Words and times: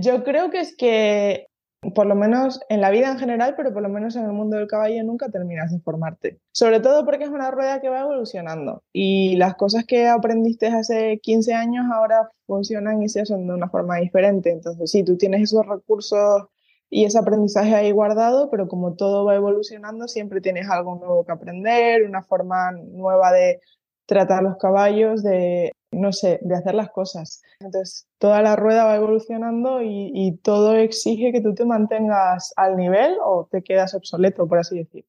Yo 0.00 0.24
creo 0.24 0.50
que 0.50 0.60
es 0.60 0.74
que, 0.76 1.46
por 1.94 2.06
lo 2.06 2.14
menos 2.14 2.60
en 2.68 2.80
la 2.80 2.90
vida 2.90 3.10
en 3.10 3.18
general, 3.18 3.54
pero 3.56 3.72
por 3.72 3.82
lo 3.82 3.88
menos 3.88 4.16
en 4.16 4.24
el 4.24 4.32
mundo 4.32 4.56
del 4.56 4.66
caballo 4.66 5.02
nunca 5.04 5.28
terminas 5.28 5.72
de 5.72 5.80
formarte. 5.80 6.40
Sobre 6.52 6.80
todo 6.80 7.04
porque 7.04 7.24
es 7.24 7.30
una 7.30 7.50
rueda 7.50 7.80
que 7.80 7.90
va 7.90 8.00
evolucionando 8.00 8.82
y 8.92 9.36
las 9.36 9.56
cosas 9.56 9.84
que 9.84 10.08
aprendiste 10.08 10.68
hace 10.68 11.18
15 11.22 11.52
años 11.54 11.86
ahora 11.92 12.30
funcionan 12.46 13.02
y 13.02 13.08
se 13.08 13.20
hacen 13.20 13.46
de 13.46 13.54
una 13.54 13.68
forma 13.68 13.96
diferente. 13.96 14.50
Entonces, 14.50 14.90
sí, 14.90 15.04
tú 15.04 15.16
tienes 15.18 15.42
esos 15.42 15.66
recursos 15.66 16.44
y 16.88 17.04
ese 17.04 17.18
aprendizaje 17.18 17.74
ahí 17.74 17.92
guardado, 17.92 18.50
pero 18.50 18.68
como 18.68 18.94
todo 18.94 19.24
va 19.24 19.34
evolucionando, 19.36 20.08
siempre 20.08 20.40
tienes 20.40 20.68
algo 20.68 20.96
nuevo 20.96 21.24
que 21.24 21.32
aprender, 21.32 22.04
una 22.04 22.22
forma 22.22 22.72
nueva 22.72 23.32
de 23.32 23.60
tratar 24.06 24.42
los 24.42 24.56
caballos, 24.56 25.22
de, 25.22 25.72
no 25.92 26.12
sé, 26.12 26.38
de 26.42 26.54
hacer 26.54 26.74
las 26.74 26.90
cosas. 26.90 27.42
Entonces, 27.60 28.06
toda 28.18 28.42
la 28.42 28.56
rueda 28.56 28.84
va 28.84 28.96
evolucionando 28.96 29.80
y, 29.82 30.38
todo 30.42 30.76
exige 30.76 31.32
que 31.32 31.40
tú 31.40 31.54
te 31.54 31.64
mantengas 31.64 32.52
al 32.56 32.76
nivel 32.76 33.16
o 33.24 33.48
te 33.50 33.62
quedas 33.62 33.94
obsoleto, 33.94 34.46
por 34.46 34.58
así 34.58 34.78
decir. 34.78 35.04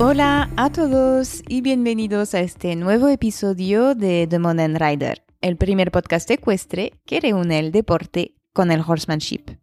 Hola 0.00 0.50
a 0.56 0.70
todos 0.70 1.42
y 1.48 1.62
bienvenidos 1.62 2.34
a 2.34 2.40
este 2.40 2.74
nuevo 2.74 3.08
episodio 3.08 3.94
de 3.94 4.26
The 4.28 4.40
Modern 4.40 4.74
Rider, 4.74 5.22
el 5.40 5.56
primer 5.56 5.92
podcast 5.92 6.28
ecuestre 6.32 6.92
que 7.06 7.20
reúne 7.20 7.60
el 7.60 7.70
deporte 7.70 8.34
con 8.52 8.70
el 8.70 8.82
horsemanship. 8.86 9.58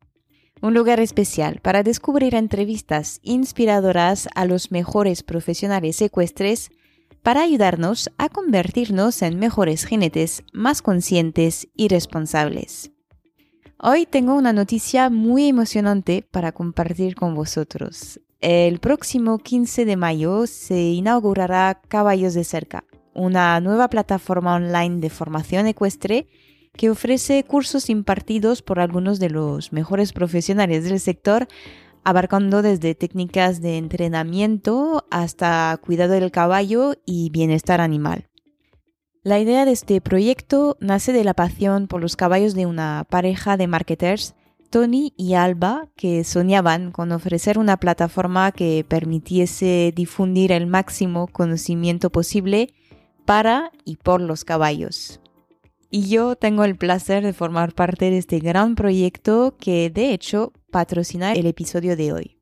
Un 0.61 0.73
lugar 0.73 0.99
especial 0.99 1.59
para 1.61 1.83
descubrir 1.83 2.35
entrevistas 2.35 3.19
inspiradoras 3.23 4.27
a 4.35 4.45
los 4.45 4.71
mejores 4.71 5.23
profesionales 5.23 6.01
ecuestres 6.01 6.69
para 7.23 7.41
ayudarnos 7.41 8.09
a 8.17 8.29
convertirnos 8.29 9.21
en 9.21 9.39
mejores 9.39 9.85
jinetes 9.85 10.43
más 10.53 10.81
conscientes 10.81 11.67
y 11.75 11.87
responsables. 11.87 12.91
Hoy 13.81 14.05
tengo 14.05 14.35
una 14.35 14.51
noticia 14.51 15.09
muy 15.09 15.47
emocionante 15.47 16.27
para 16.29 16.51
compartir 16.51 17.15
con 17.15 17.35
vosotros. 17.35 18.19
El 18.41 18.79
próximo 18.79 19.37
15 19.37 19.85
de 19.85 19.95
mayo 19.95 20.47
se 20.47 20.81
inaugurará 20.81 21.81
Caballos 21.87 22.33
de 22.33 22.43
Cerca, 22.43 22.83
una 23.13 23.59
nueva 23.61 23.89
plataforma 23.89 24.55
online 24.55 24.99
de 24.99 25.09
formación 25.09 25.67
ecuestre 25.67 26.27
que 26.79 26.89
ofrece 26.89 27.43
cursos 27.43 27.89
impartidos 27.89 28.61
por 28.61 28.79
algunos 28.79 29.19
de 29.19 29.29
los 29.29 29.73
mejores 29.73 30.13
profesionales 30.13 30.85
del 30.85 31.01
sector, 31.01 31.49
abarcando 32.05 32.61
desde 32.61 32.95
técnicas 32.95 33.59
de 33.59 33.77
entrenamiento 33.77 35.05
hasta 35.11 35.77
cuidado 35.83 36.13
del 36.13 36.31
caballo 36.31 36.93
y 37.05 37.31
bienestar 37.31 37.81
animal. 37.81 38.29
La 39.23 39.39
idea 39.41 39.65
de 39.65 39.73
este 39.73 39.99
proyecto 39.99 40.77
nace 40.79 41.11
de 41.11 41.25
la 41.25 41.33
pasión 41.33 41.87
por 41.87 41.99
los 41.99 42.15
caballos 42.15 42.53
de 42.53 42.65
una 42.65 43.05
pareja 43.09 43.57
de 43.57 43.67
marketers 43.67 44.35
Tony 44.69 45.13
y 45.17 45.33
Alba 45.33 45.89
que 45.97 46.23
soñaban 46.23 46.93
con 46.93 47.11
ofrecer 47.11 47.59
una 47.59 47.75
plataforma 47.75 48.53
que 48.53 48.85
permitiese 48.87 49.91
difundir 49.93 50.53
el 50.53 50.65
máximo 50.65 51.27
conocimiento 51.27 52.09
posible 52.09 52.73
para 53.25 53.73
y 53.83 53.97
por 53.97 54.21
los 54.21 54.45
caballos. 54.45 55.19
Y 55.89 56.07
yo 56.07 56.35
tengo 56.35 56.63
el 56.63 56.75
placer 56.75 57.23
de 57.23 57.33
formar 57.33 57.73
parte 57.73 58.11
de 58.11 58.17
este 58.19 58.39
gran 58.39 58.75
proyecto 58.75 59.55
que 59.59 59.89
de 59.89 60.13
hecho 60.13 60.53
patrocina 60.71 61.33
el 61.33 61.47
episodio 61.47 61.95
de 61.95 62.13
hoy. 62.13 62.39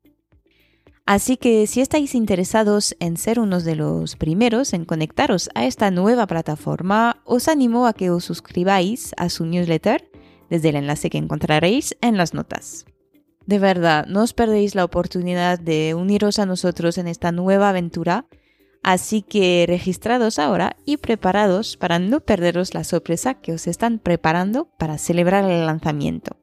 Así 1.06 1.38
que 1.38 1.66
si 1.66 1.80
estáis 1.80 2.14
interesados 2.14 2.94
en 3.00 3.16
ser 3.16 3.40
unos 3.40 3.64
de 3.64 3.76
los 3.76 4.16
primeros 4.16 4.74
en 4.74 4.84
conectaros 4.84 5.48
a 5.54 5.64
esta 5.64 5.90
nueva 5.90 6.26
plataforma, 6.26 7.22
os 7.24 7.48
animo 7.48 7.86
a 7.86 7.94
que 7.94 8.10
os 8.10 8.24
suscribáis 8.24 9.12
a 9.16 9.30
su 9.30 9.46
newsletter 9.46 10.10
desde 10.50 10.68
el 10.68 10.76
enlace 10.76 11.08
que 11.08 11.16
encontraréis 11.16 11.96
en 12.02 12.18
las 12.18 12.34
notas. 12.34 12.84
De 13.46 13.58
verdad, 13.58 14.04
no 14.04 14.22
os 14.22 14.34
perdéis 14.34 14.74
la 14.74 14.84
oportunidad 14.84 15.58
de 15.58 15.94
uniros 15.94 16.38
a 16.38 16.44
nosotros 16.44 16.98
en 16.98 17.08
esta 17.08 17.32
nueva 17.32 17.70
aventura, 17.70 18.26
así 18.88 19.20
que 19.20 19.66
registrados 19.68 20.38
ahora 20.38 20.74
y 20.86 20.96
preparados 20.96 21.76
para 21.76 21.98
no 21.98 22.20
perderos 22.20 22.72
la 22.72 22.84
sorpresa 22.84 23.34
que 23.34 23.52
os 23.52 23.66
están 23.66 23.98
preparando 23.98 24.70
para 24.78 24.96
celebrar 24.96 25.44
el 25.44 25.66
lanzamiento. 25.66 26.38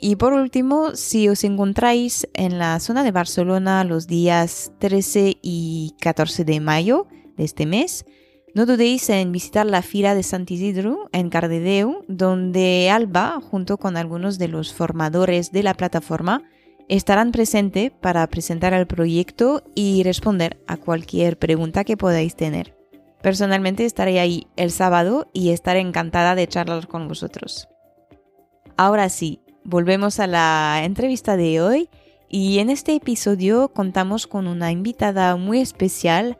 Y 0.00 0.14
por 0.14 0.34
último, 0.34 0.94
si 0.94 1.28
os 1.28 1.42
encontráis 1.42 2.28
en 2.32 2.60
la 2.60 2.78
zona 2.78 3.02
de 3.02 3.10
Barcelona 3.10 3.82
los 3.82 4.06
días 4.06 4.70
13 4.78 5.38
y 5.42 5.96
14 6.00 6.44
de 6.44 6.60
mayo 6.60 7.08
de 7.36 7.42
este 7.42 7.66
mes, 7.66 8.06
no 8.54 8.64
dudéis 8.64 9.10
en 9.10 9.32
visitar 9.32 9.66
la 9.66 9.82
fila 9.82 10.14
de 10.14 10.22
Sant 10.22 10.48
Isidro 10.48 11.08
en 11.12 11.28
Cardedeu, 11.28 12.04
donde 12.06 12.88
Alba, 12.88 13.40
junto 13.40 13.78
con 13.78 13.96
algunos 13.96 14.38
de 14.38 14.46
los 14.46 14.72
formadores 14.72 15.50
de 15.50 15.64
la 15.64 15.74
plataforma, 15.74 16.44
estarán 16.88 17.32
presentes 17.32 17.90
para 17.90 18.26
presentar 18.26 18.72
el 18.72 18.86
proyecto 18.86 19.62
y 19.74 20.02
responder 20.02 20.62
a 20.66 20.76
cualquier 20.76 21.38
pregunta 21.38 21.84
que 21.84 21.96
podáis 21.96 22.34
tener. 22.34 22.76
Personalmente 23.22 23.84
estaré 23.84 24.20
ahí 24.20 24.46
el 24.56 24.70
sábado 24.70 25.28
y 25.32 25.50
estaré 25.50 25.80
encantada 25.80 26.34
de 26.34 26.46
charlar 26.46 26.86
con 26.86 27.08
vosotros. 27.08 27.68
Ahora 28.76 29.08
sí, 29.08 29.40
volvemos 29.64 30.20
a 30.20 30.26
la 30.26 30.82
entrevista 30.84 31.36
de 31.36 31.60
hoy 31.60 31.90
y 32.28 32.58
en 32.58 32.70
este 32.70 32.94
episodio 32.94 33.68
contamos 33.68 34.26
con 34.26 34.46
una 34.46 34.70
invitada 34.70 35.36
muy 35.36 35.60
especial 35.60 36.38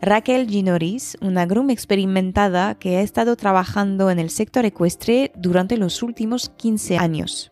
Raquel 0.00 0.48
Ginoris, 0.48 1.16
una 1.22 1.46
groom 1.46 1.70
experimentada 1.70 2.74
que 2.74 2.96
ha 2.96 3.00
estado 3.00 3.36
trabajando 3.36 4.10
en 4.10 4.18
el 4.18 4.30
sector 4.30 4.64
ecuestre 4.64 5.32
durante 5.36 5.76
los 5.76 6.02
últimos 6.02 6.50
15 6.50 6.98
años. 6.98 7.50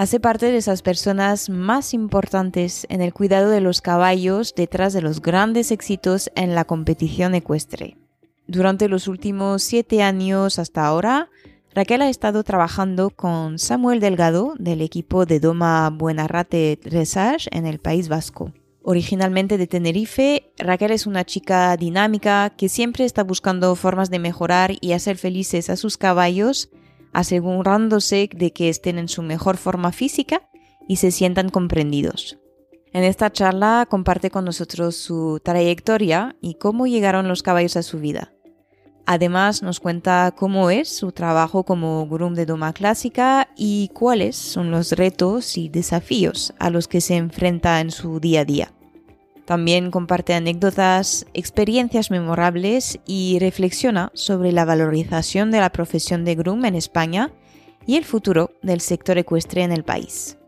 Hace 0.00 0.18
parte 0.18 0.50
de 0.50 0.56
esas 0.56 0.80
personas 0.80 1.50
más 1.50 1.92
importantes 1.92 2.86
en 2.88 3.02
el 3.02 3.12
cuidado 3.12 3.50
de 3.50 3.60
los 3.60 3.82
caballos 3.82 4.54
detrás 4.54 4.94
de 4.94 5.02
los 5.02 5.20
grandes 5.20 5.70
éxitos 5.70 6.30
en 6.36 6.54
la 6.54 6.64
competición 6.64 7.34
ecuestre. 7.34 7.98
Durante 8.46 8.88
los 8.88 9.08
últimos 9.08 9.62
siete 9.62 10.02
años 10.02 10.58
hasta 10.58 10.86
ahora, 10.86 11.28
Raquel 11.74 12.00
ha 12.00 12.08
estado 12.08 12.44
trabajando 12.44 13.10
con 13.10 13.58
Samuel 13.58 14.00
Delgado 14.00 14.54
del 14.58 14.80
equipo 14.80 15.26
de 15.26 15.38
Doma 15.38 15.90
Buenarrate 15.90 16.80
Dressage 16.82 17.50
en 17.52 17.66
el 17.66 17.78
País 17.78 18.08
Vasco. 18.08 18.54
Originalmente 18.82 19.58
de 19.58 19.66
Tenerife, 19.66 20.50
Raquel 20.56 20.92
es 20.92 21.06
una 21.06 21.26
chica 21.26 21.76
dinámica 21.76 22.48
que 22.56 22.70
siempre 22.70 23.04
está 23.04 23.22
buscando 23.22 23.76
formas 23.76 24.08
de 24.08 24.18
mejorar 24.18 24.72
y 24.80 24.92
hacer 24.92 25.18
felices 25.18 25.68
a 25.68 25.76
sus 25.76 25.98
caballos, 25.98 26.70
asegurándose 27.12 28.28
de 28.32 28.52
que 28.52 28.68
estén 28.68 28.98
en 28.98 29.08
su 29.08 29.22
mejor 29.22 29.56
forma 29.56 29.92
física 29.92 30.48
y 30.88 30.96
se 30.96 31.10
sientan 31.10 31.48
comprendidos. 31.48 32.38
En 32.92 33.04
esta 33.04 33.30
charla 33.30 33.86
comparte 33.88 34.30
con 34.30 34.44
nosotros 34.44 34.96
su 34.96 35.40
trayectoria 35.44 36.36
y 36.40 36.54
cómo 36.54 36.86
llegaron 36.86 37.28
los 37.28 37.42
caballos 37.42 37.76
a 37.76 37.82
su 37.82 38.00
vida. 38.00 38.32
Además 39.06 39.62
nos 39.62 39.80
cuenta 39.80 40.34
cómo 40.36 40.70
es 40.70 40.88
su 40.88 41.12
trabajo 41.12 41.64
como 41.64 42.06
groom 42.06 42.34
de 42.34 42.46
doma 42.46 42.72
clásica 42.72 43.48
y 43.56 43.90
cuáles 43.94 44.36
son 44.36 44.70
los 44.70 44.92
retos 44.92 45.56
y 45.56 45.68
desafíos 45.68 46.54
a 46.58 46.70
los 46.70 46.88
que 46.88 47.00
se 47.00 47.16
enfrenta 47.16 47.80
en 47.80 47.90
su 47.90 48.20
día 48.20 48.40
a 48.40 48.44
día. 48.44 48.72
También 49.50 49.90
comparte 49.90 50.32
anécdotas, 50.32 51.26
experiencias 51.34 52.12
memorables 52.12 53.00
y 53.04 53.36
reflexiona 53.40 54.12
sobre 54.14 54.52
la 54.52 54.64
valorización 54.64 55.50
de 55.50 55.58
la 55.58 55.72
profesión 55.72 56.24
de 56.24 56.36
groom 56.36 56.66
en 56.66 56.76
España 56.76 57.32
y 57.84 57.96
el 57.96 58.04
futuro 58.04 58.52
del 58.62 58.80
sector 58.80 59.18
ecuestre 59.18 59.64
en 59.64 59.72
el 59.72 59.82
país. 59.82 60.38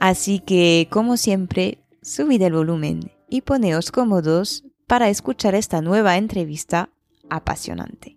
Así 0.00 0.38
que, 0.38 0.88
como 0.90 1.18
siempre, 1.18 1.84
subid 2.00 2.40
el 2.40 2.54
volumen 2.54 3.12
y 3.28 3.42
poneos 3.42 3.92
cómodos 3.92 4.64
para 4.86 5.10
escuchar 5.10 5.54
esta 5.54 5.82
nueva 5.82 6.16
entrevista 6.16 6.88
apasionante. 7.28 8.15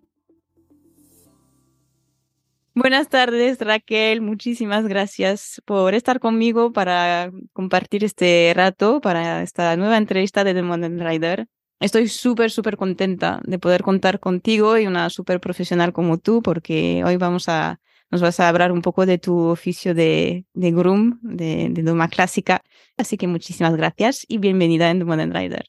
Buenas 2.81 3.10
tardes, 3.10 3.60
Raquel. 3.60 4.22
Muchísimas 4.22 4.88
gracias 4.88 5.62
por 5.66 5.94
estar 5.94 6.22
conmigo 6.22 6.72
para 6.72 7.30
compartir 7.52 8.06
este 8.06 8.54
rato, 8.56 9.02
para 9.02 9.42
esta 9.42 9.76
nueva 9.76 9.98
entrevista 9.98 10.46
de 10.46 10.54
The 10.54 10.62
Modern 10.62 10.98
Rider. 10.98 11.48
Estoy 11.81 12.08
súper, 12.08 12.52
súper 12.52 12.78
contenta 12.78 13.42
de 13.44 13.60
poder 13.60 13.84
contar 13.84 14.22
contigo 14.22 14.78
y 14.78 14.88
una 14.88 15.10
súper 15.10 15.42
profesional 15.42 15.92
como 15.92 16.20
tú, 16.20 16.42
porque 16.42 17.04
hoy 17.06 17.18
vamos 17.18 17.50
a, 17.50 17.81
nos 18.12 18.22
vas 18.22 18.40
a 18.40 18.48
hablar 18.48 18.72
un 18.72 18.81
poco 18.81 19.06
de 19.06 19.18
tu 19.18 19.38
oficio 19.50 19.94
de, 19.94 20.46
groom, 20.54 21.20
de, 21.22 21.68
de 21.72 21.84
doma 21.84 22.08
clásica. 22.08 22.62
Así 22.96 23.18
que 23.18 23.28
muchísimas 23.28 23.76
gracias 23.76 24.26
y 24.26 24.38
bienvenida 24.38 24.90
en 24.90 25.00
The 25.00 25.06
Modern 25.06 25.34
Rider. 25.34 25.66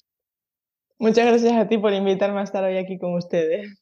Muchas 1.00 1.26
gracias 1.26 1.54
a 1.54 1.66
ti 1.66 1.76
por 1.76 1.92
invitarme 1.92 2.38
a 2.38 2.44
estar 2.44 2.62
hoy 2.62 2.76
aquí 2.76 3.00
con 3.00 3.14
ustedes. 3.14 3.79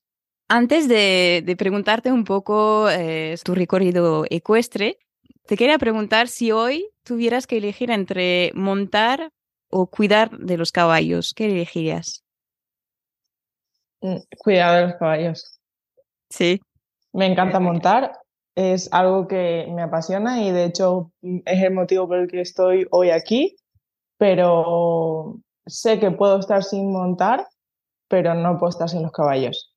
Antes 0.51 0.89
de, 0.89 1.55
preguntarte 1.59 2.11
un 2.11 2.25
poco 2.25 2.89
eh, 2.89 3.37
tu 3.45 3.55
recorrido 3.55 4.25
ecuestre, 4.31 4.99
te 5.47 5.59
quería 5.59 5.77
preguntar 5.77 6.29
si 6.29 6.53
hoy 6.53 6.89
tuvieras 7.03 7.47
que 7.47 7.59
elegir 7.59 7.91
entre 7.91 8.53
montar 8.55 9.31
o 9.71 9.89
cuidar 9.89 10.31
de 10.31 10.57
los 10.57 10.73
caballos? 10.73 11.35
¿Qué 11.37 11.47
elegirías? 11.47 12.25
Mm, 14.01 14.17
cuidar 14.39 14.81
de 14.81 14.87
los 14.89 14.99
caballos. 14.99 15.61
Sí. 16.31 16.61
Me 17.13 17.27
encanta 17.27 17.61
montar, 17.61 18.13
es 18.55 18.91
algo 18.91 19.29
que 19.29 19.67
me 19.71 19.83
apasiona 19.83 20.43
y 20.43 20.51
de 20.51 20.65
hecho 20.65 21.13
es 21.23 21.63
el 21.63 21.75
motivo 21.75 22.09
por 22.09 22.21
el 22.21 22.29
que 22.29 22.41
estoy 22.41 22.87
hoy 22.91 23.11
aquí, 23.11 23.57
pero 24.17 25.41
sé 25.67 26.01
que 26.01 26.11
puedo 26.11 26.39
estar 26.39 26.65
sin 26.65 26.91
montar, 26.91 27.47
pero 28.09 28.33
no 28.35 28.59
puedo 28.59 28.71
estar 28.71 28.89
sin 28.89 29.03
los 29.03 29.13
caballos. 29.13 29.75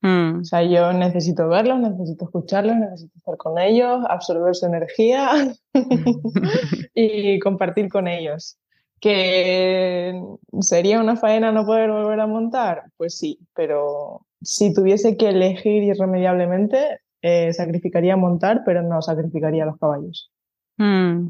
Mm. 0.00 0.40
O 0.40 0.44
sea, 0.44 0.62
yo 0.62 0.92
necesito 0.92 1.48
verlos, 1.48 1.80
necesito 1.80 2.26
escucharlos, 2.26 2.76
necesito 2.76 3.12
estar 3.16 3.36
con 3.36 3.58
ellos, 3.58 4.04
absorber 4.08 4.54
su 4.54 4.66
energía 4.66 5.54
y 6.94 7.38
compartir 7.40 7.88
con 7.88 8.06
ellos. 8.08 8.58
¿Que 9.00 10.20
sería 10.60 11.00
una 11.00 11.16
faena 11.16 11.52
no 11.52 11.64
poder 11.64 11.90
volver 11.90 12.20
a 12.20 12.26
montar? 12.26 12.84
Pues 12.96 13.16
sí, 13.16 13.38
pero 13.54 14.26
si 14.42 14.72
tuviese 14.72 15.16
que 15.16 15.28
elegir 15.28 15.84
irremediablemente, 15.84 17.00
eh, 17.22 17.52
sacrificaría 17.52 18.16
montar, 18.16 18.62
pero 18.64 18.82
no 18.82 19.02
sacrificaría 19.02 19.66
los 19.66 19.78
caballos. 19.78 20.30
Mm. 20.78 21.28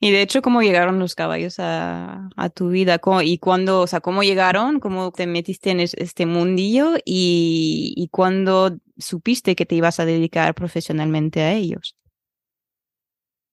Y 0.00 0.10
de 0.10 0.22
hecho, 0.22 0.42
¿cómo 0.42 0.60
llegaron 0.62 0.98
los 0.98 1.14
caballos 1.14 1.56
a, 1.58 2.28
tu 2.54 2.68
vida? 2.68 3.00
¿Y 3.22 3.38
cuándo, 3.38 3.80
o 3.80 3.86
sea, 3.86 4.00
cómo 4.00 4.22
llegaron? 4.22 4.80
¿Cómo 4.80 5.12
te 5.12 5.26
metiste 5.26 5.70
en 5.70 5.80
este 5.80 6.26
mundillo? 6.26 6.96
¿Y, 7.04 7.94
y 7.96 8.08
cuándo 8.08 8.76
supiste 8.98 9.56
que 9.56 9.66
te 9.66 9.76
ibas 9.76 10.00
a 10.00 10.04
dedicar 10.04 10.54
profesionalmente 10.54 11.40
a 11.40 11.54
ellos? 11.54 11.96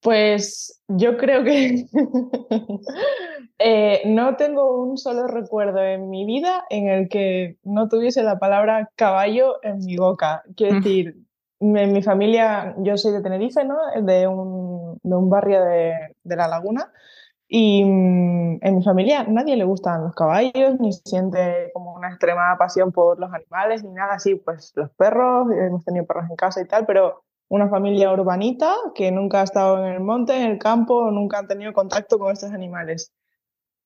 Pues 0.02 0.81
yo 0.88 1.16
creo 1.16 1.44
que 1.44 1.86
eh, 3.60 4.02
no 4.06 4.36
tengo 4.36 4.81
un 4.81 4.98
solo 4.98 5.28
recuerdo 5.28 5.84
en 5.84 6.10
mi 6.10 6.25
vida 6.25 6.66
en 6.72 6.90
el 6.90 7.08
que 7.08 7.58
no 7.63 7.88
tuviese 7.88 8.24
la 8.24 8.40
palabra 8.40 8.90
caballo 8.96 9.63
en 9.63 9.78
mi 9.78 9.98
boca. 9.98 10.44
Quiero 10.56 10.75
decir, 10.81 11.16
en 11.62 11.94
mi 11.94 12.02
familia, 12.02 12.75
yo 12.80 12.98
soy 12.98 13.13
de 13.13 13.22
Tenerife, 13.22 13.63
¿no? 13.63 13.78
De 14.02 14.28
un, 14.28 14.98
de 15.04 15.16
un 15.16 15.30
barrio 15.30 15.63
de, 15.63 15.94
de, 16.24 16.36
La 16.36 16.48
Laguna. 16.48 16.92
Y 17.48 17.84
mm, 17.84 18.60
en 18.62 18.75
mi 18.75 18.84
familia 18.84 19.25
nadie 19.28 19.56
le 19.56 19.63
gustan 19.63 20.04
los 20.04 20.16
caballos, 20.16 20.80
ni 20.80 20.92
siente 20.94 21.69
como 21.74 21.94
una 21.94 22.10
extrema 22.10 22.56
pasión 22.58 22.92
por 22.92 23.19
los 23.19 23.31
animales, 23.31 23.84
ni 23.84 23.92
nada 23.92 24.16
así. 24.16 24.36
Pues 24.36 24.74
los 24.75 24.90
perros, 24.92 25.48
hemos 25.52 25.86
tenido 25.86 26.06
perros 26.06 26.30
en 26.30 26.36
casa 26.36 26.62
y 26.62 26.68
tal, 26.68 26.86
pero 26.86 27.24
una 27.48 27.69
familia 27.69 28.12
urbanita 28.12 28.74
que 28.96 29.12
nunca 29.12 29.42
ha 29.42 29.44
estado 29.44 29.86
en 29.86 29.94
el 29.94 30.00
monte, 30.00 30.36
en 30.36 30.52
el 30.52 30.58
campo, 30.58 31.12
nunca 31.12 31.38
han 31.40 31.48
tenido 31.48 31.74
contacto 31.74 32.18
con 32.18 32.31
estos 32.31 32.52
animales. 32.52 33.13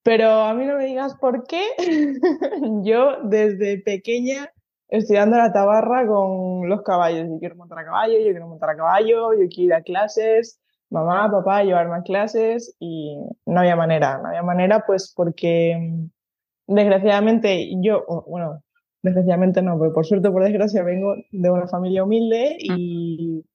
Pero 0.03 0.29
a 0.29 0.53
mí 0.53 0.65
no 0.65 0.77
me 0.77 0.85
digas 0.85 1.15
por 1.15 1.45
qué. 1.47 1.63
yo 2.83 3.23
desde 3.23 3.79
pequeña 3.79 4.51
estoy 4.97 5.17
dando 5.17 5.37
la 5.37 5.51
tabarra 5.51 6.05
con 6.07 6.67
los 6.69 6.81
caballos. 6.83 7.27
Yo 7.29 7.39
quiero 7.39 7.55
montar 7.55 7.79
a 7.79 7.85
caballo, 7.85 8.17
yo 8.17 8.31
quiero 8.31 8.47
montar 8.47 8.71
a 8.71 8.75
caballo, 8.75 9.33
yo 9.33 9.47
quiero 9.49 9.63
ir 9.63 9.73
a 9.73 9.81
clases, 9.81 10.59
mamá, 10.89 11.29
papá, 11.31 11.63
llevarme 11.63 11.97
a 11.97 12.03
clases 12.03 12.75
y 12.79 13.17
no 13.45 13.59
había 13.59 13.75
manera, 13.75 14.19
no 14.19 14.29
había 14.29 14.43
manera 14.43 14.83
pues 14.85 15.13
porque 15.15 15.75
mm, 15.79 16.73
desgraciadamente 16.73 17.69
yo, 17.81 18.05
bueno, 18.27 18.63
desgraciadamente 19.01 19.61
no, 19.61 19.77
pero 19.79 19.93
por 19.93 20.05
suerte, 20.05 20.31
por 20.31 20.43
desgracia, 20.43 20.83
vengo 20.83 21.15
de 21.31 21.49
una 21.49 21.67
familia 21.67 22.03
humilde 22.03 22.57
y 22.59 23.45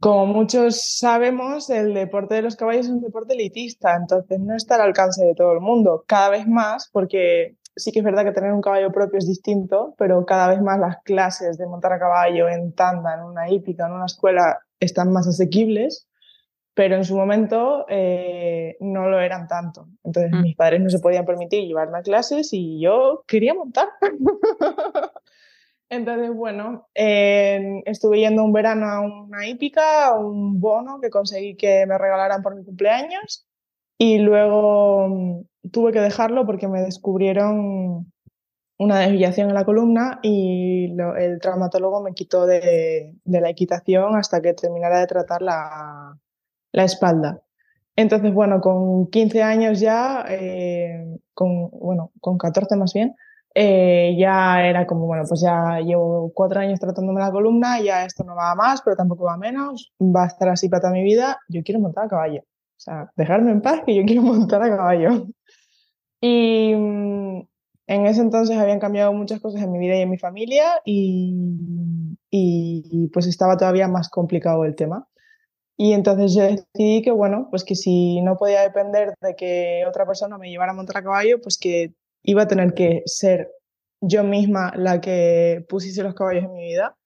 como 0.00 0.26
muchos 0.26 0.98
sabemos, 0.98 1.70
el 1.70 1.94
deporte 1.94 2.34
de 2.34 2.42
los 2.42 2.56
caballos 2.56 2.86
es 2.86 2.92
un 2.92 3.00
deporte 3.00 3.32
elitista, 3.32 3.96
entonces 3.96 4.38
no 4.38 4.54
está 4.54 4.74
al 4.74 4.82
alcance 4.82 5.24
de 5.24 5.34
todo 5.34 5.52
el 5.52 5.60
mundo, 5.60 6.04
cada 6.06 6.28
vez 6.28 6.46
más, 6.46 6.90
porque 6.92 7.56
sí 7.76 7.92
que 7.92 8.00
es 8.00 8.04
verdad 8.04 8.24
que 8.24 8.32
tener 8.32 8.52
un 8.52 8.60
caballo 8.60 8.92
propio 8.92 9.18
es 9.18 9.26
distinto, 9.26 9.94
pero 9.98 10.24
cada 10.24 10.48
vez 10.48 10.60
más 10.60 10.78
las 10.78 10.98
clases 11.02 11.58
de 11.58 11.66
montar 11.66 11.92
a 11.92 11.98
caballo 11.98 12.48
en 12.48 12.74
tanda, 12.74 13.14
en 13.14 13.22
una 13.22 13.50
hípica, 13.50 13.86
en 13.86 13.92
una 13.92 14.06
escuela, 14.06 14.60
están 14.80 15.12
más 15.12 15.26
asequibles, 15.26 16.08
pero 16.74 16.96
en 16.96 17.04
su 17.04 17.16
momento 17.16 17.86
eh, 17.88 18.76
no 18.80 19.08
lo 19.08 19.20
eran 19.20 19.48
tanto. 19.48 19.88
Entonces 20.02 20.32
mm. 20.32 20.42
mis 20.42 20.56
padres 20.56 20.80
no 20.80 20.90
se 20.90 20.98
podían 20.98 21.24
permitir 21.24 21.66
llevarme 21.66 21.98
a 21.98 22.02
clases 22.02 22.52
y 22.52 22.80
yo 22.80 23.24
quería 23.26 23.54
montar. 23.54 23.88
Entonces, 25.90 26.34
bueno, 26.34 26.88
estuve 26.94 28.18
yendo 28.18 28.42
un 28.42 28.52
verano 28.52 28.86
a 28.86 29.00
una 29.00 29.46
hípica, 29.46 30.14
un 30.14 30.58
bono 30.58 30.98
que 31.00 31.10
conseguí 31.10 31.56
que 31.56 31.86
me 31.86 31.98
regalaran 31.98 32.42
por 32.42 32.56
mi 32.56 32.64
cumpleaños 32.64 33.46
y 33.98 34.18
luego 34.18 35.08
mm, 35.08 35.70
tuve 35.70 35.92
que 35.92 36.00
dejarlo 36.00 36.46
porque 36.46 36.68
me 36.68 36.82
descubrieron 36.82 38.12
una 38.78 38.98
desviación 39.00 39.48
en 39.48 39.54
la 39.54 39.64
columna 39.64 40.18
y 40.22 40.94
el 41.18 41.38
traumatólogo 41.40 42.02
me 42.02 42.12
quitó 42.12 42.46
de, 42.46 43.14
la 43.24 43.50
equitación 43.50 44.16
hasta 44.16 44.40
que 44.42 44.52
terminara 44.54 45.00
de 45.00 45.06
tratar 45.06 45.42
la, 45.42 46.18
espalda. 46.72 47.40
Entonces, 47.96 48.34
bueno, 48.34 48.60
con 48.60 49.06
15 49.08 49.42
años 49.42 49.78
ya, 49.80 50.24
eh, 50.28 51.18
con, 51.32 51.70
bueno, 51.70 52.10
con 52.20 52.36
14 52.36 52.76
más 52.76 52.92
bien, 52.92 53.14
eh, 53.54 54.16
ya 54.18 54.66
era 54.66 54.84
como, 54.84 55.06
bueno, 55.06 55.22
pues 55.28 55.40
ya 55.40 55.78
llevo 55.78 56.32
cuatro 56.34 56.58
años 56.60 56.80
tratándome 56.80 57.20
la 57.20 57.30
columna, 57.30 57.80
ya 57.80 58.04
esto 58.04 58.24
no 58.24 58.34
va 58.34 58.56
más, 58.56 58.82
pero 58.82 58.96
tampoco 58.96 59.24
va 59.26 59.36
menos, 59.36 59.92
va 60.00 60.24
a 60.24 60.26
estar 60.26 60.48
así 60.48 60.68
para 60.68 60.80
toda 60.80 60.92
mi 60.92 61.04
vida, 61.04 61.38
yo 61.48 61.62
quiero 61.62 61.80
montar 61.80 62.06
a 62.06 62.08
caballo. 62.08 62.42
O 62.76 62.80
sea, 62.80 63.10
dejarme 63.16 63.52
en 63.52 63.62
paz 63.62 63.82
que 63.86 63.94
yo 63.94 64.04
quiero 64.04 64.22
montar 64.22 64.62
a 64.62 64.76
caballo. 64.76 65.28
Y 66.20 66.74
mm, 66.74 67.46
en 67.86 68.06
ese 68.06 68.20
entonces 68.20 68.56
habían 68.56 68.80
cambiado 68.80 69.12
muchas 69.12 69.40
cosas 69.40 69.62
en 69.62 69.72
mi 69.72 69.78
vida 69.78 69.96
y 69.96 70.02
en 70.02 70.10
mi 70.10 70.18
familia 70.18 70.80
y, 70.84 72.16
y 72.30 73.08
pues 73.12 73.26
estaba 73.26 73.56
todavía 73.56 73.88
más 73.88 74.08
complicado 74.08 74.64
el 74.64 74.74
tema. 74.74 75.06
Y 75.76 75.92
entonces 75.92 76.34
yo 76.34 76.42
decidí 76.42 77.02
que, 77.02 77.10
bueno, 77.10 77.48
pues 77.50 77.64
que 77.64 77.74
si 77.74 78.20
no 78.22 78.36
podía 78.36 78.62
depender 78.62 79.14
de 79.20 79.34
que 79.34 79.84
otra 79.88 80.06
persona 80.06 80.38
me 80.38 80.48
llevara 80.48 80.72
a 80.72 80.74
montar 80.74 80.98
a 80.98 81.02
caballo, 81.02 81.40
pues 81.40 81.58
que 81.58 81.94
iba 82.22 82.42
a 82.42 82.48
tener 82.48 82.74
que 82.74 83.02
ser 83.06 83.50
yo 84.00 84.22
misma 84.22 84.72
la 84.76 85.00
que 85.00 85.64
pusiese 85.68 86.02
los 86.02 86.14
caballos 86.14 86.44
en 86.44 86.52
mi 86.52 86.64
vida. 86.64 86.96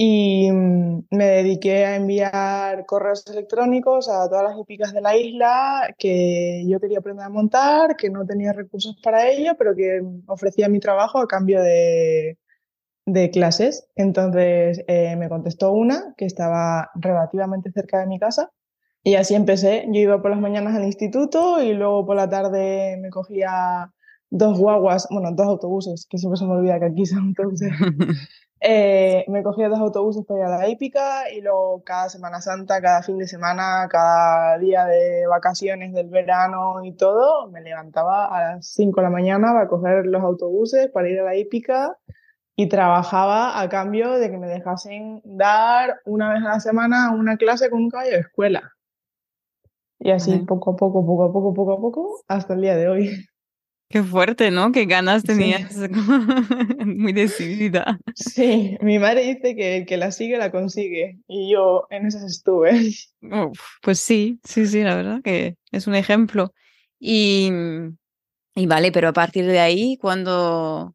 Y 0.00 0.48
mm, 0.52 1.06
me 1.10 1.26
dediqué 1.26 1.84
a 1.84 1.96
enviar 1.96 2.86
correos 2.86 3.26
electrónicos 3.26 4.08
a 4.08 4.28
todas 4.28 4.44
las 4.44 4.56
hípicas 4.56 4.92
de 4.92 5.00
la 5.00 5.16
isla 5.16 5.92
que 5.98 6.64
yo 6.68 6.78
quería 6.78 7.00
aprender 7.00 7.26
a 7.26 7.28
montar, 7.28 7.96
que 7.96 8.08
no 8.08 8.24
tenía 8.24 8.52
recursos 8.52 8.96
para 9.02 9.28
ello, 9.28 9.56
pero 9.58 9.74
que 9.74 10.00
ofrecía 10.28 10.68
mi 10.68 10.78
trabajo 10.78 11.18
a 11.18 11.26
cambio 11.26 11.60
de, 11.64 12.38
de 13.06 13.30
clases. 13.30 13.88
Entonces 13.96 14.84
eh, 14.86 15.16
me 15.16 15.28
contestó 15.28 15.72
una 15.72 16.14
que 16.16 16.26
estaba 16.26 16.92
relativamente 16.94 17.72
cerca 17.72 17.98
de 17.98 18.06
mi 18.06 18.20
casa 18.20 18.52
y 19.02 19.16
así 19.16 19.34
empecé. 19.34 19.84
Yo 19.88 20.00
iba 20.00 20.22
por 20.22 20.30
las 20.30 20.40
mañanas 20.40 20.76
al 20.76 20.84
instituto 20.84 21.60
y 21.60 21.74
luego 21.74 22.06
por 22.06 22.14
la 22.14 22.28
tarde 22.28 22.98
me 23.02 23.10
cogía 23.10 23.92
dos 24.30 24.56
guaguas, 24.60 25.08
bueno, 25.10 25.32
dos 25.32 25.46
autobuses, 25.48 26.06
que 26.08 26.18
siempre 26.18 26.38
se 26.38 26.44
me 26.44 26.52
olvida 26.52 26.78
que 26.78 26.86
aquí 26.86 27.04
son 27.04 27.34
autobuses. 27.36 27.72
eh, 28.60 29.24
me 29.28 29.42
cogía 29.42 29.68
dos 29.68 29.78
autobuses 29.78 30.24
para 30.26 30.40
ir 30.40 30.46
a 30.46 30.58
la 30.58 30.68
hípica 30.68 31.30
y 31.30 31.40
luego 31.40 31.82
cada 31.84 32.08
Semana 32.08 32.40
Santa, 32.40 32.80
cada 32.80 33.02
fin 33.02 33.18
de 33.18 33.28
semana, 33.28 33.86
cada 33.88 34.58
día 34.58 34.84
de 34.86 35.26
vacaciones 35.28 35.92
del 35.92 36.08
verano 36.08 36.82
y 36.82 36.92
todo, 36.92 37.48
me 37.50 37.60
levantaba 37.60 38.26
a 38.26 38.54
las 38.54 38.66
5 38.68 39.00
de 39.00 39.04
la 39.04 39.10
mañana 39.10 39.52
para 39.52 39.68
coger 39.68 40.06
los 40.06 40.22
autobuses 40.22 40.90
para 40.90 41.08
ir 41.08 41.20
a 41.20 41.24
la 41.24 41.36
hípica 41.36 41.96
y 42.56 42.68
trabajaba 42.68 43.60
a 43.60 43.68
cambio 43.68 44.14
de 44.14 44.30
que 44.30 44.38
me 44.38 44.48
dejasen 44.48 45.22
dar 45.24 46.00
una 46.04 46.32
vez 46.32 46.42
a 46.42 46.48
la 46.48 46.60
semana 46.60 47.12
una 47.14 47.36
clase 47.36 47.70
con 47.70 47.82
un 47.82 47.90
caballo 47.90 48.10
de 48.10 48.20
escuela. 48.20 48.72
Y 50.00 50.10
así 50.10 50.38
poco 50.38 50.72
a 50.72 50.76
poco, 50.76 51.06
poco 51.06 51.24
a 51.24 51.32
poco, 51.32 51.54
poco 51.54 51.72
a 51.72 51.80
poco, 51.80 52.24
hasta 52.26 52.54
el 52.54 52.62
día 52.62 52.76
de 52.76 52.88
hoy. 52.88 53.27
Qué 53.90 54.02
fuerte, 54.02 54.50
¿no? 54.50 54.70
Qué 54.70 54.84
ganas 54.84 55.22
tenías. 55.22 55.74
Muy 56.84 57.14
decidida. 57.14 57.98
Sí, 58.14 58.76
mi 58.82 58.98
madre 58.98 59.22
dice 59.22 59.56
que 59.56 59.78
el 59.78 59.86
que 59.86 59.96
la 59.96 60.12
sigue 60.12 60.36
la 60.36 60.50
consigue 60.50 61.18
y 61.26 61.50
yo 61.52 61.86
en 61.88 62.06
esas 62.06 62.22
estuve. 62.24 62.90
pues 63.82 63.98
sí, 63.98 64.40
sí, 64.44 64.66
sí, 64.66 64.82
la 64.82 64.94
verdad 64.94 65.22
que 65.22 65.56
es 65.72 65.86
un 65.86 65.94
ejemplo. 65.94 66.52
Y, 67.00 67.50
y 68.54 68.66
vale, 68.66 68.92
pero 68.92 69.08
a 69.08 69.12
partir 69.14 69.46
de 69.46 69.60
ahí, 69.60 69.96
cuando... 69.98 70.94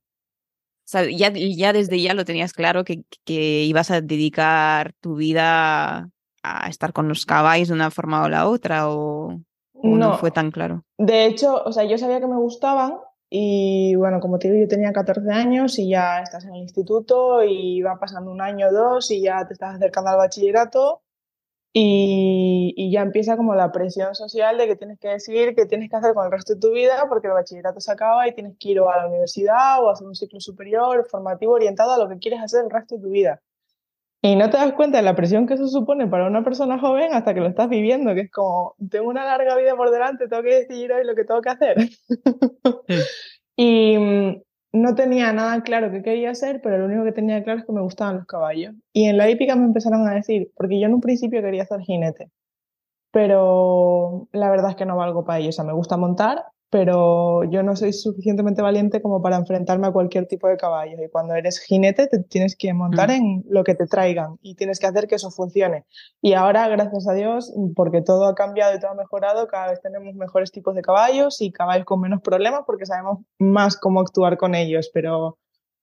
ya, 0.91 1.31
ya 1.33 1.73
desde 1.73 1.99
ya 1.99 2.13
lo 2.13 2.25
tenías 2.25 2.53
claro 2.53 2.83
que, 2.83 3.01
que 3.23 3.63
ibas 3.63 3.89
a 3.89 4.01
dedicar 4.01 4.93
tu 4.99 5.15
vida 5.15 6.09
a 6.43 6.69
estar 6.69 6.93
con 6.93 7.07
los 7.07 7.25
caballos 7.25 7.69
de 7.69 7.73
una 7.73 7.89
forma 7.89 8.21
o 8.21 8.29
la 8.29 8.47
otra, 8.47 8.89
o 8.89 9.41
no, 9.83 10.17
fue 10.17 10.31
tan 10.31 10.51
claro? 10.51 10.83
De 10.97 11.25
hecho, 11.25 11.61
o 11.63 11.71
sea, 11.71 11.83
yo 11.83 11.97
sabía 11.97 12.19
que 12.19 12.27
me 12.27 12.37
gustaban 12.37 12.97
y 13.29 13.95
bueno, 13.95 14.19
como 14.19 14.39
te 14.39 14.49
digo, 14.49 14.61
yo 14.61 14.67
tenía 14.67 14.93
14 14.93 15.31
años 15.31 15.77
y 15.79 15.89
ya 15.89 16.21
estás 16.21 16.45
en 16.45 16.55
el 16.55 16.61
instituto 16.61 17.43
y 17.43 17.81
va 17.81 17.99
pasando 17.99 18.31
un 18.31 18.41
año 18.41 18.67
o 18.67 18.71
dos 18.71 19.11
y 19.11 19.21
ya 19.21 19.45
te 19.47 19.53
estás 19.53 19.75
acercando 19.75 20.11
al 20.11 20.17
bachillerato 20.17 21.01
y, 21.75 22.91
ya 22.91 23.01
empieza 23.01 23.35
como 23.35 23.55
la 23.55 23.71
presión 23.71 24.13
social 24.13 24.57
de 24.59 24.67
que 24.67 24.75
tienes 24.75 24.99
que 24.99 25.07
decidir 25.07 25.55
qué 25.55 25.65
tienes 25.65 25.89
que 25.89 25.95
hacer 25.95 26.13
con 26.13 26.25
el 26.25 26.31
resto 26.31 26.53
de 26.53 26.59
tu 26.59 26.71
vida 26.71 27.07
porque 27.09 27.27
el 27.27 27.33
bachillerato 27.33 27.79
se 27.79 27.91
acaba 27.91 28.27
y 28.27 28.35
tienes 28.35 28.55
que 28.59 28.69
ir 28.69 28.79
a 28.79 28.97
la 28.97 29.07
universidad 29.07 29.83
o 29.83 29.89
a 29.89 29.93
hacer 29.93 30.05
un 30.05 30.13
ciclo 30.13 30.39
superior 30.39 31.07
formativo 31.09 31.53
orientado 31.53 31.93
a 31.93 31.97
lo 31.97 32.07
que 32.07 32.19
quieres 32.19 32.41
hacer 32.41 32.65
el 32.65 32.69
resto 32.69 32.95
de 32.95 33.01
tu 33.01 33.09
vida. 33.09 33.41
Y 34.25 34.37
no 34.37 34.49
te 34.49 34.55
das 34.55 34.71
cuenta 34.71 34.99
de 34.99 35.03
la 35.03 35.17
presión 35.17 35.45
que 35.45 35.55
eso 35.55 35.67
supone 35.67 36.07
para 36.07 36.25
una 36.25 36.45
persona 36.45 36.79
joven 36.79 37.13
hasta 37.13 37.33
que 37.33 37.41
lo 37.41 37.47
estás 37.47 37.67
viviendo, 37.67 38.13
que 38.13 38.21
es 38.21 38.31
como, 38.31 38.73
tengo 38.89 39.09
una 39.09 39.25
larga 39.25 39.57
vida 39.57 39.75
por 39.75 39.91
delante, 39.91 40.29
tengo 40.29 40.43
que 40.43 40.55
decidir 40.55 40.93
hoy 40.93 41.05
lo 41.05 41.13
que 41.13 41.25
tengo 41.25 41.41
que 41.41 41.49
hacer. 41.49 41.75
y 43.57 43.97
mm, 43.97 44.41
no 44.71 44.95
tenía 44.95 45.33
nada 45.33 45.61
claro 45.61 45.91
qué 45.91 46.01
quería 46.01 46.31
hacer, 46.31 46.61
pero 46.63 46.77
lo 46.77 46.85
único 46.85 47.03
que 47.03 47.11
tenía 47.11 47.43
claro 47.43 47.59
es 47.59 47.65
que 47.65 47.73
me 47.73 47.81
gustaban 47.81 48.15
los 48.15 48.25
caballos. 48.25 48.73
Y 48.93 49.09
en 49.09 49.17
la 49.17 49.29
hípica 49.29 49.57
me 49.57 49.65
empezaron 49.65 50.07
a 50.07 50.13
decir, 50.13 50.49
porque 50.55 50.79
yo 50.79 50.85
en 50.85 50.93
un 50.93 51.01
principio 51.01 51.41
quería 51.41 51.65
ser 51.65 51.81
jinete, 51.81 52.31
pero 53.11 54.29
la 54.31 54.49
verdad 54.49 54.69
es 54.69 54.77
que 54.77 54.85
no 54.85 54.95
valgo 54.95 55.25
para 55.25 55.39
ello. 55.39 55.49
O 55.49 55.51
sea, 55.51 55.65
me 55.65 55.73
gusta 55.73 55.97
montar, 55.97 56.45
pero 56.73 57.43
yo 57.43 57.61
no 57.61 57.75
soy 57.75 57.93
suficientemente 57.93 58.63
valiente 58.63 58.99
como 58.99 59.21
para 59.21 59.35
enfrentarme 59.35 59.85
a 59.85 59.91
cualquier 59.91 60.25
tipo 60.25 60.47
de 60.47 60.57
caballo. 60.57 60.97
Y 61.03 61.07
cuando 61.07 61.35
eres 61.35 61.59
jinete, 61.59 62.07
te 62.07 62.17
tienes 62.23 62.55
que 62.55 62.73
montar 62.73 63.09
mm. 63.09 63.11
en 63.11 63.43
lo 63.47 63.63
que 63.63 63.75
te 63.75 63.85
traigan 63.85 64.39
y 64.41 64.55
tienes 64.55 64.79
que 64.79 64.87
hacer 64.87 65.05
que 65.05 65.13
eso 65.13 65.29
funcione. 65.29 65.85
Y 66.19 66.33
ahora, 66.33 66.67
gracias 66.69 67.07
a 67.07 67.13
Dios, 67.13 67.53
porque 67.75 68.01
todo 68.01 68.25
ha 68.25 68.33
cambiado 68.33 68.75
y 68.75 68.79
todo 68.79 68.89
ha 68.89 68.95
mejorado, 68.95 69.45
cada 69.45 69.69
vez 69.69 69.81
tenemos 69.83 70.15
mejores 70.15 70.51
tipos 70.51 70.73
de 70.73 70.81
caballos 70.81 71.41
y 71.41 71.51
caballos 71.51 71.85
con 71.85 72.01
menos 72.01 72.21
problemas 72.21 72.63
porque 72.65 72.87
sabemos 72.87 73.19
más 73.37 73.77
cómo 73.77 73.99
actuar 73.99 74.37
con 74.37 74.55
ellos. 74.55 74.89
Pero 74.91 75.37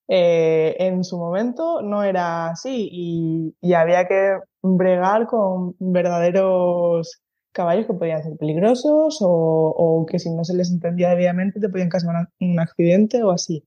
eh, 0.08 0.74
en 0.80 1.04
su 1.04 1.18
momento 1.18 1.82
no 1.82 2.02
era 2.02 2.48
así 2.48 2.88
y, 2.90 3.54
y 3.60 3.74
había 3.74 4.08
que 4.08 4.40
bregar 4.60 5.28
con 5.28 5.76
verdaderos 5.78 7.22
caballos 7.52 7.86
que 7.86 7.94
podían 7.94 8.22
ser 8.22 8.36
peligrosos 8.36 9.18
o, 9.20 10.06
que 10.08 10.18
si 10.18 10.30
no 10.30 10.44
se 10.44 10.54
les 10.54 10.70
entendía 10.70 11.10
debidamente 11.10 11.60
te 11.60 11.68
podían 11.68 11.88
causar 11.88 12.28
un 12.40 12.60
accidente 12.60 13.22
o 13.22 13.30
así. 13.30 13.64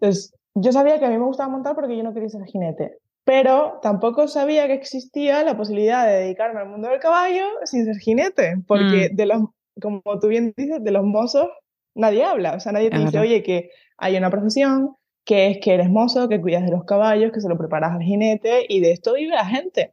Entonces, 0.00 0.34
yo 0.54 0.72
sabía 0.72 0.98
que 0.98 1.06
a 1.06 1.10
mí 1.10 1.18
me 1.18 1.24
gustaba 1.24 1.48
montar 1.48 1.74
porque 1.74 1.96
yo 1.96 2.02
no 2.02 2.12
quería 2.12 2.28
ser 2.28 2.44
jinete, 2.44 2.98
pero 3.24 3.78
tampoco 3.82 4.28
sabía 4.28 4.66
que 4.66 4.74
existía 4.74 5.42
la 5.42 5.56
posibilidad 5.56 6.06
de 6.06 6.14
dedicarme 6.14 6.60
al 6.60 6.68
mundo 6.68 6.88
del 6.88 7.00
caballo 7.00 7.44
sin 7.64 7.84
ser 7.84 7.96
jinete, 7.96 8.62
porque 8.66 9.10
mm. 9.12 9.16
de 9.16 9.26
los, 9.26 9.42
como 9.80 10.02
tú 10.20 10.28
bien 10.28 10.54
dices, 10.56 10.82
de 10.82 10.90
los 10.90 11.04
mozos 11.04 11.48
nadie 11.94 12.24
habla, 12.24 12.54
o 12.54 12.60
sea, 12.60 12.72
nadie 12.72 12.90
te 12.90 12.98
dice, 12.98 13.18
oye, 13.18 13.42
que 13.42 13.70
hay 13.96 14.16
una 14.16 14.30
profesión, 14.30 14.96
que 15.24 15.48
es 15.48 15.58
que 15.58 15.74
eres 15.74 15.90
mozo, 15.90 16.28
que 16.28 16.40
cuidas 16.40 16.64
de 16.64 16.70
los 16.70 16.84
caballos, 16.84 17.32
que 17.32 17.40
se 17.40 17.48
lo 17.48 17.58
preparas 17.58 17.92
al 17.92 18.02
jinete 18.02 18.64
y 18.68 18.80
de 18.80 18.92
esto 18.92 19.14
vive 19.14 19.34
la 19.34 19.46
gente. 19.46 19.92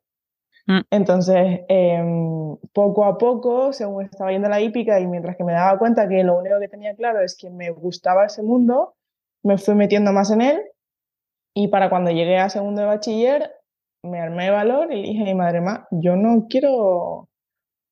Mm. 0.68 0.80
Entonces, 0.92 1.62
em, 1.68 2.56
poco 2.74 3.06
a 3.06 3.18
poco, 3.18 3.74
según 3.74 4.06
estaba 4.06 4.32
yendo 4.32 4.50
la 4.50 4.62
hípica 4.62 5.00
y 5.00 5.08
mientras 5.08 5.36
que 5.36 5.44
me 5.44 5.54
daba 5.54 5.78
cuenta 5.78 6.08
que 6.08 6.24
lo 6.24 6.38
único 6.38 6.60
que 6.60 6.70
tenía 6.70 6.96
claro 6.96 7.22
es 7.22 7.38
que 7.38 7.50
me 7.50 7.72
gustaba 7.72 8.26
ese 8.26 8.44
mundo, 8.44 8.96
me 9.44 9.58
fui 9.58 9.76
metiendo 9.76 10.14
más 10.14 10.32
en 10.32 10.42
él 10.42 10.62
y 11.54 11.68
para 11.68 11.90
cuando 11.90 12.12
llegué 12.12 12.38
a 12.38 12.50
segundo 12.50 12.82
de 12.82 12.88
bachiller, 12.88 13.52
me 14.04 14.20
armé 14.20 14.46
de 14.46 14.52
valor 14.52 14.92
y 14.92 15.04
dije 15.04 15.24
mi 15.24 15.36
madre, 15.36 15.62
ma, 15.62 15.88
yo 15.92 16.16
no 16.16 16.48
quiero, 16.50 17.30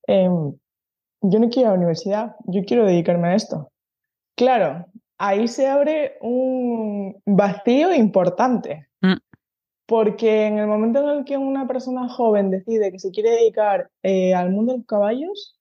em, 0.07 0.53
yo 1.21 1.39
no 1.39 1.49
quiero 1.49 1.61
ir 1.61 1.67
a 1.67 1.69
la 1.71 1.77
universidad, 1.77 2.35
yo 2.45 2.63
quiero 2.65 2.85
dedicarme 2.85 3.29
a 3.29 3.35
esto. 3.35 3.69
Claro, 4.37 4.87
ahí 5.19 5.47
se 5.47 5.67
abre 5.67 6.17
un 6.21 7.21
vacío 7.25 7.93
importante. 7.93 8.87
Porque 9.91 10.45
en 10.45 10.57
el 10.57 10.67
momento 10.67 11.01
en 11.01 11.17
el 11.17 11.25
que 11.25 11.35
una 11.35 11.67
persona 11.67 12.07
joven 12.07 12.49
decide 12.49 12.93
que 12.93 12.99
se 12.99 13.11
quiere 13.11 13.31
dedicar 13.31 13.89
eh, 14.03 14.33
al 14.33 14.49
mundo 14.49 14.71
de 14.71 14.77
los 14.77 14.87
caballos, 14.87 15.59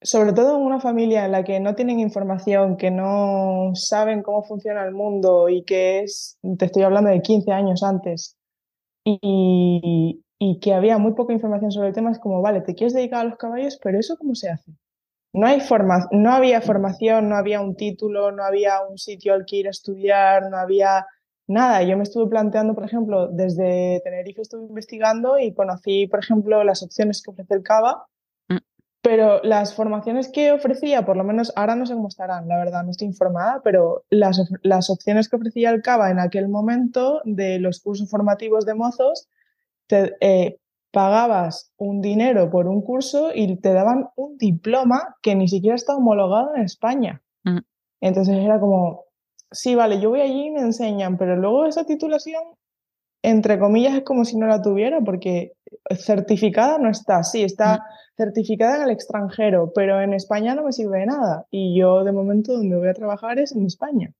sobre 0.00 0.32
todo 0.32 0.56
en 0.56 0.64
una 0.64 0.80
familia 0.80 1.24
en 1.24 1.30
la 1.30 1.44
que 1.44 1.60
no 1.60 1.76
tienen 1.76 2.00
información, 2.00 2.76
que 2.76 2.90
no 2.90 3.70
saben 3.74 4.24
cómo 4.24 4.42
funciona 4.42 4.84
el 4.84 4.90
mundo 4.90 5.48
y 5.48 5.62
que 5.62 6.00
es, 6.00 6.36
te 6.58 6.64
estoy 6.64 6.82
hablando 6.82 7.10
de 7.10 7.22
15 7.22 7.52
años 7.52 7.84
antes, 7.84 8.36
y, 9.04 10.24
y 10.40 10.58
que 10.58 10.74
había 10.74 10.98
muy 10.98 11.12
poca 11.12 11.32
información 11.32 11.70
sobre 11.70 11.90
el 11.90 11.94
tema, 11.94 12.10
es 12.10 12.18
como, 12.18 12.42
vale, 12.42 12.62
te 12.62 12.74
quieres 12.74 12.92
dedicar 12.92 13.20
a 13.20 13.28
los 13.28 13.38
caballos, 13.38 13.78
pero 13.80 14.00
¿eso 14.00 14.16
cómo 14.16 14.34
se 14.34 14.50
hace? 14.50 14.72
No, 15.32 15.46
hay 15.46 15.60
forma, 15.60 16.08
no 16.10 16.32
había 16.32 16.60
formación, 16.60 17.28
no 17.28 17.36
había 17.36 17.60
un 17.60 17.76
título, 17.76 18.32
no 18.32 18.42
había 18.42 18.84
un 18.84 18.98
sitio 18.98 19.32
al 19.32 19.46
que 19.46 19.58
ir 19.58 19.68
a 19.68 19.70
estudiar, 19.70 20.50
no 20.50 20.56
había 20.56 21.06
Nada, 21.52 21.82
yo 21.82 21.98
me 21.98 22.02
estuve 22.02 22.30
planteando, 22.30 22.74
por 22.74 22.84
ejemplo, 22.84 23.28
desde 23.28 24.00
Tenerife 24.02 24.40
estuve 24.40 24.64
investigando 24.64 25.38
y 25.38 25.52
conocí, 25.52 26.06
por 26.06 26.20
ejemplo, 26.20 26.64
las 26.64 26.82
opciones 26.82 27.22
que 27.22 27.30
ofrece 27.30 27.52
el 27.52 27.62
CABA, 27.62 28.06
mm. 28.48 28.56
pero 29.02 29.42
las 29.42 29.74
formaciones 29.74 30.30
que 30.32 30.50
ofrecía, 30.50 31.04
por 31.04 31.18
lo 31.18 31.24
menos 31.24 31.52
ahora 31.54 31.76
no 31.76 31.84
sé 31.84 31.92
cómo 31.92 32.08
estarán, 32.08 32.48
la 32.48 32.56
verdad, 32.56 32.84
no 32.84 32.90
estoy 32.90 33.08
informada, 33.08 33.60
pero 33.62 34.04
las, 34.08 34.40
las 34.62 34.88
opciones 34.88 35.28
que 35.28 35.36
ofrecía 35.36 35.68
el 35.68 35.82
CABA 35.82 36.10
en 36.10 36.20
aquel 36.20 36.48
momento 36.48 37.20
de 37.24 37.58
los 37.58 37.80
cursos 37.80 38.08
formativos 38.08 38.64
de 38.64 38.74
mozos, 38.74 39.28
te, 39.88 40.16
eh, 40.20 40.58
pagabas 40.90 41.70
un 41.76 42.00
dinero 42.00 42.50
por 42.50 42.66
un 42.66 42.80
curso 42.80 43.30
y 43.34 43.56
te 43.56 43.74
daban 43.74 44.08
un 44.16 44.38
diploma 44.38 45.16
que 45.20 45.34
ni 45.34 45.48
siquiera 45.48 45.76
está 45.76 45.94
homologado 45.96 46.56
en 46.56 46.62
España. 46.62 47.20
Mm. 47.44 47.58
Entonces 48.00 48.38
era 48.38 48.58
como, 48.58 49.04
sí, 49.52 49.74
vale, 49.74 50.00
yo 50.00 50.10
voy 50.10 50.20
allí 50.20 50.46
y 50.46 50.50
me 50.50 50.60
enseñan, 50.60 51.16
pero 51.16 51.36
luego 51.36 51.66
esa 51.66 51.84
titulación, 51.84 52.42
entre 53.22 53.58
comillas, 53.58 53.94
es 53.94 54.02
como 54.02 54.24
si 54.24 54.36
no 54.36 54.46
la 54.46 54.62
tuviera, 54.62 55.00
porque 55.00 55.52
certificada 55.96 56.78
no 56.78 56.90
está, 56.90 57.22
sí, 57.22 57.42
está 57.42 57.76
mm. 57.76 57.80
certificada 58.16 58.76
en 58.76 58.82
el 58.82 58.90
extranjero, 58.90 59.72
pero 59.74 60.00
en 60.00 60.12
España 60.12 60.54
no 60.54 60.64
me 60.64 60.72
sirve 60.72 61.00
de 61.00 61.06
nada. 61.06 61.46
Y 61.50 61.78
yo 61.78 62.04
de 62.04 62.12
momento 62.12 62.52
donde 62.52 62.76
voy 62.76 62.88
a 62.88 62.94
trabajar 62.94 63.38
es 63.38 63.52
en 63.52 63.66
España. 63.66 64.12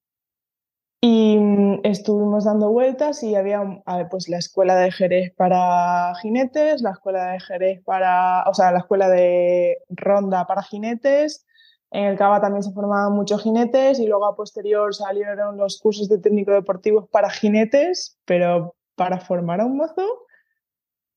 Y 1.01 1.37
mm, 1.37 1.81
estuvimos 1.83 2.45
dando 2.45 2.71
vueltas 2.71 3.25
y 3.25 3.35
había 3.35 3.61
pues 4.09 4.29
la 4.29 4.39
escuela 4.39 4.77
de 4.77 4.93
Jerez 4.93 5.35
para 5.35 6.15
jinetes, 6.23 6.81
la 6.83 6.93
escuela 6.93 7.33
de 7.33 7.41
Jerez 7.41 7.83
para, 7.85 8.45
o 8.49 8.55
sea, 8.55 8.71
la 8.71 8.79
escuela 8.79 9.09
de 9.09 9.79
ronda 9.89 10.47
para 10.47 10.62
jinetes, 10.62 11.45
en 11.93 12.05
el 12.05 12.17
Cava 12.17 12.41
también 12.41 12.63
se 12.63 12.73
formaban 12.73 13.13
muchos 13.13 13.43
jinetes 13.43 14.01
y 14.01 14.07
luego 14.07 14.25
a 14.25 14.35
posterior 14.35 14.95
salieron 14.95 15.59
los 15.59 15.79
cursos 15.79 16.09
de 16.09 16.19
técnico 16.19 16.51
deportivos 16.51 17.07
para 17.09 17.29
jinetes, 17.29 18.19
pero 18.25 18.75
para 18.97 19.21
formar 19.21 19.61
a 19.61 19.67
un 19.67 19.77
mozo 19.77 20.27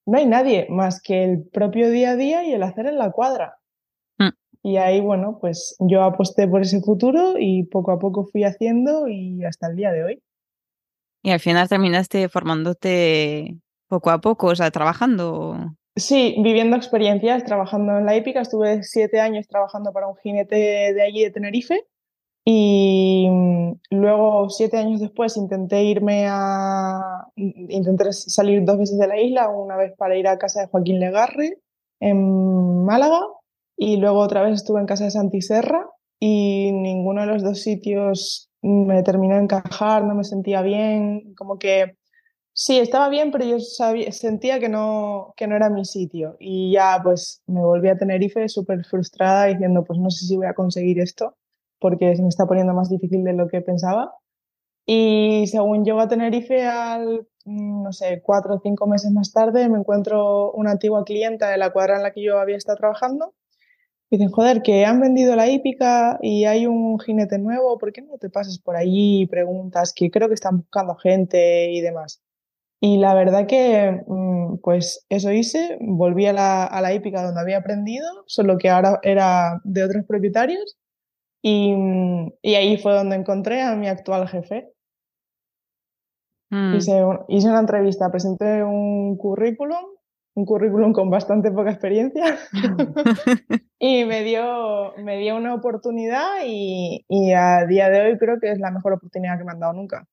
no 0.06 0.18
hay 0.18 0.26
nadie 0.26 0.68
más 0.70 1.02
que 1.02 1.24
el 1.24 1.48
propio 1.48 1.90
día 1.90 2.12
a 2.12 2.16
día 2.16 2.44
y 2.44 2.54
el 2.54 2.62
hacer 2.62 2.86
en 2.88 2.98
la 2.98 3.12
cuadra. 3.12 3.58
Mm. 4.20 4.30
Y 4.64 4.78
ahí, 4.78 5.00
bueno, 5.02 5.38
pues 5.40 5.76
yo 5.80 6.04
aposté 6.04 6.48
por 6.48 6.62
ese 6.62 6.82
futuro 6.82 7.36
y 7.40 7.64
poco 7.64 7.92
a 7.92 8.00
poco 8.00 8.26
fui 8.26 8.44
haciendo 8.44 9.08
y 9.08 9.44
hasta 9.46 9.68
el 9.68 9.76
día 9.76 9.92
de 9.92 10.04
hoy. 10.04 10.24
Y 11.24 11.32
al 11.32 11.40
final 11.40 11.70
terminaste 11.70 12.30
formándote 12.30 13.58
poco 13.88 14.12
a 14.12 14.20
poco, 14.20 14.48
o 14.48 14.56
sea, 14.56 14.70
trabajando. 14.72 15.74
Sí, 15.98 16.36
viviendo 16.40 16.76
experiencias, 16.76 17.46
trabajando 17.46 17.98
en 17.98 18.06
la 18.06 18.18
hípica. 18.18 18.42
Estuve 18.42 18.84
siete 18.84 19.22
años 19.22 19.48
trabajando 19.48 19.94
para 19.94 20.08
un 20.08 20.16
jinete 20.18 20.56
de 20.94 21.02
allí 21.02 21.24
de 21.24 21.32
Tenerife. 21.32 21.86
Y 22.44 23.28
mm, 23.30 23.72
luego, 23.92 24.50
siete 24.50 24.78
años 24.78 25.00
después, 25.00 25.38
intenté 25.38 25.84
irme 25.84 26.28
a. 26.28 27.28
Intenté 27.36 28.12
salir 28.12 28.64
dos 28.66 28.78
veces 28.78 29.00
de 29.00 29.08
la 29.08 29.20
isla, 29.20 29.50
una 29.50 29.78
vez 29.78 29.94
para 29.98 30.18
ir 30.18 30.28
a 30.28 30.38
casa 30.38 30.62
de 30.62 30.68
Joaquín 30.68 31.00
Legarre 31.00 31.60
en 32.00 32.84
Málaga, 32.86 33.22
y 33.78 33.98
luego 33.98 34.20
otra 34.20 34.44
vez 34.44 34.56
estuve 34.56 34.82
en 34.82 34.86
casa 34.86 35.06
de 35.06 35.12
Santiserra, 35.12 35.90
y 36.20 36.72
ninguno 36.72 37.22
de 37.22 37.28
los 37.28 37.44
dos 37.44 37.62
sitios 37.62 38.50
me 38.62 39.02
terminó 39.04 39.36
de 39.36 39.44
encajar, 39.44 40.04
no 40.04 40.14
me 40.14 40.24
sentía 40.24 40.62
bien, 40.62 41.34
como 41.36 41.58
que 41.58 41.98
Sí, 42.58 42.80
estaba 42.80 43.10
bien, 43.10 43.32
pero 43.32 43.44
yo 43.44 43.60
sentía 43.60 44.60
que 44.62 44.70
no, 44.70 45.34
que 45.36 45.46
no 45.46 45.58
era 45.58 45.70
mi 45.70 45.84
sitio. 45.84 46.38
Y 46.40 46.72
ya 46.72 47.02
pues 47.04 47.42
me 47.48 47.62
volví 47.62 47.90
a 47.90 47.98
Tenerife 47.98 48.48
súper 48.48 48.86
frustrada 48.86 49.46
diciendo, 49.48 49.84
pues 49.84 50.00
no 50.00 50.10
sé 50.10 50.26
si 50.26 50.38
voy 50.38 50.48
a 50.48 50.54
conseguir 50.54 51.00
esto, 51.02 51.36
porque 51.80 52.16
se 52.16 52.22
me 52.22 52.30
está 52.30 52.46
poniendo 52.46 52.74
más 52.74 52.90
difícil 52.90 53.26
de 53.26 53.34
lo 53.34 53.50
que 53.50 53.60
pensaba. 53.62 54.14
Y 54.86 55.48
según 55.48 55.86
llego 55.86 56.02
a 56.02 56.08
Tenerife, 56.10 56.66
al, 56.66 57.28
mm, 57.46 57.84
no 57.84 57.94
sé, 57.94 58.22
cuatro 58.24 58.56
o 58.56 58.62
cinco 58.64 58.88
meses 58.88 59.12
más 59.12 59.34
tarde, 59.34 59.70
me 59.70 59.80
encuentro 59.80 60.52
una 60.54 60.72
antigua 60.72 61.06
clienta 61.06 61.50
de 61.50 61.58
la 61.58 61.72
cuadra 61.72 61.98
en 61.98 62.04
la 62.04 62.14
que 62.14 62.24
yo 62.24 62.40
había 62.40 62.58
estado 62.58 62.78
trabajando. 62.78 63.36
Y 64.12 64.18
dicen, 64.18 64.32
joder, 64.32 64.64
que 64.64 64.86
han 64.86 65.02
vendido 65.02 65.36
la 65.36 65.50
hípica 65.50 66.20
y 66.22 66.46
hay 66.46 66.68
un 66.68 67.00
jinete 67.00 67.40
nuevo, 67.40 67.78
¿por 67.80 67.94
qué 67.94 68.02
no 68.04 68.18
te 68.20 68.30
pasas 68.30 68.60
por 68.60 68.78
allí 68.78 69.24
y 69.24 69.28
preguntas 69.28 69.94
que 69.96 70.12
creo 70.12 70.30
que 70.30 70.36
están 70.36 70.60
buscando 70.60 70.96
gente 70.96 71.72
y 71.72 71.82
demás? 71.82 72.25
Y 72.86 72.98
la 73.00 73.16
verdad 73.16 73.48
que, 73.48 74.04
mm, 74.06 74.58
pues 74.62 75.08
eso 75.10 75.32
hice, 75.32 75.80
volví 75.82 76.28
a 76.28 76.34
la, 76.34 76.66
a 76.66 76.82
la 76.82 76.94
hípica 76.94 77.24
donde 77.24 77.42
había 77.42 77.58
aprendido, 77.58 78.06
solo 78.28 78.60
que 78.60 78.70
ahora 78.70 79.00
era 79.02 79.60
de 79.64 79.84
otros 79.84 80.06
propietarios. 80.06 80.78
Y, 81.42 81.74
mm, 81.74 82.34
y 82.44 82.54
ahí 82.54 82.78
fue 82.78 82.94
donde 82.94 83.16
encontré 83.16 83.64
a 83.64 83.76
mi 83.76 83.88
actual 83.88 84.28
jefe. 84.28 84.72
Mm. 86.52 86.76
Hice, 86.76 87.04
hice, 87.28 87.50
una 87.50 87.62
entrevista, 87.62 88.12
presenté 88.12 88.64
un 88.64 89.18
currículum 89.18 89.86
un 90.36 90.46
currículum 90.46 90.92
con 90.92 91.10
bastante 91.10 91.50
poca 91.50 91.72
experiencia 91.72 92.38
y 93.80 94.04
me 94.04 94.22
dio, 94.24 94.94
me 94.98 95.18
dio 95.18 95.38
una 95.38 95.56
oportunidad 95.56 96.42
y, 96.46 97.06
a 97.34 97.66
día 97.66 97.90
de 97.90 98.02
hoy 98.02 98.18
creo 98.18 98.38
que 98.40 98.52
es 98.52 98.60
la 98.60 98.70
mejor 98.70 98.94
oportunidad 98.94 99.38
que 99.38 99.46
me 99.46 99.54
han 99.54 99.60
dado 99.62 99.74
nunca. 99.74 100.06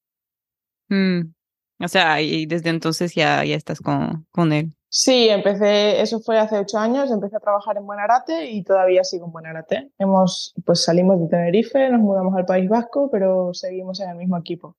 Mm. 0.89 1.33
O 1.79 1.89
sea, 1.89 2.21
y 2.21 2.47
desde 2.47 2.71
entonces 2.71 3.15
ya, 3.15 3.45
ya 3.45 3.57
estás 3.57 3.81
con, 3.81 4.27
con 4.31 4.53
él. 4.53 4.73
Sí, 4.95 5.31
empecé, 5.31 6.03
eso 6.03 6.21
fue 6.21 6.39
hace 6.39 6.59
ocho 6.59 6.79
años, 6.79 7.11
empecé 7.11 7.37
a 7.37 7.41
trabajar 7.41 7.79
en 7.79 7.87
Buenarate 7.87 8.51
y 8.51 8.63
todavía 8.63 9.03
sigo 9.05 9.25
en 9.25 9.33
Buenarate. 9.33 9.91
Hemos, 9.99 10.53
pues 10.67 10.85
salimos 10.85 11.19
de 11.19 11.29
Tenerife, 11.29 11.89
nos 11.89 12.01
mudamos 12.01 12.37
al 12.37 12.45
País 12.45 12.69
Vasco, 12.69 13.09
pero 13.11 13.55
seguimos 13.55 14.01
en 14.01 14.11
el 14.11 14.17
mismo 14.17 14.37
equipo. 14.37 14.77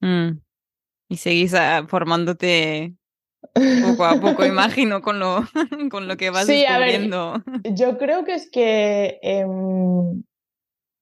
Mm. 0.00 0.40
Y 1.08 1.16
seguís 1.16 1.54
ah, 1.54 1.86
formándote 1.88 2.96
poco 3.54 4.04
a 4.04 4.20
poco, 4.20 4.44
imagino, 4.44 5.00
con 5.00 5.18
lo, 5.18 5.42
con 5.90 6.06
lo 6.06 6.18
que 6.18 6.28
vas 6.28 6.44
sí, 6.44 6.60
descubriendo. 6.60 7.18
A 7.18 7.42
ver, 7.46 7.74
yo 7.74 7.96
creo 7.96 8.24
que 8.24 8.34
es 8.34 8.50
que, 8.50 9.18
em, 9.22 10.22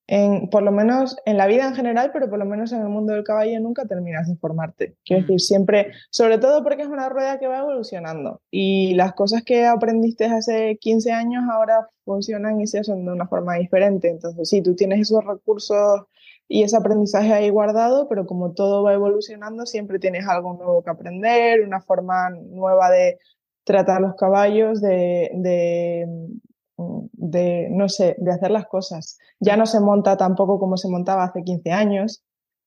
en, 0.07 0.51
por 0.51 0.63
lo 0.63 0.71
menos 0.73 1.17
en 1.25 1.37
la 1.37 1.47
vida 1.47 1.67
en 1.67 1.75
general, 1.75 2.11
pero 2.13 2.29
por 2.29 2.39
lo 2.39 2.45
menos 2.45 2.73
en 2.73 2.83
el 2.83 2.89
mundo 2.89 3.15
del 3.15 3.25
caballo 3.25 3.59
nunca 3.61 3.87
terminas 3.87 4.29
de 4.29 4.37
formarte. 4.37 4.97
Quiero 5.05 5.23
mm. 5.23 5.27
decir, 5.27 5.41
siempre, 5.41 5.93
sobre 6.11 6.39
todo 6.39 6.63
porque 6.63 6.83
es 6.83 6.89
una 6.89 7.09
rueda 7.09 7.39
que 7.39 7.47
va 7.47 7.59
evolucionando 7.59 8.43
y 8.51 8.95
las 8.95 9.15
cosas 9.15 9.43
que 9.43 9.65
aprendiste 9.67 10.27
hace 10.27 10.77
15 10.79 11.13
años 11.13 11.45
ahora 11.51 11.89
funcionan 12.05 12.61
y 12.61 12.67
se 12.67 12.81
hacen 12.81 13.05
de 13.05 13.13
una 13.13 13.27
forma 13.27 13.55
diferente. 13.55 14.11
Entonces, 14.11 14.49
sí, 14.49 14.63
tú 14.63 14.75
tienes 14.77 15.01
esos 15.01 15.25
recursos 15.25 16.03
y 16.49 16.63
ese 16.63 16.77
aprendizaje 16.77 17.33
ahí 17.33 17.49
guardado, 17.49 18.09
pero 18.09 18.27
como 18.27 18.53
todo 18.53 18.83
va 18.83 18.93
evolucionando, 18.93 19.65
siempre 19.65 19.99
tienes 19.99 20.29
algo 20.29 20.55
nuevo 20.55 20.83
que 20.83 20.91
aprender, 20.91 21.63
una 21.63 21.81
forma 21.81 22.31
nueva 22.31 22.91
de 22.91 23.19
tratar 23.65 24.03
los 24.03 24.15
caballos, 24.17 24.83
de, 24.83 25.31
de, 25.35 26.07
de, 26.77 27.69
no 27.71 27.89
sé, 27.89 28.17
de 28.19 28.33
hacer 28.33 28.51
las 28.51 28.67
cosas. 28.67 29.19
Ya 29.41 29.57
no 29.57 29.67
se 29.67 29.81
monta 29.81 30.17
tampoco 30.17 30.59
como 30.59 30.77
se 30.77 30.89
montaba 30.89 31.25
hace 31.25 31.43
15 31.43 31.73
años, 31.73 32.23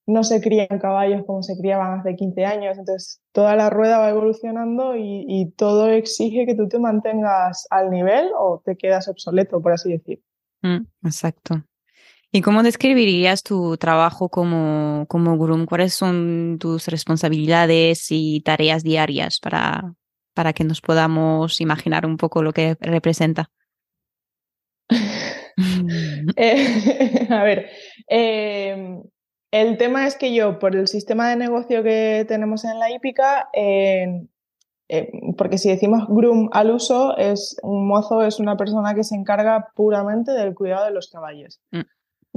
no 0.06 0.24
se 0.24 0.42
crían 0.42 0.80
caballos 0.80 1.26
como 1.26 1.44
se 1.44 1.58
criaban 1.58 2.00
hace 2.00 2.16
15 2.16 2.46
años, 2.46 2.78
entonces 2.78 3.22
toda 3.34 3.56
la 3.56 3.70
rueda 3.70 4.00
va 4.00 4.10
evolucionando 4.10 4.96
y, 4.96 5.26
y 5.28 5.52
todo 5.52 5.90
exige 5.90 6.46
que 6.46 6.56
tú 6.56 6.70
te 6.70 6.80
mantengas 6.80 7.68
al 7.70 7.90
nivel 7.90 8.30
o 8.40 8.62
te 8.64 8.78
quedas 8.78 9.10
obsoleto, 9.10 9.62
por 9.62 9.74
así 9.74 9.92
decir. 9.92 10.22
Mm, 10.62 10.86
exacto. 11.04 11.64
¿Y 12.32 12.42
cómo 12.42 12.62
describirías 12.64 13.44
tu 13.44 13.78
trabajo 13.78 14.30
como, 14.30 15.06
como 15.08 15.38
groom? 15.38 15.66
¿Cuáles 15.66 15.94
son 15.94 16.58
tus 16.60 16.88
responsabilidades 16.88 18.08
y 18.10 18.42
tareas 18.42 18.84
diarias 18.84 19.40
para, 19.40 19.94
para 20.34 20.54
que 20.54 20.64
nos 20.64 20.82
podamos 20.82 21.62
imaginar 21.62 22.06
un 22.06 22.18
poco 22.18 22.44
lo 22.44 22.52
que 22.52 22.76
representa? 22.82 23.50
Eh, 26.36 27.28
a 27.32 27.44
ver, 27.44 27.70
em, 28.08 29.02
el 29.52 29.78
tema 29.78 30.06
es 30.06 30.16
que 30.16 30.34
yo, 30.34 30.60
por 30.60 30.76
el 30.76 30.88
sistema 30.88 31.30
de 31.30 31.36
negocio 31.36 31.82
que 31.82 32.26
tenemos 32.28 32.64
en 32.64 32.78
la 32.78 32.92
hípica, 32.92 33.50
em, 33.54 34.28
porque 35.38 35.58
si 35.58 35.70
decimos 35.70 36.06
groom 36.08 36.50
al 36.54 36.72
uso, 36.72 37.18
es 37.18 37.58
un 37.64 37.88
mozo 37.88 38.24
es 38.24 38.40
una 38.40 38.56
persona 38.56 38.94
que 38.94 39.04
se 39.04 39.16
encarga 39.16 39.70
puramente 39.76 40.32
del 40.32 40.54
cuidado 40.54 40.86
de 40.86 40.92
los 40.92 41.10
caballos. 41.10 41.60
Mm. 41.72 41.82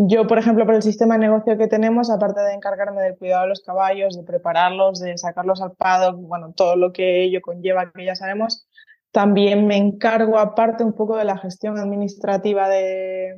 Yo, 0.09 0.27
por 0.27 0.39
ejemplo, 0.39 0.65
por 0.65 0.75
el 0.75 0.83
sistema 0.83 1.15
de 1.15 1.21
negocio 1.21 1.59
que 1.59 1.67
tenemos, 1.67 2.11
aparte 2.11 2.41
de 2.41 2.55
encargarme 2.55 3.03
del 3.03 3.19
cuidado 3.19 3.43
de 3.43 3.49
los 3.51 3.61
caballos, 3.61 4.17
de 4.17 4.23
prepararlos, 4.23 4.99
de 4.99 5.19
sacarlos 5.19 5.61
al 5.61 5.73
paddock, 5.73 6.17
bueno, 6.17 6.53
todo 6.57 6.75
lo 6.77 6.93
que 6.93 7.23
ello 7.23 7.43
conlleva, 7.43 7.93
que 7.93 8.07
ya 8.07 8.15
sabemos, 8.15 8.67
también 9.13 9.67
me 9.67 9.77
encargo 9.77 10.39
aparte 10.39 10.85
un 10.85 10.93
poco 10.93 11.17
de 11.17 11.25
la 11.25 11.39
gestión 11.39 11.79
administrativa 11.79 12.69
de, 12.69 13.37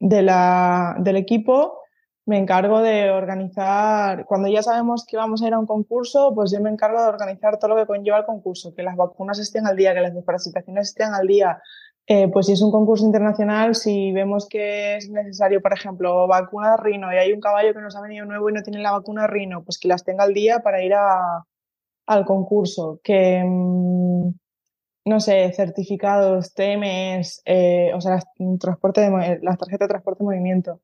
de 0.00 0.22
la, 0.22 0.96
del 0.98 1.16
equipo. 1.16 1.80
Me 2.24 2.38
encargo 2.38 2.80
de 2.80 3.10
organizar, 3.10 4.24
cuando 4.26 4.48
ya 4.48 4.62
sabemos 4.62 5.04
que 5.06 5.16
vamos 5.16 5.42
a 5.42 5.48
ir 5.48 5.54
a 5.54 5.58
un 5.58 5.66
concurso, 5.66 6.32
pues 6.34 6.52
yo 6.52 6.60
me 6.60 6.70
encargo 6.70 7.02
de 7.02 7.08
organizar 7.08 7.58
todo 7.58 7.70
lo 7.70 7.76
que 7.76 7.86
conlleva 7.86 8.18
el 8.18 8.24
concurso, 8.24 8.74
que 8.74 8.84
las 8.84 8.96
vacunas 8.96 9.40
estén 9.40 9.66
al 9.66 9.76
día, 9.76 9.92
que 9.92 10.00
las 10.00 10.14
desparasitaciones 10.14 10.90
estén 10.90 11.14
al 11.14 11.26
día, 11.26 11.60
eh, 12.06 12.28
pues 12.28 12.46
si 12.46 12.52
es 12.52 12.62
un 12.62 12.70
concurso 12.70 13.04
internacional, 13.04 13.74
si 13.74 14.12
vemos 14.12 14.48
que 14.48 14.96
es 14.96 15.08
necesario, 15.10 15.60
por 15.60 15.72
ejemplo, 15.72 16.26
vacuna 16.26 16.72
de 16.72 16.76
rino 16.78 17.12
y 17.12 17.16
hay 17.16 17.32
un 17.32 17.40
caballo 17.40 17.72
que 17.74 17.80
nos 17.80 17.96
ha 17.96 18.00
venido 18.00 18.24
nuevo 18.24 18.50
y 18.50 18.52
no 18.52 18.62
tiene 18.62 18.80
la 18.80 18.92
vacuna 18.92 19.22
de 19.22 19.28
rino, 19.28 19.64
pues 19.64 19.78
que 19.78 19.88
las 19.88 20.04
tenga 20.04 20.24
al 20.24 20.34
día 20.34 20.60
para 20.60 20.82
ir 20.82 20.94
a, 20.94 21.44
al 22.06 22.24
concurso. 22.24 23.00
Que, 23.02 23.42
mm, 23.44 24.30
no 25.04 25.20
sé, 25.20 25.52
certificados, 25.52 26.54
TMS, 26.54 27.42
eh, 27.44 27.92
o 27.94 28.00
sea, 28.00 28.12
las, 28.12 28.24
transporte 28.60 29.00
de, 29.00 29.38
las 29.42 29.58
tarjetas 29.58 29.88
de 29.88 29.92
transporte 29.92 30.20
de 30.20 30.24
movimiento. 30.24 30.80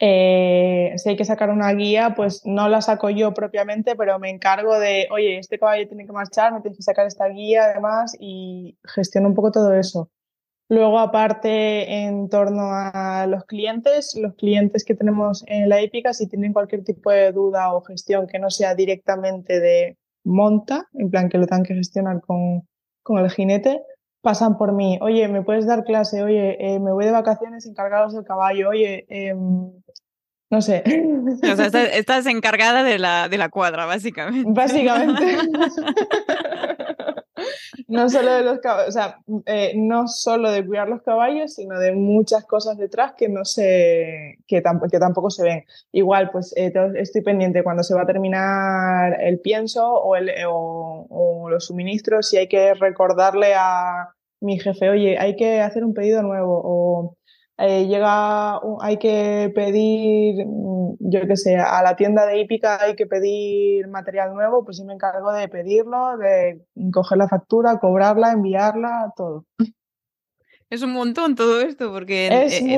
Eh, 0.00 0.92
si 0.96 1.08
hay 1.10 1.16
que 1.16 1.24
sacar 1.24 1.50
una 1.50 1.72
guía, 1.72 2.14
pues 2.16 2.42
no 2.44 2.68
la 2.68 2.80
saco 2.80 3.10
yo 3.10 3.34
propiamente, 3.34 3.96
pero 3.96 4.18
me 4.18 4.30
encargo 4.30 4.78
de, 4.78 5.08
oye, 5.10 5.38
este 5.38 5.58
caballo 5.58 5.88
tiene 5.88 6.06
que 6.06 6.12
marchar, 6.12 6.52
me 6.52 6.60
tienes 6.60 6.78
que 6.78 6.84
sacar 6.84 7.06
esta 7.06 7.26
guía 7.28 7.64
además 7.64 8.14
y 8.18 8.78
gestiono 8.84 9.28
un 9.28 9.34
poco 9.34 9.50
todo 9.50 9.74
eso. 9.74 10.10
Luego, 10.70 10.98
aparte, 10.98 12.04
en 12.04 12.28
torno 12.28 12.68
a 12.70 13.26
los 13.26 13.44
clientes, 13.46 14.14
los 14.20 14.34
clientes 14.34 14.84
que 14.84 14.94
tenemos 14.94 15.42
en 15.46 15.68
la 15.68 15.80
épica, 15.80 16.12
si 16.12 16.28
tienen 16.28 16.52
cualquier 16.52 16.84
tipo 16.84 17.10
de 17.10 17.32
duda 17.32 17.72
o 17.74 17.82
gestión 17.82 18.26
que 18.26 18.38
no 18.38 18.50
sea 18.50 18.74
directamente 18.74 19.60
de 19.60 19.96
monta, 20.24 20.86
en 20.92 21.10
plan 21.10 21.28
que 21.30 21.38
lo 21.38 21.46
tengan 21.46 21.64
que 21.64 21.74
gestionar 21.74 22.20
con, 22.20 22.68
con 23.08 23.18
el 23.18 23.30
jinete, 23.30 23.82
pasan 24.20 24.58
por 24.58 24.72
mí. 24.72 24.98
Oye, 25.00 25.26
¿me 25.28 25.42
puedes 25.42 25.66
dar 25.66 25.82
clase? 25.82 26.22
Oye, 26.22 26.56
eh, 26.60 26.78
me 26.78 26.92
voy 26.92 27.06
de 27.06 27.10
vacaciones 27.10 27.66
encargados 27.66 28.14
del 28.14 28.24
caballo. 28.24 28.68
Oye, 28.68 29.06
em, 29.08 29.72
no 30.50 30.60
sé. 30.60 30.84
O 31.42 31.56
sea, 31.56 31.66
estás, 31.66 31.88
estás, 31.94 32.26
encargada 32.26 32.82
de 32.82 32.98
la, 32.98 33.28
de 33.28 33.38
la 33.38 33.48
cuadra, 33.48 33.86
básicamente. 33.86 34.50
Básicamente. 34.52 35.38
no 37.88 38.08
solo 38.08 38.32
de 38.32 38.42
los 38.42 38.58
caballos, 38.60 38.88
o 38.88 38.92
sea, 38.92 39.18
eh, 39.46 39.72
no 39.76 40.08
solo 40.08 40.50
de 40.50 40.66
cuidar 40.66 40.88
los 40.88 41.02
caballos, 41.02 41.54
sino 41.54 41.78
de 41.78 41.92
muchas 41.92 42.44
cosas 42.44 42.76
detrás 42.78 43.12
que 43.16 43.28
no 43.28 43.44
sé, 43.44 44.38
que, 44.46 44.62
que 44.90 44.98
tampoco 44.98 45.30
se 45.30 45.42
ven. 45.42 45.64
Igual, 45.92 46.30
pues 46.30 46.54
eh, 46.56 46.72
estoy 46.96 47.22
pendiente 47.22 47.62
cuando 47.62 47.82
se 47.82 47.94
va 47.94 48.02
a 48.02 48.06
terminar 48.06 49.20
el 49.20 49.40
pienso 49.40 49.86
o, 49.86 50.16
el, 50.16 50.30
o, 50.48 51.06
o 51.08 51.50
los 51.50 51.66
suministros, 51.66 52.28
si 52.28 52.36
hay 52.36 52.48
que 52.48 52.74
recordarle 52.74 53.54
a 53.54 54.08
mi 54.40 54.58
jefe, 54.60 54.88
oye, 54.88 55.18
hay 55.18 55.36
que 55.36 55.60
hacer 55.60 55.84
un 55.84 55.94
pedido 55.94 56.22
nuevo 56.22 56.60
o 56.64 57.17
eh, 57.58 57.86
llega, 57.88 58.60
hay 58.80 58.98
que 58.98 59.50
pedir, 59.52 60.46
mm, 60.46 60.96
yo 61.00 61.26
qué 61.26 61.36
sé, 61.36 61.56
a 61.56 61.82
la 61.82 61.96
tienda 61.96 62.24
de 62.24 62.40
hípica 62.40 62.80
hay 62.80 62.94
que 62.94 63.06
pedir 63.06 63.88
material 63.88 64.32
nuevo, 64.32 64.64
pues 64.64 64.76
sí 64.76 64.84
me 64.84 64.94
encargo 64.94 65.32
de 65.32 65.48
pedirlo, 65.48 66.16
de 66.18 66.62
coger 66.92 67.18
la 67.18 67.28
factura, 67.28 67.80
cobrarla, 67.80 68.30
enviarla, 68.30 69.12
todo. 69.16 69.44
Es 70.70 70.82
un 70.82 70.92
montón 70.92 71.34
todo 71.34 71.60
esto, 71.60 71.90
porque 71.90 72.28
eh, 72.28 72.76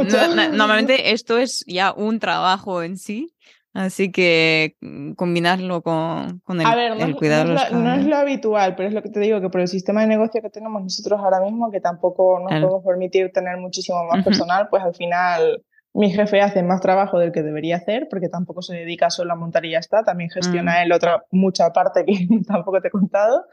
normalmente 0.52 1.12
esto 1.12 1.38
es 1.38 1.62
ya 1.66 1.92
un 1.92 2.18
trabajo 2.18 2.82
en 2.82 2.96
sí. 2.96 3.34
Así 3.72 4.10
que 4.10 4.76
mm, 4.80 5.12
combinarlo 5.12 5.82
con, 5.82 6.40
con 6.40 6.60
el, 6.60 6.66
a 6.66 6.74
ver, 6.74 6.96
no, 6.96 7.16
cuidado 7.16 7.44
no, 7.44 7.54
es 7.54 7.70
lo, 7.70 7.78
no, 7.78 7.94
es 7.94 8.04
lo, 8.04 8.16
habitual, 8.16 8.74
pero 8.74 8.88
es 8.88 8.94
lo 8.94 9.02
que 9.02 9.10
te 9.10 9.20
digo, 9.20 9.40
que 9.40 9.48
por 9.48 9.60
el 9.60 9.68
sistema 9.68 10.00
de 10.00 10.08
negocio 10.08 10.42
que 10.42 10.50
tenemos 10.50 10.82
nosotros 10.82 11.20
ahora 11.20 11.40
mismo, 11.40 11.70
que 11.70 11.80
tampoco 11.80 12.40
nos 12.40 12.50
podemos 12.50 12.84
permitir 12.84 13.30
tener 13.32 13.58
muchísimo 13.58 14.04
más 14.04 14.24
personal, 14.24 14.68
pues 14.68 14.82
al 14.82 14.94
final 14.94 15.62
mi 15.92 16.10
jefe 16.10 16.40
hace 16.40 16.62
más 16.62 16.80
trabajo 16.80 17.18
del 17.18 17.30
que 17.30 17.42
debería 17.42 17.76
hacer, 17.76 18.08
porque 18.10 18.28
tampoco 18.28 18.62
se 18.62 18.74
dedica 18.74 19.10
solo 19.10 19.32
a 19.32 19.36
montar 19.36 19.64
y 19.64 19.70
ya 19.70 19.78
está, 19.78 20.02
también 20.02 20.30
gestiona 20.30 20.80
mm. 20.80 20.82
él 20.82 20.92
otra 20.92 21.24
mucha 21.30 21.72
parte 21.72 22.04
que 22.04 22.26
tampoco 22.46 22.80
te 22.80 22.88
he 22.88 22.92
contado. 22.92 23.44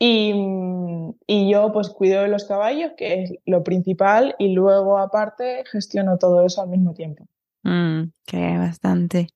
Y, 0.00 0.32
y, 1.26 1.50
yo 1.50 1.72
pues 1.72 1.88
cuido 1.88 2.22
de 2.22 2.28
los 2.28 2.44
caballos, 2.44 2.92
que 2.96 3.24
es 3.24 3.34
lo 3.46 3.64
principal, 3.64 4.36
y 4.38 4.54
luego 4.54 4.96
aparte 4.98 5.64
gestiono 5.68 6.18
todo 6.18 6.46
eso 6.46 6.62
al 6.62 6.68
mismo 6.68 6.94
tiempo. 6.94 7.26
Mm, 7.64 8.12
que 8.24 8.58
bastante. 8.58 9.26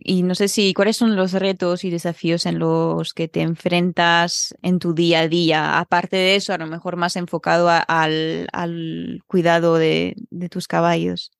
Y 0.00 0.22
no 0.22 0.34
sé 0.34 0.48
si, 0.48 0.74
¿cuáles 0.74 0.96
son 0.96 1.16
los 1.16 1.32
retos 1.32 1.84
y 1.84 1.90
desafíos 1.90 2.46
en 2.46 2.58
los 2.58 3.12
que 3.12 3.28
te 3.28 3.40
enfrentas 3.40 4.54
en 4.62 4.78
tu 4.78 4.94
día 4.94 5.20
a 5.20 5.28
día? 5.28 5.78
Aparte 5.78 6.16
de 6.16 6.36
eso, 6.36 6.52
a 6.52 6.58
lo 6.58 6.66
mejor 6.66 6.96
más 6.96 7.16
enfocado 7.16 7.68
al, 7.68 8.48
al, 8.52 9.22
cuidado 9.26 9.76
de, 9.76 10.14
de, 10.30 10.48
tus 10.48 10.68
caballos. 10.68 11.32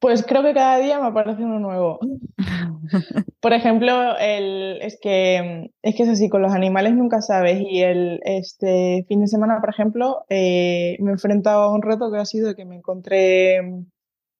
Pues 0.00 0.24
creo 0.26 0.42
que 0.42 0.54
cada 0.54 0.78
día 0.78 0.98
me 1.00 1.06
aparece 1.06 1.44
uno 1.44 1.60
nuevo. 1.60 2.00
Por 3.40 3.52
ejemplo, 3.52 4.16
el, 4.18 4.80
es, 4.82 4.98
que, 5.00 5.70
es 5.82 5.94
que 5.94 6.02
es 6.02 6.08
así, 6.08 6.28
con 6.28 6.42
los 6.42 6.52
animales 6.52 6.94
nunca 6.94 7.20
sabes. 7.20 7.60
Y 7.60 7.82
el, 7.82 8.20
este 8.24 9.04
fin 9.08 9.20
de 9.20 9.28
semana, 9.28 9.60
por 9.60 9.70
ejemplo, 9.70 10.24
eh, 10.28 10.96
me 11.00 11.10
he 11.10 11.12
enfrentado 11.12 11.62
a 11.62 11.74
un 11.74 11.82
reto 11.82 12.10
que 12.10 12.18
ha 12.18 12.24
sido 12.24 12.56
que 12.56 12.64
me 12.64 12.76
encontré 12.76 13.60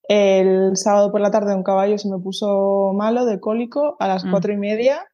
el 0.09 0.77
sábado 0.77 1.13
por 1.13 1.21
la 1.21 1.31
tarde 1.31 1.55
un 1.55 1.63
caballo 1.63 1.99
se 1.99 2.09
me 2.09 2.19
puso 2.19 2.93
malo 2.95 3.25
de 3.25 3.41
cólico 3.41 3.97
a 4.01 4.09
las 4.09 4.25
mm. 4.25 4.31
cuatro 4.31 4.53
y 4.53 4.57
media 4.57 5.07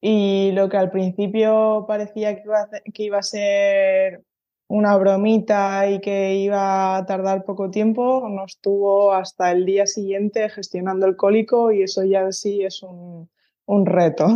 y 0.00 0.52
lo 0.52 0.68
que 0.68 0.76
al 0.76 0.90
principio 0.90 1.84
parecía 1.88 2.36
que 2.36 2.42
iba 2.44 2.60
a, 2.60 2.68
que 2.92 3.02
iba 3.02 3.18
a 3.18 3.22
ser 3.22 4.22
una 4.68 4.96
bromita 4.96 5.90
y 5.90 6.00
que 6.00 6.36
iba 6.36 6.96
a 6.96 7.06
tardar 7.06 7.44
poco 7.44 7.70
tiempo, 7.70 8.28
nos 8.28 8.56
estuvo 8.56 9.12
hasta 9.12 9.50
el 9.50 9.64
día 9.64 9.86
siguiente 9.86 10.48
gestionando 10.50 11.06
el 11.06 11.16
cólico 11.16 11.72
y 11.72 11.82
eso 11.82 12.04
ya 12.04 12.30
sí 12.32 12.62
es 12.62 12.82
un, 12.82 13.30
un 13.64 13.86
reto. 13.86 14.26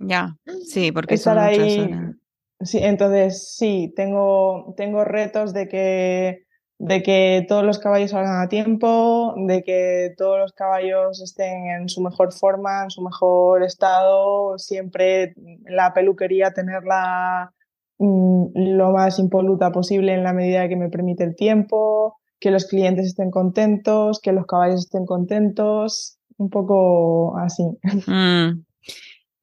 Ya, 0.00 0.36
sí, 0.64 0.90
porque 0.90 1.14
Estar 1.14 1.38
ahí, 1.38 1.88
Sí, 2.60 2.78
entonces 2.78 3.54
sí, 3.54 3.92
tengo, 3.94 4.74
tengo 4.76 5.04
retos 5.04 5.52
de 5.52 5.68
que, 5.68 6.46
de 6.78 7.02
que 7.02 7.44
todos 7.48 7.64
los 7.64 7.78
caballos 7.78 8.12
salgan 8.12 8.40
a 8.40 8.48
tiempo, 8.48 9.34
de 9.36 9.64
que 9.64 10.14
todos 10.16 10.38
los 10.38 10.52
caballos 10.52 11.20
estén 11.20 11.66
en 11.70 11.88
su 11.88 12.00
mejor 12.00 12.32
forma, 12.32 12.84
en 12.84 12.90
su 12.90 13.02
mejor 13.02 13.64
estado, 13.64 14.56
siempre 14.58 15.34
la 15.66 15.92
peluquería 15.92 16.52
tenerla 16.52 17.52
mm, 17.98 18.46
lo 18.54 18.92
más 18.92 19.18
impoluta 19.18 19.72
posible 19.72 20.14
en 20.14 20.22
la 20.22 20.32
medida 20.32 20.68
que 20.68 20.76
me 20.76 20.88
permite 20.88 21.24
el 21.24 21.34
tiempo, 21.34 22.20
que 22.38 22.52
los 22.52 22.66
clientes 22.66 23.06
estén 23.06 23.32
contentos, 23.32 24.20
que 24.20 24.32
los 24.32 24.46
caballos 24.46 24.84
estén 24.84 25.04
contentos, 25.04 26.18
un 26.36 26.50
poco 26.50 27.36
así. 27.38 27.64
Mm. 28.06 28.64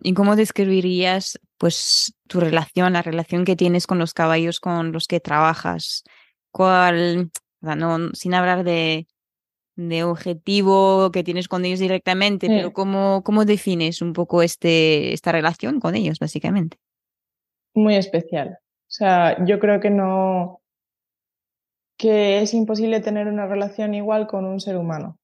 ¿Y 0.02 0.13
cómo 0.13 0.36
describirías 0.36 1.39
pues 1.58 2.13
tu 2.28 2.39
relación, 2.39 2.93
la 2.93 3.02
relación 3.02 3.43
que 3.43 3.56
tienes 3.56 3.88
con 3.88 3.98
los 3.98 4.13
caballos 4.13 4.60
con 4.60 4.91
los 4.91 5.08
que 5.08 5.19
trabajas? 5.19 6.04
¿Cuál, 6.56 7.32
no, 7.60 7.98
sin 8.13 8.34
hablar 8.34 8.63
de, 8.63 9.08
de 9.76 10.06
objetivo 10.06 11.12
que 11.12 11.22
tienes 11.22 11.50
con 11.50 11.65
ellos 11.65 11.80
directamente, 11.80 12.48
pero 12.48 12.72
¿cómo, 12.72 13.24
cómo 13.26 13.44
defines 13.44 14.02
un 14.02 14.13
poco 14.13 14.41
este, 14.41 15.12
esta 15.12 15.34
relación 15.34 15.82
con 15.82 15.96
ellos, 15.96 16.18
básicamente? 16.18 16.78
Muy 17.74 17.98
especial. 17.98 18.58
O 18.62 18.88
sea, 18.88 19.44
yo 19.44 19.60
creo 19.60 19.82
que 19.82 19.89
no, 19.89 20.62
que 21.98 22.41
es 22.41 22.54
imposible 22.54 23.02
tener 23.02 23.28
una 23.28 23.48
relación 23.48 23.94
igual 23.94 24.26
con 24.26 24.46
un 24.46 24.62
ser 24.62 24.78
humano. 24.78 25.18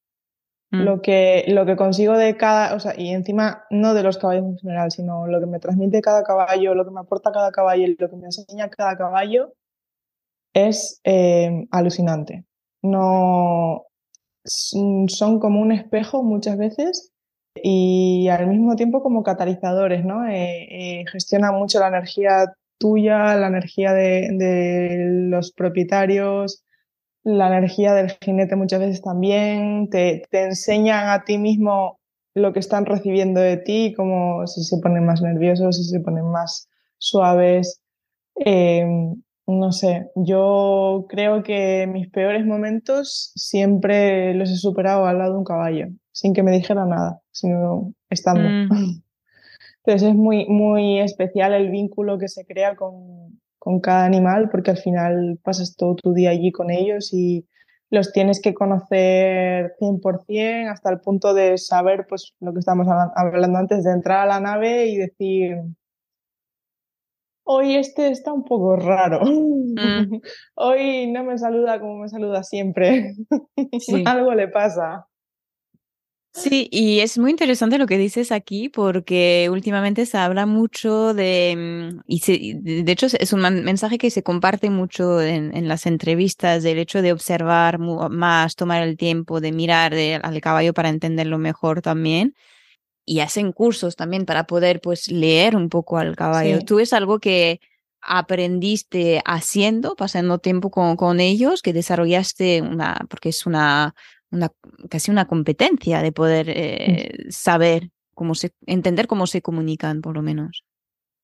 Mm. 0.72 0.82
Lo, 0.82 1.02
que, 1.02 1.46
lo 1.48 1.66
que 1.66 1.78
consigo 1.78 2.18
de 2.18 2.36
cada, 2.36 2.76
o 2.76 2.82
sea, 2.82 2.94
y 2.98 3.12
encima 3.12 3.64
no 3.70 3.94
de 3.94 4.04
los 4.04 4.18
caballos 4.18 4.44
en 4.48 4.58
general, 4.58 4.92
sino 4.92 5.28
lo 5.28 5.40
que 5.40 5.46
me 5.46 5.60
transmite 5.60 6.02
cada 6.02 6.24
caballo, 6.24 6.76
lo 6.76 6.84
que 6.84 6.92
me 6.92 7.00
aporta 7.00 7.32
cada 7.32 7.54
caballo 7.54 7.84
y 7.84 7.96
lo 7.98 8.10
que 8.10 8.18
me 8.18 8.26
enseña 8.26 8.70
cada 8.70 8.98
caballo 8.98 9.54
es 10.54 11.00
eh, 11.04 11.66
alucinante. 11.72 12.46
No, 12.82 13.86
son 14.44 15.40
como 15.40 15.62
un 15.62 15.72
espejo 15.72 16.24
muchas 16.24 16.58
veces 16.58 17.12
y 17.56 18.28
al 18.30 18.48
mismo 18.48 18.76
tiempo 18.76 19.04
como 19.04 19.24
catalizadores, 19.24 20.06
¿no? 20.06 20.28
Eh, 20.28 21.02
eh, 21.02 21.06
gestionan 21.12 21.56
mucho 21.56 21.80
la 21.80 21.90
energía 21.90 22.54
tuya, 22.78 23.36
la 23.36 23.48
energía 23.48 23.94
de, 23.94 24.30
de 24.32 25.08
los 25.30 25.52
propietarios, 25.52 26.64
la 27.24 27.48
energía 27.48 27.94
del 27.94 28.12
jinete 28.22 28.56
muchas 28.56 28.80
veces 28.80 29.02
también, 29.02 29.90
te, 29.90 30.24
te, 30.32 30.44
enseñan 30.46 31.10
a 31.10 31.24
ti 31.24 31.38
mismo 31.38 32.00
lo 32.34 32.54
que 32.54 32.60
están 32.60 32.86
recibiendo 32.86 33.40
de 33.42 33.58
ti, 33.58 33.94
como 33.96 34.48
si 34.48 34.64
se 34.64 34.78
ponen 34.80 35.06
más 35.06 35.22
nerviosos, 35.22 35.78
si 35.78 35.84
se 35.84 36.00
ponen 36.00 36.26
más 36.32 36.68
suaves. 36.98 37.82
No 39.52 39.72
sé, 39.72 40.10
yo 40.16 41.06
creo 41.10 41.44
que 41.44 41.88
mis 41.88 42.10
peores 42.10 42.46
momentos 42.46 43.32
siempre 43.36 44.34
los 44.34 44.50
he 44.50 44.58
superado 44.58 45.06
al 45.06 45.18
lado 45.18 45.34
de 45.34 45.38
un 45.40 45.44
caballo, 45.44 45.88
sin 46.12 46.34
que 46.34 46.44
me 46.44 46.52
dijera 46.52 46.86
nada, 46.86 47.22
sino 47.32 47.94
estando. 48.10 48.42
Mm. 48.48 49.02
Entonces 49.84 50.10
es 50.10 50.16
muy, 50.16 50.48
muy 50.48 51.00
especial 51.00 51.54
el 51.54 51.70
vínculo 51.70 52.20
que 52.20 52.28
se 52.28 52.46
crea 52.46 52.76
con, 52.76 53.40
con 53.58 53.80
cada 53.80 54.06
animal 54.06 54.50
porque 54.50 54.72
al 54.72 54.78
final 54.78 55.40
pasas 55.44 55.76
todo 55.76 55.96
tu 55.96 56.14
día 56.14 56.30
allí 56.32 56.52
con 56.52 56.70
ellos 56.70 57.14
y 57.14 57.48
los 57.92 58.12
tienes 58.14 58.42
que 58.42 58.54
conocer 58.54 59.74
100% 59.80 60.70
hasta 60.72 60.90
el 60.90 61.00
punto 61.02 61.34
de 61.34 61.58
saber 61.58 62.06
pues 62.08 62.34
lo 62.40 62.54
que 62.54 62.60
estamos 62.60 62.88
hablando 63.16 63.60
antes 63.60 63.84
de 63.84 63.92
entrar 63.92 64.22
a 64.22 64.26
la 64.26 64.40
nave 64.40 64.88
y 64.88 64.98
decir 64.98 65.58
hoy 67.54 67.76
este 67.76 68.10
está 68.10 68.32
un 68.32 68.44
poco 68.44 68.78
raro 68.78 69.20
mm. 69.24 70.22
hoy 70.56 71.12
no 71.12 71.24
me 71.24 71.38
saluda 71.38 71.80
como 71.80 72.00
me 72.00 72.10
saluda 72.10 72.44
siempre 72.44 73.14
algo 74.06 74.34
le 74.34 74.48
pasa 74.48 75.08
Sí, 76.34 76.70
y 76.72 77.02
es 77.02 77.18
muy 77.18 77.30
interesante 77.30 77.78
lo 77.78 77.88
que 77.88 77.98
dices 77.98 78.32
aquí 78.32 78.70
porque 78.70 79.50
últimamente 79.52 80.06
se 80.06 80.18
habla 80.18 80.46
mucho 80.46 81.14
de, 81.14 81.92
mm, 81.92 82.04
y 82.08 82.54
de 82.54 82.90
hecho 82.90 83.08
es 83.20 83.34
un 83.34 83.42
mensaje 83.42 83.98
que 83.98 84.10
se 84.10 84.24
comparte 84.24 84.70
mucho 84.70 85.22
en, 85.22 85.68
las 85.68 85.86
entrevistas 85.86 86.64
del 86.64 86.78
hecho 86.80 87.02
de 87.02 87.12
observar 87.12 87.80
más, 87.80 88.56
tomar 88.56 88.82
el 88.82 88.96
tiempo 88.96 89.42
de 89.42 89.52
mirar 89.52 89.94
al 89.94 90.40
caballo 90.40 90.74
para 90.74 90.88
entenderlo 90.88 91.38
mejor 91.38 91.82
también. 91.82 92.34
Y 93.12 93.20
hacen 93.20 93.52
cursos 93.52 93.96
también 93.98 94.26
para 94.26 94.46
poder 94.46 94.80
pues 94.80 95.10
leer 95.10 95.56
un 95.56 95.68
poco 95.68 95.98
al 95.98 96.16
caballo. 96.16 96.64
¿Tú 96.64 96.80
es 96.80 96.94
algo 96.94 97.20
que 97.20 97.60
aprendiste 98.02 99.22
haciendo, 99.26 99.96
pasando 99.96 100.40
tiempo 100.40 100.72
con, 100.72 100.96
con 100.96 101.20
ellos, 101.20 101.62
que 101.62 101.74
desarrollaste 101.74 102.62
una, 102.62 103.06
porque 103.10 103.30
es 103.30 103.46
una 103.46 103.94
una, 104.32 104.52
casi 104.90 105.12
una 105.12 105.28
competencia 105.28 106.02
de 106.02 106.12
poder 106.12 106.48
eh, 106.50 107.12
saber 107.30 107.90
cómo 108.14 108.36
se, 108.36 108.52
entender 108.66 109.08
cómo 109.08 109.28
se 109.28 109.42
comunican, 109.42 110.02
por 110.02 110.16
lo 110.16 110.22
menos. 110.22 110.64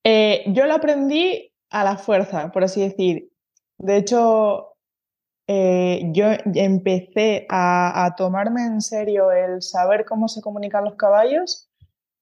Eh, 0.03 0.43
yo 0.47 0.65
lo 0.65 0.73
aprendí 0.73 1.51
a 1.69 1.83
la 1.83 1.97
fuerza, 1.97 2.51
por 2.51 2.63
así 2.63 2.81
decir. 2.81 3.29
De 3.77 3.97
hecho, 3.97 4.73
eh, 5.47 6.03
yo 6.11 6.25
empecé 6.53 7.45
a, 7.49 8.05
a, 8.05 8.15
tomarme 8.15 8.65
en 8.65 8.81
serio 8.81 9.31
el 9.31 9.61
saber 9.61 10.05
cómo 10.05 10.27
se 10.27 10.41
comunican 10.41 10.83
los 10.83 10.95
caballos 10.95 11.66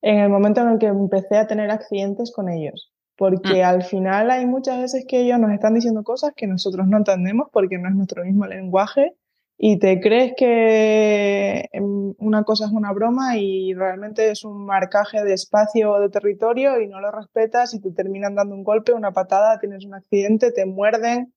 en 0.05 0.19
el 0.19 0.29
momento 0.29 0.61
en 0.61 0.69
el 0.69 0.77
que 0.77 0.85
empecé 0.85 1.35
a 1.35 1.47
tener 1.47 1.71
accidentes 1.71 2.31
con 2.31 2.47
ellos. 2.47 2.91
Porque 3.17 3.63
mm. 3.63 3.65
al 3.65 3.81
final 3.81 4.29
hay 4.29 4.45
muchas 4.45 4.79
veces 4.79 5.05
que 5.07 5.21
ellos 5.21 5.39
nos 5.39 5.51
están 5.51 5.73
diciendo 5.73 6.03
cosas 6.03 6.33
que 6.35 6.45
nosotros 6.45 6.85
no 6.87 6.97
entendemos 6.97 7.47
porque 7.51 7.79
no 7.79 7.89
es 7.89 7.95
nuestro 7.95 8.23
mismo 8.23 8.45
lenguaje 8.45 9.15
y 9.57 9.79
te 9.79 9.99
crees 9.99 10.33
que 10.37 11.69
em, 11.71 12.13
una 12.19 12.43
cosa 12.43 12.65
es 12.65 12.71
una 12.71 12.93
broma 12.93 13.37
y 13.37 13.73
realmente 13.73 14.29
es 14.29 14.43
un 14.43 14.65
marcaje 14.67 15.23
de 15.23 15.33
espacio 15.33 15.93
o 15.93 15.99
de 15.99 16.09
territorio 16.09 16.79
y 16.79 16.87
no 16.87 17.01
lo 17.01 17.09
respetas 17.11 17.73
y 17.73 17.81
te 17.81 17.91
terminan 17.91 18.35
dando 18.35 18.53
un 18.53 18.63
golpe, 18.63 18.93
una 18.93 19.11
patada, 19.11 19.57
tienes 19.59 19.85
un 19.85 19.95
accidente, 19.95 20.51
te 20.51 20.67
muerden. 20.67 21.33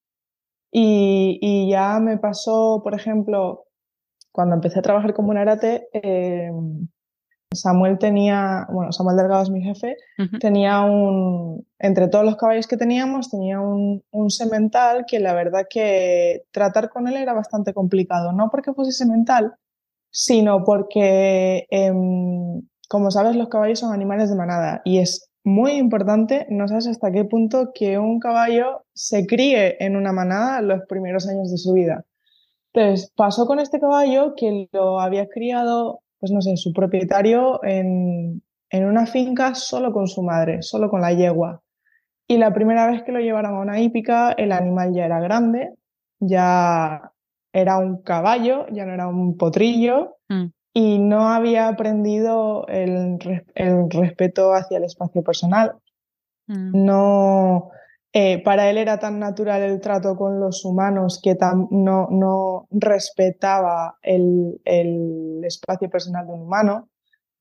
Y, 0.71 1.39
y 1.41 1.71
ya 1.71 1.99
me 2.01 2.19
pasó, 2.19 2.83
por 2.85 2.95
ejemplo, 2.95 3.65
cuando 4.31 4.57
empecé 4.57 4.81
a 4.81 4.83
trabajar 4.83 5.15
como 5.15 5.31
un 5.31 5.39
arate, 5.39 5.89
eh, 5.95 6.51
Samuel 7.53 7.99
tenía, 7.99 8.67
bueno, 8.71 8.93
Samuel 8.93 9.17
Delgado 9.17 9.43
es 9.43 9.51
mi 9.51 9.63
jefe, 9.63 9.97
tenía 10.39 10.83
un, 10.83 11.67
entre 11.79 12.09
todos 12.09 12.25
los 12.25 12.37
caballos 12.37 12.67
que 12.67 12.77
teníamos, 12.77 13.31
tenía 13.31 13.61
un, 13.61 14.03
un, 14.11 14.31
semental 14.31 15.07
que 15.07 15.19
la 15.19 15.33
verdad 15.33 15.67
que 15.69 16.45
tratar 16.51 16.91
con 16.91 17.09
él 17.09 17.17
era 17.17 17.33
bastante 17.33 17.73
complicado, 17.73 18.33
no 18.33 18.51
porque 18.51 18.75
fuese 18.75 18.93
semental, 18.93 19.55
sino 20.11 20.65
porque, 20.65 21.67
em, 21.71 22.63
como 22.89 23.11
sabes, 23.11 23.37
los 23.37 23.49
caballos 23.49 23.79
son 23.79 23.93
animales 23.93 24.31
de 24.31 24.37
manada 24.37 24.83
y 24.85 24.99
es 24.99 25.31
muy 25.45 25.73
importante, 25.73 26.47
no 26.51 26.69
sabes 26.69 26.87
hasta 26.87 27.11
qué 27.11 27.25
punto 27.25 27.71
que 27.75 27.99
un 27.99 28.21
caballo 28.21 28.85
se 28.95 29.27
críe 29.27 29.83
en 29.83 29.97
una 29.97 30.13
manada 30.13 30.61
los 30.61 30.83
primeros 30.87 31.27
años 31.29 31.51
de 31.51 31.59
su 31.59 31.73
vida. 31.73 32.05
Entonces, 32.73 33.11
pasó 33.17 33.47
con 33.47 33.59
este 33.61 33.81
caballo 33.81 34.35
que 34.37 34.69
lo 34.73 35.01
había 35.01 35.29
criado 35.29 36.03
pues 36.19 36.33
no 36.33 36.41
sé, 36.41 36.57
su 36.57 36.73
propietario 36.73 37.63
en, 37.65 38.43
en 38.71 38.85
una 38.85 39.07
finca 39.07 39.55
solo 39.55 39.93
con 39.93 40.07
su 40.07 40.23
madre, 40.23 40.63
solo 40.63 40.91
con 40.91 41.01
la 41.01 41.13
yegua. 41.13 41.63
Y 42.27 42.37
la 42.37 42.53
primera 42.53 42.87
vez 42.87 43.03
que 43.05 43.13
lo 43.13 43.21
llevaron 43.21 43.55
a 43.55 43.61
una 43.61 43.81
hípica, 43.81 44.33
el 44.33 44.53
animal 44.53 44.93
ya 44.95 45.07
era 45.07 45.21
grande, 45.21 45.75
ya 46.21 47.13
era 47.53 47.79
un 47.79 48.03
caballo, 48.03 48.67
ya 48.71 48.85
no 48.85 48.93
era 48.93 49.09
un 49.09 49.37
potrillo, 49.37 50.17
mm. 50.29 50.47
y 50.75 50.99
no 50.99 51.29
había 51.29 51.69
aprendido 51.69 52.67
el, 52.69 53.19
el, 53.55 53.91
respeto 53.91 54.53
hacia 54.53 54.79
el 54.79 54.85
espacio 54.85 55.23
personal. 55.23 55.73
Mm. 56.47 56.85
No, 56.85 57.71
eh, 58.13 58.43
para 58.43 58.71
él 58.71 58.79
era 58.79 58.99
tan 58.99 59.19
natural 59.19 59.63
el 59.63 59.81
trato 59.81 60.17
con 60.17 60.41
los 60.41 60.65
humanos 60.65 61.21
que 61.23 61.37
no, 61.71 62.67
respetaba 62.71 63.99
el, 64.03 64.61
el, 64.65 65.45
espacio 65.45 65.91
personal 65.91 66.27
de 66.27 66.33
un 66.33 66.43
humano, 66.43 66.89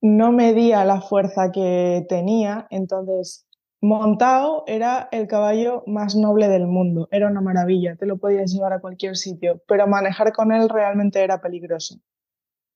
no 0.01 0.31
medía 0.31 0.83
la 0.83 1.01
fuerza 1.01 1.51
que 1.51 2.05
tenía, 2.09 2.67
entonces 2.69 3.47
montado 3.81 4.63
era 4.67 5.07
el 5.11 5.27
caballo 5.27 5.83
más 5.87 6.15
noble 6.15 6.49
del 6.49 6.67
mundo, 6.67 7.07
era 7.11 7.27
una 7.27 7.41
maravilla, 7.41 7.95
te 7.95 8.05
lo 8.05 8.17
podías 8.17 8.51
llevar 8.51 8.73
a 8.73 8.81
cualquier 8.81 9.15
sitio, 9.15 9.61
pero 9.67 9.87
manejar 9.87 10.33
con 10.33 10.51
él 10.51 10.67
realmente 10.67 11.23
era 11.23 11.39
peligroso, 11.39 11.95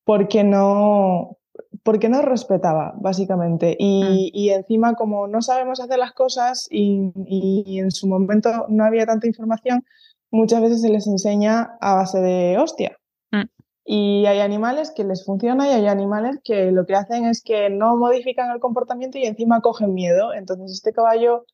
porque 0.05 0.43
no, 0.43 1.37
porque 1.83 2.09
no 2.09 2.21
respetaba, 2.21 2.93
básicamente. 2.97 3.75
Y, 3.77 4.49
mm. 4.49 4.53
encima, 4.53 4.93
como 4.95 5.27
no 5.27 5.41
sabemos 5.41 5.79
hacer 5.79 5.99
las 5.99 6.13
cosas 6.13 6.67
y, 6.69 7.79
en 7.79 7.91
su 7.91 8.07
momento 8.07 8.65
no 8.69 8.83
había 8.85 9.05
tanta 9.05 9.27
información, 9.27 9.85
muchas 10.29 10.61
veces 10.61 10.81
se 10.81 10.89
les 10.89 11.07
enseña 11.07 11.77
a 11.81 11.95
base 11.95 12.19
de 12.19 12.57
hostia. 12.57 12.97
Mm. 13.31 13.45
Y 13.83 14.25
hay 14.25 14.39
animales 14.39 14.91
que 14.95 15.03
les 15.03 15.25
funciona 15.25 15.67
y 15.67 15.71
hay 15.71 15.87
animales 15.87 16.39
que 16.43 16.71
lo 16.71 16.85
que 16.85 16.95
hacen 16.95 17.25
es 17.25 17.41
que 17.43 17.69
no 17.69 17.97
modifican 17.97 18.51
el 18.51 18.59
comportamiento 18.59 19.17
y 19.17 19.25
encima 19.25 19.61
cogen 19.61 19.93
miedo. 19.93 20.33
Entonces, 20.33 20.71
este 20.71 20.93
caballo 20.93 21.45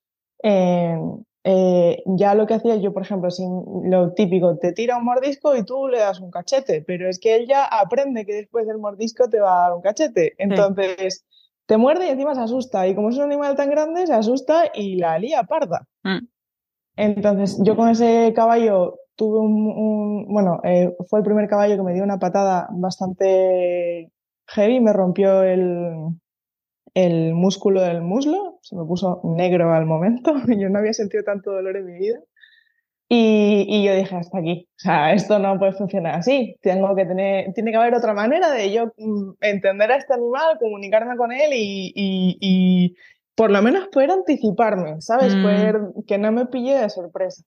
eh, 0.43 0.99
eh, 1.49 2.03
ya 2.05 2.35
lo 2.35 2.45
que 2.45 2.55
hacía 2.55 2.75
yo, 2.75 2.91
por 2.91 3.03
ejemplo, 3.03 3.31
sin 3.31 3.63
lo 3.89 4.11
típico, 4.13 4.57
te 4.57 4.73
tira 4.73 4.97
un 4.97 5.05
mordisco 5.05 5.55
y 5.55 5.63
tú 5.63 5.87
le 5.87 5.99
das 5.99 6.19
un 6.19 6.29
cachete, 6.29 6.83
pero 6.85 7.07
es 7.07 7.19
que 7.19 7.37
él 7.37 7.47
ya 7.47 7.63
aprende 7.63 8.25
que 8.25 8.33
después 8.33 8.67
del 8.67 8.79
mordisco 8.79 9.29
te 9.29 9.39
va 9.39 9.59
a 9.59 9.61
dar 9.61 9.73
un 9.73 9.81
cachete. 9.81 10.33
Entonces, 10.39 11.25
te 11.65 11.77
muerde 11.77 12.07
y 12.07 12.09
encima 12.09 12.35
se 12.35 12.41
asusta. 12.41 12.85
Y 12.85 12.95
como 12.95 13.11
es 13.11 13.15
un 13.15 13.23
animal 13.23 13.55
tan 13.55 13.69
grande, 13.69 14.05
se 14.05 14.13
asusta 14.13 14.65
y 14.73 14.97
la 14.97 15.17
lía 15.19 15.43
parda. 15.43 15.87
Mm. 16.03 16.27
Entonces, 16.97 17.57
yo 17.63 17.77
con 17.77 17.87
ese 17.87 18.33
caballo 18.35 18.99
tuve 19.15 19.39
un, 19.39 20.25
bueno, 20.27 20.59
eh, 20.65 20.93
fue 21.09 21.19
el 21.19 21.25
primer 21.25 21.47
caballo 21.47 21.77
que 21.77 21.83
me 21.83 21.93
dio 21.93 22.03
una 22.03 22.19
patada 22.19 22.67
bastante 22.71 24.11
heavy, 24.47 24.81
me 24.81 24.91
rompió 24.91 25.43
el, 25.43 26.09
el 26.97 27.35
músculo 27.35 27.81
del 27.81 28.01
muslo, 28.01 28.57
se 28.63 28.75
me 28.75 28.83
puso 28.83 29.21
negro 29.23 29.71
al 29.71 29.85
momento, 29.85 30.33
yo 30.47 30.69
no 30.69 30.79
había 30.79 30.93
sentido 30.93 31.23
tanto 31.23 31.51
dolor 31.51 31.77
en 31.77 31.85
mi 31.85 31.99
vida. 31.99 32.19
Y, 33.09 33.85
yo 33.85 33.95
dije, 33.95 34.15
hasta 34.15 34.39
aquí, 34.39 34.67
o 34.69 34.79
sea, 34.79 35.13
esto 35.13 35.39
no 35.39 35.57
puede 35.59 35.73
funcionar 35.73 36.15
así, 36.15 36.57
tengo 36.61 36.93
que 36.93 37.05
tener, 37.05 37.53
tiene 37.53 37.71
que 37.71 37.77
haber 37.77 37.93
otra 37.93 38.13
manera 38.13 38.51
de 38.51 38.73
yo 38.73 38.87
mm, 38.97 39.35
entender 39.41 39.91
a 39.91 39.95
este 39.95 40.15
animal, 40.15 40.57
comunicarme 40.59 41.15
con 41.15 41.31
él 41.31 41.51
y, 41.53 42.95
por 43.35 43.51
lo 43.51 43.61
menos 43.61 43.87
poder 43.89 44.09
anticiparme, 44.11 44.99
¿sabes? 44.99 45.35
Mm. 45.35 45.43
Poder 45.43 45.81
que 46.07 46.17
no 46.17 46.31
me 46.31 46.47
pille 46.47 46.73
de 46.73 46.89
sorpresa. 46.89 47.43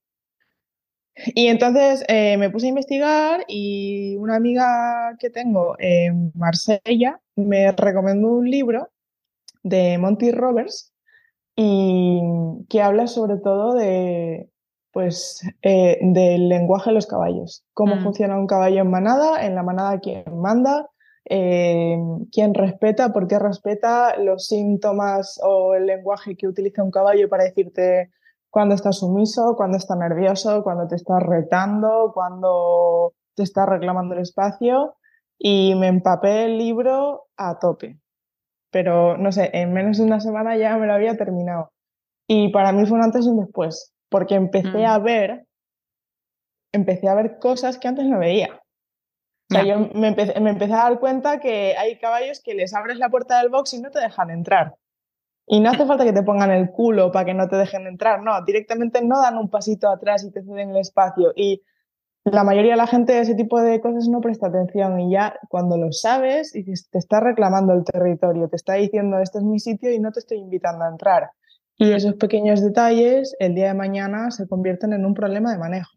Y 1.35 1.49
entonces 1.49 2.05
eh, 2.07 2.37
me 2.39 2.51
puse 2.51 2.67
a 2.67 2.69
investigar 2.71 3.45
y 3.49 4.17
una 4.17 4.37
amiga 4.37 5.17
que 5.19 5.29
tengo 5.29 5.75
en 5.79 6.31
Marsella 6.35 7.21
me 7.35 7.73
recomendó 7.73 8.29
un 8.29 8.49
libro 8.49 8.89
de 9.63 9.99
Monty 9.99 10.33
Roberts 10.33 10.93
y 11.57 12.21
que 12.69 12.83
habla 12.83 13.07
sobre 13.07 13.37
todo 13.39 13.75
de 13.75 14.51
pues 14.93 15.41
eh, 15.63 15.99
del 16.01 16.49
lenguaje 16.49 16.91
de 16.91 16.95
los 16.95 17.07
caballos, 17.07 17.65
cómo 17.75 17.97
mm. 17.97 18.03
funciona 18.03 18.37
un 18.37 18.47
caballo 18.47 18.81
en 18.81 18.91
manada, 18.91 19.47
en 19.47 19.55
la 19.55 19.63
manada 19.63 20.01
quién 20.01 20.25
manda, 20.37 20.89
eh, 21.27 21.97
quién 22.33 22.55
respeta, 22.55 23.13
por 23.13 23.29
qué 23.29 23.39
respeta, 23.39 24.17
los 24.17 24.47
síntomas 24.47 25.39
o 25.45 25.75
el 25.75 25.87
lenguaje 25.87 26.37
que 26.37 26.49
utiliza 26.49 26.83
un 26.83 26.91
caballo 26.91 27.29
para 27.29 27.45
decirte 27.45 28.11
cuando 28.51 28.75
está 28.75 28.91
sumiso, 28.91 29.55
cuando 29.57 29.77
está 29.77 29.95
nervioso, 29.95 30.65
cuando 30.65 30.89
te 30.89 30.97
está 30.97 31.21
retando, 31.21 32.11
cuando 32.13 33.15
te 33.35 33.45
está 33.45 33.65
reclamando 33.65 34.15
el 34.15 34.23
espacio. 34.23 34.97
Y 35.39 35.75
me 35.77 35.87
empapé 35.87 36.47
el 36.47 36.59
libro 36.59 37.29
a 37.37 37.59
tope 37.59 37.99
pero 38.71 39.17
no 39.17 39.33
sé, 39.33 39.51
en 39.53 39.73
menos 39.73 39.99
de 39.99 40.05
una 40.05 40.21
semana 40.21 40.57
ya 40.57 40.77
me 40.77 40.87
lo 40.87 40.95
había 40.95 41.17
terminado. 41.17 41.73
Y 42.29 42.51
para 42.51 42.73
mí 42.73 42.87
fue 42.87 42.99
un 42.99 43.05
antes 43.05 43.27
y 43.27 43.29
un 43.29 43.41
después, 43.41 43.93
porque 44.09 44.35
empecé 44.35 44.79
mm. 44.79 44.87
a 44.87 44.99
ver, 44.99 45.47
empecé 46.73 47.09
a 47.09 47.15
ver 47.15 47.39
cosas 47.39 47.79
que 47.79 47.89
antes 47.89 48.07
no 48.07 48.19
veía. 48.19 48.61
O 49.51 49.55
sea, 49.55 49.65
yo 49.65 49.91
me 49.95 50.09
empecé, 50.09 50.39
me 50.39 50.51
empecé, 50.51 50.75
a 50.75 50.85
dar 50.85 51.01
cuenta 51.01 51.41
que 51.41 51.75
hay 51.77 51.99
caballos 51.99 52.41
que 52.41 52.55
les 52.55 52.73
abres 52.73 52.99
la 52.99 53.09
puerta 53.09 53.41
del 53.41 53.49
box 53.49 53.75
y 53.75 53.83
no 53.83 53.91
te 53.91 53.99
dejan 53.99 54.31
entrar. 54.31 54.77
Y 55.45 55.59
no 55.59 55.71
hace 55.71 55.85
falta 55.87 56.05
que 56.05 56.13
te 56.13 56.23
pongan 56.23 56.53
el 56.53 56.71
culo 56.71 57.11
para 57.11 57.25
que 57.25 57.35
no 57.35 57.49
te 57.49 57.57
dejen 57.57 57.89
entrar, 57.89 58.23
no, 58.23 58.41
directamente 58.45 59.03
no 59.03 59.21
dan 59.21 59.37
un 59.37 59.51
pasito 59.51 59.89
atrás 59.89 60.23
y 60.23 60.31
te 60.31 60.45
ceden 60.45 60.71
el 60.71 60.77
espacio. 60.77 61.33
Y 61.35 61.63
la 62.25 62.45
mayoría 62.45 62.73
de 62.73 62.77
la 62.77 62.87
gente 62.87 63.15
de 63.15 63.21
ese 63.21 63.35
tipo 63.35 63.61
de 63.61 63.81
cosas 63.81 64.09
no 64.09 64.21
presta 64.21 64.49
atención 64.49 65.01
y 65.01 65.11
ya 65.11 65.39
cuando 65.49 65.77
lo 65.79 65.91
sabes 65.93 66.55
y 66.55 66.65
te 66.65 66.99
está 66.99 67.21
reclamando 67.21 67.73
el 67.73 67.85
territorio, 67.85 68.49
te 68.49 68.57
está 68.57 68.75
diciendo 68.75 69.19
este 69.19 69.39
es 69.39 69.45
mi 69.45 69.59
sitio 69.59 69.93
y 69.93 69.99
no 69.99 70.13
te 70.13 70.21
estoy 70.21 70.39
invitando 70.39 70.85
a 70.85 70.89
entrar. 70.89 71.31
Y 71.77 71.87
mm. 71.87 71.93
esos 71.95 72.15
pequeños 72.15 72.61
detalles 72.61 73.35
el 73.39 73.55
día 73.55 73.69
de 73.69 73.75
mañana 73.75 74.31
se 74.31 74.47
convierten 74.47 74.93
en 74.93 75.07
un 75.07 75.15
problema 75.15 75.53
de 75.53 75.59
manejo. 75.59 75.93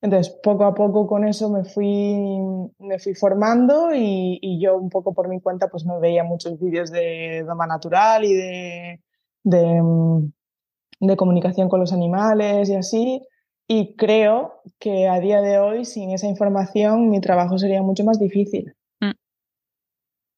Entonces, 0.00 0.34
poco 0.42 0.64
a 0.64 0.74
poco 0.74 1.06
con 1.06 1.24
eso 1.24 1.48
me 1.48 1.64
fui, 1.64 2.40
me 2.80 2.98
fui 2.98 3.14
formando 3.14 3.90
y, 3.94 4.58
yo 4.60 4.76
un 4.76 4.90
poco 4.90 5.14
por 5.14 5.28
mi 5.28 5.40
cuenta 5.40 5.68
pues 5.68 5.84
no 5.84 6.00
veía 6.00 6.24
muchos 6.24 6.58
vídeos 6.58 6.90
de 6.90 7.44
doma 7.46 7.68
natural 7.68 8.24
y 8.24 8.34
de, 8.34 9.00
de, 9.44 9.82
de 11.00 11.16
comunicación 11.16 11.68
con 11.68 11.78
los 11.78 11.92
animales 11.92 12.68
y 12.68 12.74
así 12.74 13.22
y 13.74 13.94
creo 13.96 14.60
que 14.78 15.08
a 15.08 15.18
día 15.18 15.40
de 15.40 15.58
hoy, 15.58 15.86
sin 15.86 16.10
esa 16.10 16.26
información, 16.26 17.08
mi 17.08 17.22
trabajo 17.22 17.56
sería 17.56 17.80
mucho 17.80 18.04
más 18.04 18.18
difícil. 18.18 18.74
Mm. 19.00 19.12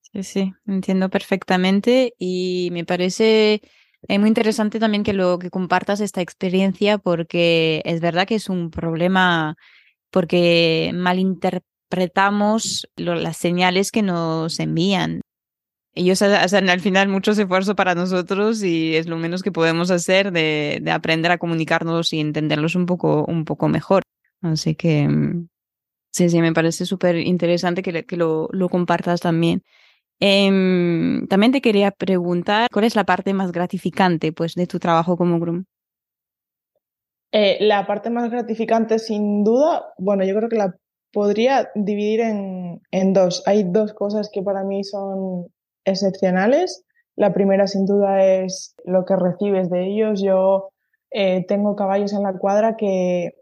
Sí, 0.00 0.22
sí, 0.22 0.52
entiendo 0.68 1.08
perfectamente 1.08 2.14
y 2.16 2.68
me 2.70 2.84
parece 2.84 3.60
eh, 4.06 4.18
muy 4.20 4.28
interesante 4.28 4.78
también 4.78 5.02
que 5.02 5.14
lo 5.14 5.40
que 5.40 5.50
compartas 5.50 6.00
esta 6.00 6.20
experiencia 6.20 6.98
porque 6.98 7.82
es 7.84 8.00
verdad 8.00 8.28
que 8.28 8.36
es 8.36 8.48
un 8.48 8.70
problema 8.70 9.56
porque 10.12 10.92
malinterpretamos 10.94 12.86
las 12.94 13.36
señales 13.36 13.90
que 13.90 14.02
nos 14.02 14.60
envían 14.60 15.22
ellos 15.94 16.22
hacen 16.22 16.68
al 16.68 16.80
final 16.80 17.08
mucho 17.08 17.30
esfuerzo 17.30 17.76
para 17.76 17.94
nosotros 17.94 18.62
y 18.64 18.96
es 18.96 19.06
lo 19.06 19.16
menos 19.16 19.42
que 19.42 19.52
podemos 19.52 19.90
hacer 19.90 20.32
de, 20.32 20.82
aprender 20.90 21.30
a 21.30 21.38
comunicarnos 21.38 22.12
y 22.12 22.20
entenderlos 22.20 22.74
un 22.74 22.86
poco, 22.86 23.24
un 23.26 23.44
poco 23.44 23.68
mejor. 23.68 24.02
Así 24.42 24.74
que 24.74 25.06
mm, 25.08 25.48
sí, 26.10 26.28
sí, 26.28 26.40
me 26.40 26.52
parece 26.52 26.84
súper 26.84 27.16
interesante 27.16 27.82
que, 27.82 28.04
que 28.04 28.16
lo, 28.16 28.48
lo, 28.50 28.68
compartas 28.68 29.20
también. 29.20 29.62
Em, 30.18 31.26
también 31.28 31.52
te 31.52 31.60
quería 31.60 31.92
preguntar, 31.92 32.68
¿cuál 32.72 32.86
es 32.86 32.96
la 32.96 33.04
parte 33.04 33.32
más 33.32 33.52
gratificante 33.52 34.32
pues, 34.32 34.54
de 34.54 34.66
tu 34.66 34.80
trabajo 34.80 35.16
como 35.16 35.38
groom? 35.38 35.64
Eh, 37.30 37.58
la 37.60 37.86
parte 37.86 38.10
más 38.10 38.30
gratificante, 38.30 38.98
sin 38.98 39.44
duda, 39.44 39.92
bueno, 39.98 40.24
yo 40.24 40.34
creo 40.36 40.48
que 40.48 40.56
la 40.56 40.74
podría 41.12 41.70
dividir 41.74 42.20
en, 42.20 42.80
en 42.90 43.12
dos. 43.12 43.42
Hay 43.46 43.64
dos 43.64 43.92
cosas 43.92 44.30
que 44.32 44.42
para 44.42 44.64
mí 44.64 44.82
son 44.84 45.48
excepcionales. 45.84 46.84
La 47.16 47.32
primera, 47.32 47.66
sin 47.66 47.86
duda, 47.86 48.24
es 48.24 48.74
lo 48.84 49.04
que 49.04 49.16
recibes 49.16 49.70
de 49.70 49.86
ellos. 49.86 50.22
Yo 50.22 50.70
eh, 51.10 51.44
tengo 51.46 51.76
caballos 51.76 52.12
en 52.12 52.22
la 52.22 52.32
cuadra 52.32 52.76
que, 52.76 53.34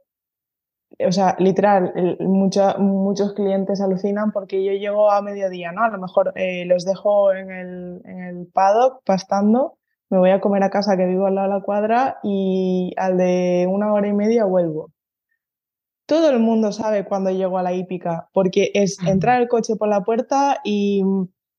o 0.98 1.12
sea, 1.12 1.36
literal, 1.38 1.92
muchos 2.20 3.32
clientes 3.34 3.80
alucinan 3.80 4.30
porque 4.32 4.62
yo 4.64 4.72
llego 4.72 5.10
a 5.10 5.22
mediodía, 5.22 5.72
¿no? 5.72 5.82
A 5.82 5.88
lo 5.88 5.98
mejor 5.98 6.32
eh, 6.36 6.64
los 6.66 6.84
dejo 6.84 7.32
en 7.32 7.50
el, 7.50 8.02
en 8.04 8.22
el 8.24 8.46
paddock 8.52 9.02
pastando, 9.04 9.78
me 10.12 10.18
voy 10.18 10.30
a 10.30 10.42
comer 10.42 10.62
a 10.62 10.68
casa 10.68 10.98
que 10.98 11.06
vivo 11.06 11.26
al 11.26 11.36
lado 11.36 11.48
de 11.48 11.54
la 11.54 11.62
cuadra 11.62 12.18
y 12.22 12.92
al 12.98 13.16
de 13.16 13.66
una 13.70 13.94
hora 13.94 14.08
y 14.08 14.12
media 14.12 14.44
vuelvo. 14.44 14.92
Todo 16.04 16.28
el 16.28 16.38
mundo 16.38 16.70
sabe 16.72 17.06
cuando 17.06 17.30
llego 17.30 17.56
a 17.56 17.62
la 17.62 17.72
hípica 17.72 18.28
porque 18.34 18.70
es 18.74 18.98
entrar 19.06 19.40
el 19.40 19.48
coche 19.48 19.76
por 19.76 19.88
la 19.88 20.02
puerta 20.02 20.58
y 20.64 21.02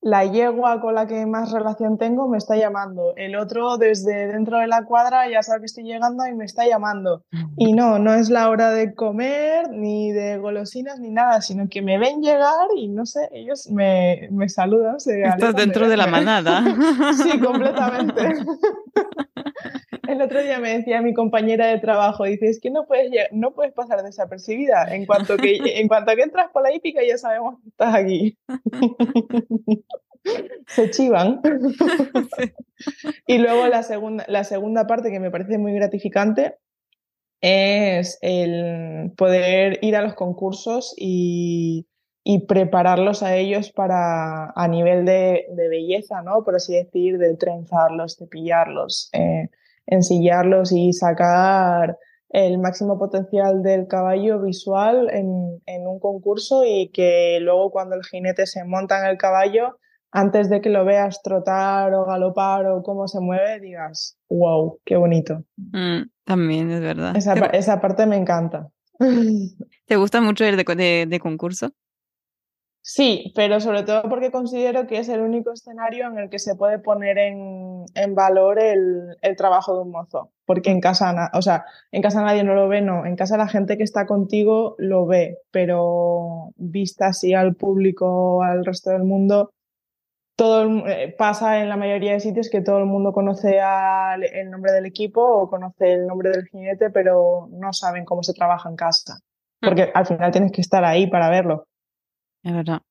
la 0.03 0.25
yegua 0.25 0.81
con 0.81 0.95
la 0.95 1.07
que 1.07 1.25
más 1.25 1.51
relación 1.51 1.97
tengo 1.97 2.27
me 2.27 2.37
está 2.37 2.55
llamando. 2.57 3.13
El 3.15 3.35
otro 3.35 3.77
desde 3.77 4.27
dentro 4.27 4.59
de 4.59 4.67
la 4.67 4.83
cuadra 4.83 5.29
ya 5.29 5.41
sabe 5.41 5.61
que 5.61 5.65
estoy 5.65 5.85
llegando 5.85 6.27
y 6.27 6.33
me 6.33 6.45
está 6.45 6.67
llamando. 6.67 7.23
Y 7.57 7.73
no, 7.73 7.99
no 7.99 8.13
es 8.13 8.29
la 8.29 8.49
hora 8.49 8.71
de 8.71 8.93
comer, 8.93 9.69
ni 9.69 10.11
de 10.11 10.37
golosinas, 10.37 10.99
ni 10.99 11.09
nada, 11.09 11.41
sino 11.41 11.69
que 11.69 11.81
me 11.81 11.97
ven 11.97 12.21
llegar 12.21 12.67
y 12.75 12.89
no 12.89 13.05
sé, 13.05 13.29
ellos 13.31 13.69
me, 13.71 14.27
me 14.31 14.49
saludan. 14.49 14.97
Estás 14.97 15.55
dentro 15.55 15.87
de 15.87 15.97
la 15.97 16.07
manada. 16.07 16.63
sí, 17.23 17.39
completamente. 17.39 18.21
El 20.13 20.21
otro 20.21 20.43
día 20.43 20.59
me 20.59 20.77
decía 20.77 21.01
mi 21.01 21.11
compañera 21.15 21.65
de 21.65 21.79
trabajo, 21.79 22.25
dice, 22.25 22.47
es 22.47 22.61
que 22.61 22.69
no 22.69 22.85
puedes, 22.85 23.09
no 23.31 23.55
puedes 23.55 23.73
pasar 23.73 24.03
desapercibida. 24.03 24.85
En 24.93 25.07
cuanto, 25.07 25.37
que, 25.37 25.57
en 25.79 25.87
cuanto 25.87 26.15
que 26.15 26.21
entras 26.21 26.51
por 26.53 26.61
la 26.61 26.71
hípica 26.71 27.01
ya 27.03 27.17
sabemos 27.17 27.59
que 27.61 27.69
estás 27.69 27.95
aquí. 27.95 28.37
Se 30.67 30.91
chivan. 30.91 31.41
y 33.25 33.39
luego 33.39 33.67
la 33.67 33.81
segunda, 33.81 34.23
la 34.27 34.43
segunda 34.43 34.85
parte 34.85 35.09
que 35.09 35.19
me 35.19 35.31
parece 35.31 35.57
muy 35.57 35.73
gratificante 35.73 36.57
es 37.41 38.19
el 38.21 39.13
poder 39.17 39.79
ir 39.81 39.95
a 39.95 40.03
los 40.03 40.13
concursos 40.13 40.93
y, 40.95 41.87
prepararlos 42.47 43.23
a 43.23 43.35
ellos 43.35 43.71
para 43.71 44.51
a 44.55 44.67
nivel 44.67 45.05
de, 45.05 45.47
belleza, 45.69 46.21
¿no? 46.21 46.43
Por 46.43 46.55
así 46.55 46.75
decir, 46.75 47.17
de 47.17 47.35
trenzarlos, 47.35 48.15
cepillarlos. 48.17 49.09
Eh, 49.11 49.49
ensillarlos 49.85 50.71
y 50.71 50.93
sacar 50.93 51.97
el 52.29 52.57
máximo 52.57 52.97
potencial 52.97 53.61
del 53.61 53.87
caballo 53.87 54.41
visual 54.41 55.09
en, 55.11 55.27
un 55.87 55.99
concurso 55.99 56.63
y 56.65 56.89
que 56.91 57.37
luego 57.41 57.69
cuando 57.69 57.95
el 57.95 58.03
jinete 58.03 58.47
se 58.47 58.63
monta 58.63 58.99
en 58.99 59.05
el 59.05 59.17
caballo 59.17 59.77
antes 60.11 60.49
de 60.49 60.61
que 60.61 60.69
lo 60.69 60.83
veas 60.85 61.21
trotar 61.21 61.93
o 61.93 62.05
galopar 62.05 62.65
o 62.67 62.83
cómo 62.83 63.07
se 63.07 63.19
mueve, 63.19 63.59
digas, 63.59 64.17
wow, 64.29 64.79
qué 64.85 64.95
bonito. 64.95 65.43
Mm, 65.57 66.09
también 66.23 66.71
es 66.71 66.81
verdad. 66.81 67.15
Esa, 67.15 67.81
parte 67.81 68.05
me 68.05 68.17
encanta. 68.17 68.69
¿Te 69.87 69.95
gusta 69.95 70.21
mucho 70.21 70.45
el 70.45 70.57
de 70.57 71.19
concurso? 71.19 71.71
Sí, 72.85 73.31
pero 73.33 73.61
sobre 73.61 73.83
todo 73.83 74.03
porque 74.09 74.29
considero 74.29 74.87
que 74.87 74.97
es 74.97 75.07
el 75.07 75.21
único 75.21 75.53
escenario 75.53 76.05
en 76.07 76.17
el 76.17 76.29
que 76.29 76.37
se 76.37 76.55
puede 76.55 76.79
poner 76.79 77.17
en, 77.17 77.85
valor 78.13 78.59
el, 78.59 79.15
trabajo 79.37 79.73
de 79.73 79.83
un 79.83 79.91
mozo. 79.91 80.31
Porque 80.45 80.69
en 80.69 80.81
casa, 80.81 81.31
o 81.33 81.41
sea, 81.41 81.63
en 81.93 82.01
casa 82.01 82.21
nadie 82.21 82.43
no 82.43 82.55
lo 82.55 82.67
ve, 82.67 82.81
no. 82.81 83.05
En 83.05 83.15
casa 83.15 83.37
la 83.37 83.47
gente 83.47 83.77
que 83.77 83.83
está 83.83 84.05
contigo 84.05 84.75
lo 84.79 85.05
ve, 85.05 85.37
pero 85.49 86.51
vista 86.57 87.07
así 87.07 87.33
al 87.33 87.55
público, 87.55 88.43
al 88.43 88.65
resto 88.65 88.89
del 88.89 89.05
mundo, 89.05 89.51
todo 90.35 90.85
eh, 90.85 91.15
pasa 91.17 91.61
en 91.61 91.69
la 91.69 91.77
mayoría 91.77 92.11
de 92.11 92.19
sitios 92.19 92.49
que 92.49 92.59
todo 92.59 92.79
el 92.79 92.85
mundo 92.85 93.13
conoce 93.13 93.59
el 93.59 94.51
nombre 94.51 94.73
del 94.73 94.85
equipo 94.85 95.25
o 95.25 95.49
conoce 95.49 95.93
el 95.93 96.05
nombre 96.05 96.31
del 96.31 96.47
jinete, 96.47 96.89
pero 96.89 97.47
no 97.49 97.71
saben 97.71 98.03
cómo 98.03 98.23
se 98.23 98.33
trabaja 98.33 98.67
en 98.67 98.75
casa. 98.75 99.19
Mm. 99.61 99.67
Porque 99.67 99.91
al 99.93 100.05
final 100.05 100.31
tienes 100.31 100.51
que 100.51 100.59
estar 100.59 100.83
ahí 100.83 101.07
para 101.07 101.29
verlo. 101.29 101.63
Es 102.43 102.53
verdad. 102.53 102.81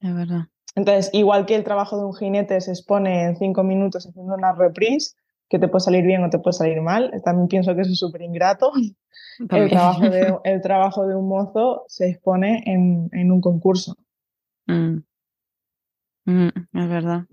Es 0.00 0.14
verdad. 0.14 0.46
Entonces, 0.74 1.10
igual 1.14 1.46
que 1.46 1.54
el 1.54 1.64
trabajo 1.64 1.98
de 1.98 2.04
un 2.04 2.14
jinete 2.14 2.60
se 2.60 2.70
expone 2.70 3.24
en 3.24 3.36
cinco 3.36 3.64
minutos 3.64 4.06
haciendo 4.06 4.34
una 4.34 4.52
reprise, 4.52 5.16
que 5.48 5.58
te 5.58 5.68
puede 5.68 5.80
salir 5.80 6.04
bien 6.04 6.22
o 6.22 6.30
te 6.30 6.38
puede 6.38 6.52
salir 6.52 6.80
mal, 6.82 7.10
también 7.24 7.48
pienso 7.48 7.74
que 7.74 7.82
eso 7.82 7.92
es 7.92 7.98
súper 7.98 8.22
ingrato. 8.22 8.72
El 9.50 9.68
trabajo, 9.68 10.08
de, 10.08 10.34
el 10.44 10.62
trabajo 10.62 11.06
de 11.06 11.14
un 11.14 11.28
mozo 11.28 11.84
se 11.88 12.08
expone 12.08 12.62
en, 12.64 13.10
en 13.12 13.30
un 13.30 13.42
concurso. 13.42 13.94
Mm. 14.66 15.00
Mm, 16.24 16.48
es 16.72 16.88
verdad. 16.88 17.26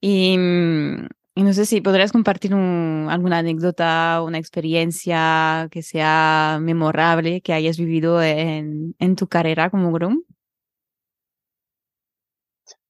Y, 0.00 0.36
mm, 0.36 1.06
y, 1.36 1.42
no 1.44 1.52
sé 1.52 1.66
si 1.66 1.80
podrías 1.80 2.10
compartir 2.10 2.52
alguna 2.52 3.38
anécdota, 3.38 4.22
una 4.26 4.38
experiencia 4.38 5.68
que 5.70 5.82
sea 5.82 6.58
memorable 6.60 7.40
que 7.42 7.52
hayas 7.52 7.78
vivido 7.78 8.20
en, 8.20 8.96
en 8.98 9.16
tu 9.16 9.28
carrera 9.28 9.70
como 9.70 9.92
groom. 9.92 10.24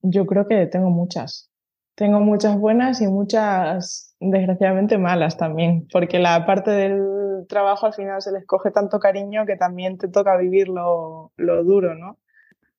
Yo 0.07 0.27
creo 0.27 0.47
que 0.47 0.67
tengo 0.67 0.91
muchas. 0.91 1.51
Tengo 1.95 2.21
muchas 2.21 2.59
buenas 2.59 3.01
y 3.01 3.07
muchas, 3.07 4.15
desgraciadamente, 4.21 4.99
malas 4.99 5.39
también, 5.39 5.89
porque 5.91 6.19
la 6.19 6.45
parte 6.45 6.71
del 6.73 7.47
trabajo 7.49 7.87
al 7.87 7.95
final 7.95 8.21
se 8.21 8.33
les 8.33 8.47
coge 8.47 8.71
tanto 8.71 8.99
cariño 8.99 9.47
que 9.47 9.57
también 9.57 9.97
te 9.97 10.09
toca 10.09 10.37
vivir 10.37 10.69
lo, 10.69 11.33
duro, 11.39 11.95
¿no? 11.95 12.19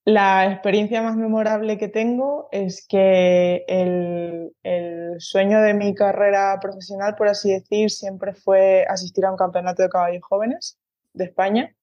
La 0.03 0.45
experiencia 0.51 1.01
más 1.01 1.15
memorable 1.15 1.79
que 1.79 1.87
tengo 1.87 2.47
es 2.51 2.85
que 2.87 3.63
el, 3.67 4.51
el, 4.61 5.15
sueño 5.17 5.61
de 5.61 5.73
mi 5.73 5.95
carrera 5.95 6.59
profesional, 6.61 7.15
por 7.15 7.27
así 7.27 7.51
decir, 7.51 7.89
siempre 7.89 8.35
fue 8.35 8.85
asistir 8.87 9.25
a 9.25 9.31
un 9.31 9.37
campeonato 9.37 9.81
de 9.81 9.89
caballos 9.89 10.21
jóvenes 10.21 10.77
de 11.13 11.25
España 11.25 11.74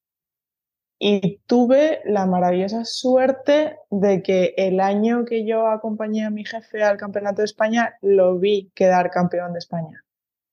y 1.04 1.40
tuve 1.46 2.00
la 2.04 2.26
maravillosa 2.26 2.84
suerte 2.84 3.76
de 3.90 4.22
que 4.22 4.54
el 4.56 4.78
año 4.78 5.24
que 5.24 5.44
yo 5.44 5.66
acompañé 5.66 6.24
a 6.24 6.30
mi 6.30 6.44
jefe 6.44 6.84
al 6.84 6.96
Campeonato 6.96 7.42
de 7.42 7.46
España, 7.46 7.96
lo 8.02 8.38
vi 8.38 8.70
quedar 8.72 9.10
campeón 9.10 9.52
de 9.52 9.58
España. 9.58 10.04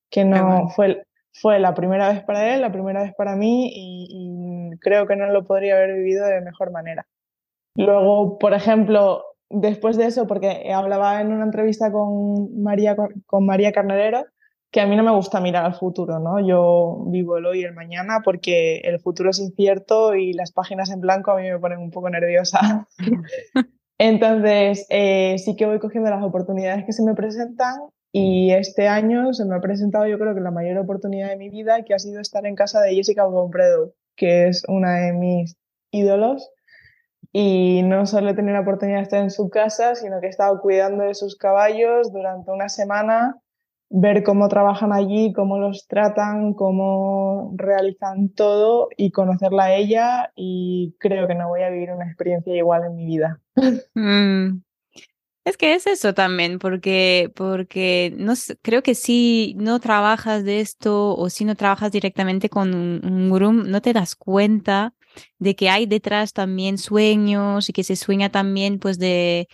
Que 0.09 0.25
no 0.25 0.69
fue, 0.69 1.05
fue 1.33 1.59
la 1.59 1.75
primera 1.75 2.09
vez 2.09 2.23
para 2.23 2.51
él, 2.51 2.61
la 2.61 2.71
primera 2.71 3.03
vez 3.03 3.13
para 3.13 3.35
mí 3.35 3.69
y, 3.71 4.71
creo 4.79 5.05
que 5.05 5.15
no 5.15 5.27
lo 5.27 5.45
podría 5.45 5.75
haber 5.75 5.93
vivido 5.93 6.25
de 6.25 6.41
mejor 6.41 6.71
manera. 6.71 7.05
Luego, 7.75 8.39
por 8.39 8.55
ejemplo, 8.55 9.23
después 9.51 9.97
de 9.97 10.07
eso, 10.07 10.25
porque 10.25 10.73
hablaba 10.73 11.21
en 11.21 11.31
una 11.31 11.43
entrevista 11.43 11.91
con 11.91 12.59
María, 12.59 12.95
con 13.27 13.45
María 13.45 13.71
Carnerero, 13.71 14.25
que 14.71 14.81
a 14.81 14.85
mí 14.85 14.95
no 14.95 15.03
me 15.03 15.11
gusta 15.11 15.41
mirar 15.41 15.65
al 15.65 15.73
futuro, 15.73 16.19
¿no? 16.19 16.39
Yo 16.45 17.05
vivo 17.07 17.37
el 17.37 17.45
hoy 17.45 17.61
y 17.61 17.63
el 17.63 17.73
mañana 17.73 18.21
porque 18.23 18.77
el 18.83 18.99
futuro 18.99 19.31
es 19.31 19.39
incierto 19.39 20.15
y 20.15 20.33
las 20.33 20.51
páginas 20.51 20.91
en 20.91 21.01
blanco 21.01 21.31
a 21.31 21.37
mí 21.37 21.49
me 21.49 21.59
ponen 21.59 21.79
un 21.79 21.91
poco 21.91 22.09
nerviosa. 22.09 22.87
Entonces, 23.97 24.85
eh, 24.89 25.35
sí 25.39 25.55
que 25.55 25.65
voy 25.65 25.79
cogiendo 25.79 26.09
las 26.09 26.23
oportunidades 26.23 26.85
que 26.85 26.93
se 26.93 27.03
me 27.03 27.15
presentan 27.15 27.79
y 28.11 28.51
este 28.51 28.87
año 28.87 29.33
se 29.33 29.45
me 29.45 29.55
ha 29.55 29.59
presentado 29.59 30.07
yo 30.07 30.17
creo 30.17 30.33
que 30.33 30.41
la 30.41 30.51
mayor 30.51 30.77
oportunidad 30.77 31.29
de 31.29 31.37
mi 31.37 31.49
vida, 31.49 31.83
que 31.83 31.93
ha 31.93 31.99
sido 31.99 32.21
estar 32.21 32.45
en 32.45 32.55
casa 32.55 32.79
de 32.81 32.95
Jessica 32.95 33.25
Gombredo, 33.25 33.93
que 34.15 34.47
es 34.47 34.63
una 34.67 34.99
de 34.99 35.13
mis 35.13 35.55
ídolos. 35.91 36.49
Y 37.31 37.81
no 37.83 38.05
solo 38.07 38.29
he 38.29 38.33
tenido 38.33 38.53
la 38.53 38.61
oportunidad 38.61 38.97
de 38.97 39.03
estar 39.03 39.21
en 39.21 39.29
su 39.29 39.49
casa, 39.49 39.93
sino 39.95 40.19
que 40.19 40.27
he 40.27 40.29
estado 40.29 40.59
cuidando 40.61 41.03
de 41.03 41.13
sus 41.13 41.35
caballos 41.35 42.11
durante 42.11 42.51
una 42.51 42.69
semana 42.69 43.39
ver 43.89 44.23
cómo 44.23 44.47
trabajan 44.49 44.93
allí, 44.93 45.33
cómo 45.33 45.57
los 45.57 45.87
tratan, 45.87 46.53
cómo 46.53 47.53
realizan 47.55 48.29
todo 48.29 48.89
y 48.95 49.11
conocerla 49.11 49.65
a 49.65 49.75
ella 49.75 50.31
y 50.35 50.95
creo 50.99 51.27
que 51.27 51.35
no 51.35 51.49
voy 51.49 51.63
a 51.63 51.69
vivir 51.69 51.91
una 51.91 52.05
experiencia 52.05 52.55
igual 52.55 52.85
en 52.85 52.95
mi 52.95 53.05
vida. 53.05 53.39
Mm. 53.95 54.61
Es 55.45 55.57
que 55.57 55.73
es 55.73 55.87
eso 55.87 56.13
también, 56.13 56.59
porque, 56.59 57.31
porque 57.35 58.13
no, 58.17 58.33
creo 58.61 58.83
que 58.83 58.93
si 58.93 59.55
no 59.57 59.79
trabajas 59.79 60.43
de 60.43 60.59
esto 60.59 61.15
o 61.15 61.29
si 61.29 61.43
no 61.43 61.55
trabajas 61.55 61.91
directamente 61.91 62.49
con 62.49 62.75
un, 62.75 63.31
un 63.31 63.71
no 63.71 63.81
te 63.81 63.93
das 63.93 64.15
cuenta 64.15 64.93
de 65.39 65.55
que 65.55 65.69
hay 65.69 65.87
detrás 65.87 66.33
también 66.33 66.77
sueños 66.77 67.67
y 67.69 67.73
que 67.73 67.83
se 67.83 67.95
sueña 67.95 68.29
también 68.29 68.77
pues 68.79 68.99
de, 68.99 69.47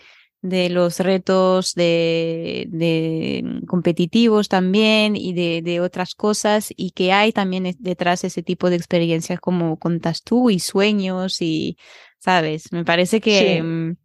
de 0.45 0.69
los 0.69 0.99
retos 0.99 1.73
de, 1.73 2.67
de 2.69 3.61
competitivos 3.67 4.47
también 4.47 5.15
y 5.15 5.33
de, 5.33 5.63
de, 5.63 5.81
otras 5.81 6.13
cosas 6.13 6.71
y 6.77 6.91
que 6.91 7.11
hay 7.11 7.31
también 7.31 7.75
detrás 7.79 8.23
ese 8.23 8.43
tipo 8.43 8.69
de 8.69 8.75
experiencias 8.75 9.39
como 9.39 9.77
contas 9.77 10.21
tú 10.21 10.51
y 10.51 10.59
sueños 10.59 11.41
y, 11.41 11.77
¿sabes? 12.19 12.71
Me 12.71 12.85
parece 12.85 13.19
que... 13.21 13.61
Mm, 13.61 13.95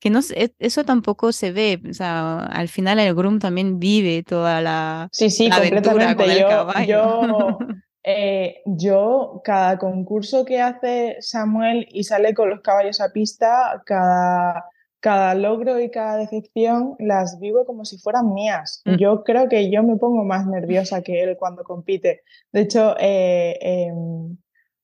que 0.00 0.10
no 0.10 0.20
eso 0.60 0.84
tampoco 0.84 1.32
se 1.32 1.50
ve, 1.50 1.82
o 1.90 1.92
sea, 1.92 2.44
al 2.44 2.68
final 2.68 3.00
el 3.00 3.16
groom 3.16 3.40
también 3.40 3.80
vive 3.80 4.22
toda 4.22 4.60
la, 4.60 5.08
sí, 5.10 5.28
sí, 5.28 5.50
aventura 5.50 6.14
con 6.14 6.30
el 6.30 6.38
yo, 6.38 6.48
caballo. 6.48 6.86
Yo, 6.86 7.58
eh, 8.04 8.62
yo, 8.64 9.40
cada 9.42 9.76
concurso 9.76 10.44
que 10.44 10.60
hace 10.60 11.16
Samuel 11.18 11.88
y 11.90 12.04
sale 12.04 12.32
con 12.32 12.48
los 12.48 12.60
caballos 12.60 13.00
a 13.00 13.12
pista, 13.12 13.82
cada 13.84 14.66
cada 15.08 15.34
logro 15.34 15.80
y 15.80 15.90
cada 15.90 16.18
decepción 16.18 16.94
las 16.98 17.40
vivo 17.40 17.64
como 17.64 17.86
si 17.86 17.96
fueran 17.96 18.34
mías. 18.34 18.82
Mm. 18.84 18.96
Yo 18.96 19.24
creo 19.24 19.48
que 19.48 19.70
yo 19.70 19.82
me 19.82 19.96
pongo 19.96 20.22
más 20.22 20.46
nerviosa 20.46 21.00
que 21.00 21.22
él 21.22 21.38
cuando 21.38 21.64
compite. 21.64 22.24
De 22.52 22.60
hecho, 22.60 22.94
eh, 23.00 23.58
em, 23.62 24.36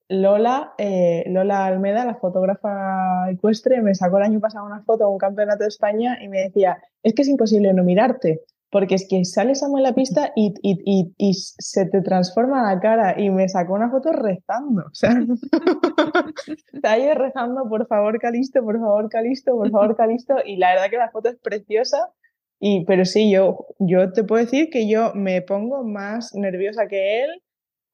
Lola, 0.09 0.73
eh, 0.79 1.25
Lola 1.27 1.67
Almeda, 1.67 2.07
la 2.07 2.15
fotógrafa 2.15 3.31
ecuestre, 3.33 3.83
me 3.83 3.95
sacó 3.95 4.17
el 4.17 4.23
año 4.23 4.41
pasado 4.41 4.65
una 4.65 4.83
foto 4.83 5.05
de 5.05 5.11
un 5.11 5.19
campeonato 5.19 5.65
de 5.65 5.69
España 5.69 6.19
y 6.23 6.29
me 6.29 6.41
decía, 6.41 6.83
es 7.03 7.13
que 7.13 7.21
es 7.21 7.29
imposible 7.29 7.75
no 7.75 7.85
mirarte 7.85 8.45
porque 8.75 8.97
es 8.97 9.07
que 9.09 9.25
sales 9.25 9.63
a 9.63 9.67
en 9.67 9.85
la 9.85 9.95
pista 9.95 10.33
y, 10.35 10.53
y, 10.61 11.15
y, 11.17 11.35
se 11.35 11.87
te 11.87 12.03
transforma 12.03 12.75
la 12.75 12.81
cara 12.81 13.15
y 13.17 13.31
me 13.31 13.49
sacó 13.49 13.75
una 13.75 13.89
foto 13.89 14.11
rezando, 14.11 14.83
o 14.83 14.95
sea, 14.95 15.11
está 16.73 16.91
ahí 16.91 17.09
rezando, 17.15 17.69
por 17.69 17.87
favor 17.87 18.19
Calisto, 18.19 18.65
por 18.65 18.81
favor 18.81 19.09
Calisto, 19.09 19.53
por 19.53 19.71
favor 19.71 19.95
Calisto, 19.97 20.35
y 20.45 20.57
la 20.57 20.71
verdad 20.71 20.91
que 20.91 20.97
la 20.97 21.13
foto 21.13 21.29
es 21.29 21.37
preciosa, 21.37 22.11
y, 22.59 22.85
pero 22.85 23.05
sí, 23.05 23.31
yo, 23.31 23.65
yo 23.79 24.11
te 24.11 24.25
puedo 24.25 24.45
decir 24.45 24.71
que 24.71 24.89
yo 24.89 25.13
me 25.15 25.41
pongo 25.41 25.85
más 25.85 26.35
nerviosa 26.35 26.89
que 26.89 27.23
él 27.23 27.31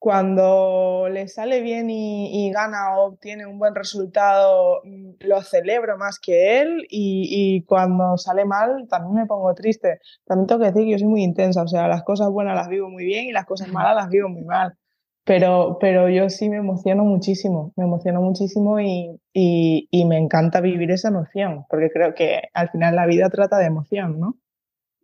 cuando 0.01 1.09
le 1.11 1.27
sale 1.27 1.61
bien 1.61 1.91
y, 1.91 2.51
gana 2.51 2.97
o 2.97 3.09
obtiene 3.09 3.45
un 3.45 3.59
buen 3.59 3.75
resultado, 3.75 4.81
mm, 4.83 5.11
lo 5.19 5.43
celebro 5.43 5.95
más 5.95 6.17
que 6.19 6.59
él 6.59 6.87
y, 6.89 7.63
cuando 7.67 8.17
sale 8.17 8.43
mal 8.43 8.87
también 8.89 9.13
me 9.13 9.25
pongo 9.27 9.53
triste. 9.53 9.99
También 10.25 10.47
tengo 10.47 10.61
que 10.61 10.71
decir 10.71 10.85
que 10.85 10.91
yo 10.93 10.97
soy 10.97 11.07
muy 11.07 11.21
intensa, 11.21 11.61
o 11.61 11.67
sea, 11.67 11.87
las 11.87 12.01
cosas 12.01 12.31
buenas 12.31 12.55
las 12.55 12.67
vivo 12.67 12.89
muy 12.89 13.05
bien 13.05 13.25
y 13.25 13.31
las 13.31 13.45
cosas 13.45 13.67
malas 13.67 13.95
las 13.95 14.09
vivo 14.09 14.27
muy 14.27 14.41
mal. 14.43 14.75
Pero, 15.23 15.77
pero 15.79 16.09
yo 16.09 16.31
sí 16.31 16.49
me 16.49 16.57
emociono 16.57 17.03
muchísimo, 17.03 17.71
me 17.75 17.83
emociono 17.83 18.21
muchísimo 18.21 18.79
y, 18.79 19.19
y 19.33 20.05
me 20.05 20.17
encanta 20.17 20.61
vivir 20.61 20.89
esa 20.89 21.09
emoción, 21.09 21.65
porque 21.69 21.91
creo 21.91 22.15
que 22.15 22.41
al 22.55 22.71
final 22.71 22.95
la 22.95 23.05
vida 23.05 23.29
trata 23.29 23.59
de 23.59 23.67
emoción, 23.67 24.19
¿no? 24.19 24.39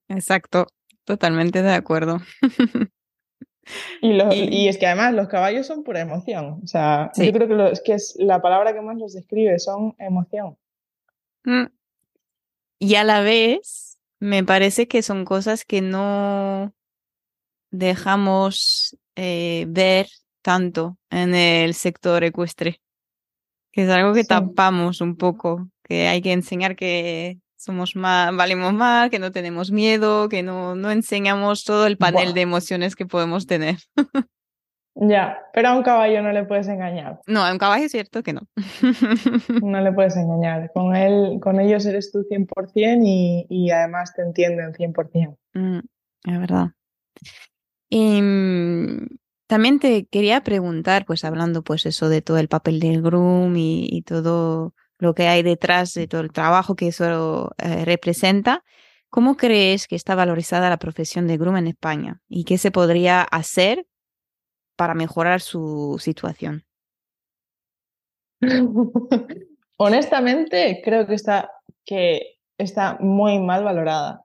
Exacto, 0.08 0.66
totalmente 1.06 1.62
de 1.62 1.76
acuerdo. 1.76 2.18
Y, 4.02 4.68
es 4.68 4.78
que 4.78 4.88
además 4.88 5.14
los 5.14 5.28
caballos 5.28 5.68
son 5.68 5.84
pura 5.84 6.02
emoción. 6.02 6.60
O 6.64 6.68
sea, 6.68 7.12
yo 7.16 7.32
creo 7.32 7.48
que, 7.48 7.72
es 7.72 7.82
que 7.82 7.94
es 7.94 8.16
la 8.18 8.42
palabra 8.42 8.74
que 8.74 8.82
más 8.82 8.98
los 8.98 9.14
describe, 9.14 9.60
son 9.60 9.96
emoción. 9.98 10.58
Mm. 11.44 11.66
Y 12.80 12.96
a 12.96 13.04
la 13.04 13.22
vez, 13.22 13.98
me 14.20 14.44
parece 14.44 14.88
que 14.88 15.02
son 15.02 15.26
cosas 15.26 15.66
que 15.66 15.82
no 15.82 16.74
dejamos 17.72 18.98
eh, 19.16 19.66
ver 19.68 20.08
tanto 20.42 20.98
en 21.10 21.36
el 21.36 21.74
sector 21.74 22.24
ecuestre. 22.24 22.82
Que 23.72 23.84
es 23.84 23.90
algo 23.90 24.14
que 24.14 24.24
tapamos 24.24 25.02
un 25.02 25.16
poco, 25.16 25.70
que 25.84 26.08
hay 26.08 26.22
que 26.22 26.32
enseñar 26.32 26.76
que 26.76 27.40
somos 27.68 27.96
más, 27.96 28.36
valemos 28.36 28.74
más, 28.74 29.10
que 29.10 29.20
no 29.20 29.32
tenemos 29.32 29.72
miedo, 29.72 30.28
que 30.30 30.42
no, 30.42 30.76
no 30.76 30.90
enseñamos 30.90 31.64
todo 31.64 31.86
el 31.86 31.98
panel 31.98 32.34
de 32.34 32.42
emociones 32.42 32.96
que 32.96 33.06
podemos 33.06 33.46
tener. 33.46 33.76
Ya, 35.00 35.38
pero 35.54 35.70
a 35.70 35.76
un 35.76 35.84
caballo 35.84 36.24
no 36.24 36.32
le 36.32 36.44
puedes 36.46 36.68
engañar. 36.68 37.20
No, 37.28 37.44
a 37.44 37.52
un 37.52 37.60
caballo 37.60 37.86
es 37.86 37.92
cierto 37.92 38.24
que 38.24 38.34
no. 38.34 38.42
No 39.62 39.80
le 39.80 39.92
puedes 39.92 40.18
engañar. 40.18 40.72
Con, 40.74 40.96
él, 40.96 41.40
con 41.40 41.60
ellos 41.60 41.86
eres 41.86 42.12
tú 42.12 42.26
100% 42.28 43.02
y, 43.06 43.46
y 43.48 43.70
además 43.70 44.16
te 44.16 44.24
entienden 44.24 44.74
100%. 44.74 45.38
Mm, 45.54 45.80
es 46.26 46.40
verdad. 46.40 46.72
Y, 47.90 48.18
em, 48.18 49.08
también 49.48 49.80
te 49.80 50.06
quería 50.06 50.42
preguntar, 50.42 51.06
pues 51.06 51.24
hablando 51.24 51.64
pues 51.64 51.86
eso 51.86 52.10
de 52.10 52.22
todo 52.22 52.38
el 52.38 52.50
papel 52.50 52.80
del 52.80 53.02
groom 53.02 53.56
y, 53.56 54.02
todo 54.06 54.74
lo 55.00 55.14
que 55.14 55.28
hay 55.28 55.44
detrás 55.44 55.94
de 55.94 56.08
todo 56.08 56.22
el 56.22 56.32
trabajo 56.32 56.76
que 56.76 56.88
eso 56.88 57.52
eh, 57.58 57.86
representa, 57.86 58.64
¿cómo 59.10 59.38
crees 59.38 59.88
que 59.88 59.96
está 59.96 60.16
valorizada 60.16 60.70
la 60.70 60.78
profesión 60.78 61.28
de 61.28 61.38
groom 61.38 61.58
en 61.58 61.68
España? 61.68 62.22
¿Y 62.28 62.44
qué 62.44 62.58
se 62.58 62.72
podría 62.72 63.22
hacer 63.22 63.86
para 64.76 64.94
mejorar 64.94 65.42
su 65.42 65.98
situación? 66.00 66.66
Honestamente, 69.78 70.82
creo 70.84 71.08
que 71.08 71.14
está, 71.14 71.52
que 71.86 72.38
está 72.58 72.98
muy 73.00 73.40
mal 73.40 73.64
valorada. 73.64 74.24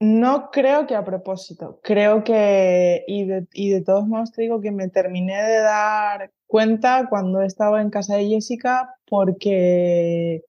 No 0.00 0.50
creo 0.50 0.86
que 0.86 0.96
a 0.96 1.04
propósito. 1.04 1.78
Creo 1.82 2.24
que, 2.24 3.04
y 3.06 3.26
de, 3.26 3.82
todos 3.82 4.06
modos 4.06 4.32
te 4.32 4.40
digo 4.40 4.62
que 4.62 4.70
me 4.70 4.88
terminé 4.88 5.42
de 5.42 5.60
dar 5.60 6.32
cuenta 6.46 7.06
cuando 7.10 7.42
estaba 7.42 7.82
en 7.82 7.90
casa 7.90 8.16
de 8.16 8.26
Jessica 8.28 8.94
porque 9.06 10.42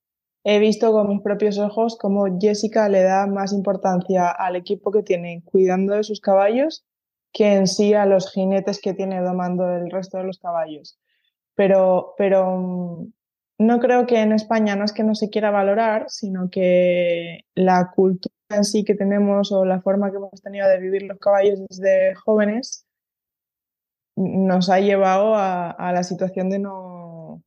he 0.46 0.60
visto 0.60 0.94
con 0.94 1.10
mis 1.10 1.22
propios 1.22 1.60
ojos 1.60 1.98
cómo 2.00 2.40
Jessica 2.40 2.88
le 2.88 3.04
da 3.04 3.28
más 3.28 3.52
importancia 3.52 4.30
al 4.30 4.56
equipo 4.56 4.90
que 4.90 5.04
tiene 5.04 5.44
cuidando 5.44 5.96
de 5.96 6.06
sus 6.06 6.22
caballos 6.22 6.86
que 7.34 7.54
en 7.54 7.68
sí 7.68 7.94
a 7.94 8.06
los 8.06 8.32
jinetes 8.32 8.80
que 8.82 8.94
tiene 8.94 9.22
domando 9.22 9.70
el 9.70 9.92
resto 9.92 10.18
de 10.18 10.24
los 10.24 10.40
caballos. 10.40 10.98
Pero, 11.56 12.14
pero 12.18 12.58
mm, 12.58 13.12
no 13.60 13.80
creo 13.80 14.08
que 14.08 14.22
en 14.22 14.32
España 14.32 14.78
no 14.78 14.86
es 14.86 14.94
que 14.94 15.04
no 15.04 15.14
se 15.14 15.30
quiera 15.30 15.52
valorar, 15.52 16.06
sino 16.08 16.50
que 16.50 17.42
la 17.54 17.92
cultura 17.94 18.34
en 18.56 18.64
sí 18.64 18.84
que 18.84 18.96
tenemos 18.96 19.52
o 19.52 19.66
la 19.66 19.82
forma 19.82 20.12
que 20.12 20.18
hemos 20.18 20.42
tenido 20.42 20.68
de 20.68 20.80
vivir 20.80 21.04
los 21.04 21.20
caballos 21.20 21.60
desde 21.70 22.16
jóvenes 22.16 22.86
nos 24.16 24.70
ha 24.70 24.80
llevado 24.80 25.36
a, 25.36 25.72
a 25.72 25.94
la 25.94 26.04
situación 26.04 26.50
de 26.50 26.60
no, 26.60 27.44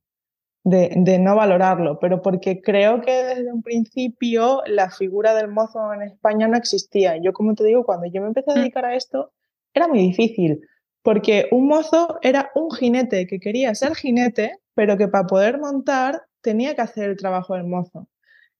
de, 0.63 0.91
de, 0.95 1.19
no 1.19 1.35
valorarlo, 1.35 1.99
pero 1.99 2.21
porque 2.21 2.61
creo 2.61 3.01
que 3.01 3.11
desde 3.11 3.53
un 3.53 3.61
principio 3.61 4.61
la 4.65 4.89
figura 4.89 5.35
del 5.35 5.47
mozo 5.47 5.93
en 5.93 6.01
España 6.01 6.47
no 6.47 6.57
existía. 6.57 7.17
Yo, 7.17 7.33
como 7.33 7.53
te 7.53 7.63
digo, 7.63 7.85
cuando 7.85 8.07
yo 8.07 8.21
me 8.21 8.27
empecé 8.27 8.51
a 8.51 8.55
mm. 8.55 8.59
dedicar 8.59 8.85
a 8.85 8.95
esto, 8.95 9.31
era 9.73 9.87
muy 9.87 9.99
difícil, 9.99 10.61
porque 11.03 11.47
un 11.51 11.67
mozo 11.67 12.17
era 12.21 12.49
un 12.55 12.71
jinete 12.71 13.27
que 13.27 13.39
quería 13.39 13.75
ser 13.75 13.93
jinete, 13.95 14.53
pero 14.73 14.97
que 14.97 15.07
para 15.07 15.27
poder 15.27 15.59
montar 15.59 16.23
tenía 16.41 16.75
que 16.75 16.81
hacer 16.81 17.11
el 17.11 17.17
trabajo 17.17 17.53
del 17.53 17.65
mozo. 17.65 18.07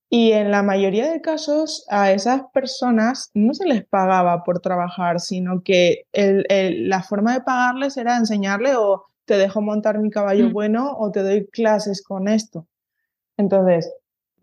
Y 0.08 0.32
en 0.32 0.50
la 0.50 0.62
mayoría 0.62 1.10
de 1.10 1.20
casos 1.20 1.84
a 1.90 2.12
esas 2.12 2.42
personas 2.52 3.30
no 3.34 3.54
se 3.54 3.66
les 3.66 3.84
pagaba 3.84 4.44
por 4.44 4.60
trabajar, 4.60 5.18
sino 5.18 5.62
que 5.62 6.04
la 6.12 7.02
forma 7.02 7.34
de 7.34 7.40
pagarles 7.40 7.96
era 7.96 8.16
enseñarle 8.16 8.76
o 8.76 9.04
te 9.24 9.36
dejo 9.36 9.60
montar 9.60 9.98
mi 9.98 10.10
caballo 10.10 10.50
mm. 10.50 10.52
bueno 10.52 10.96
o 10.96 11.10
te 11.10 11.22
doy 11.22 11.46
clases 11.48 12.04
con 12.04 12.28
esto. 12.28 12.68
Entonces, 13.36 13.92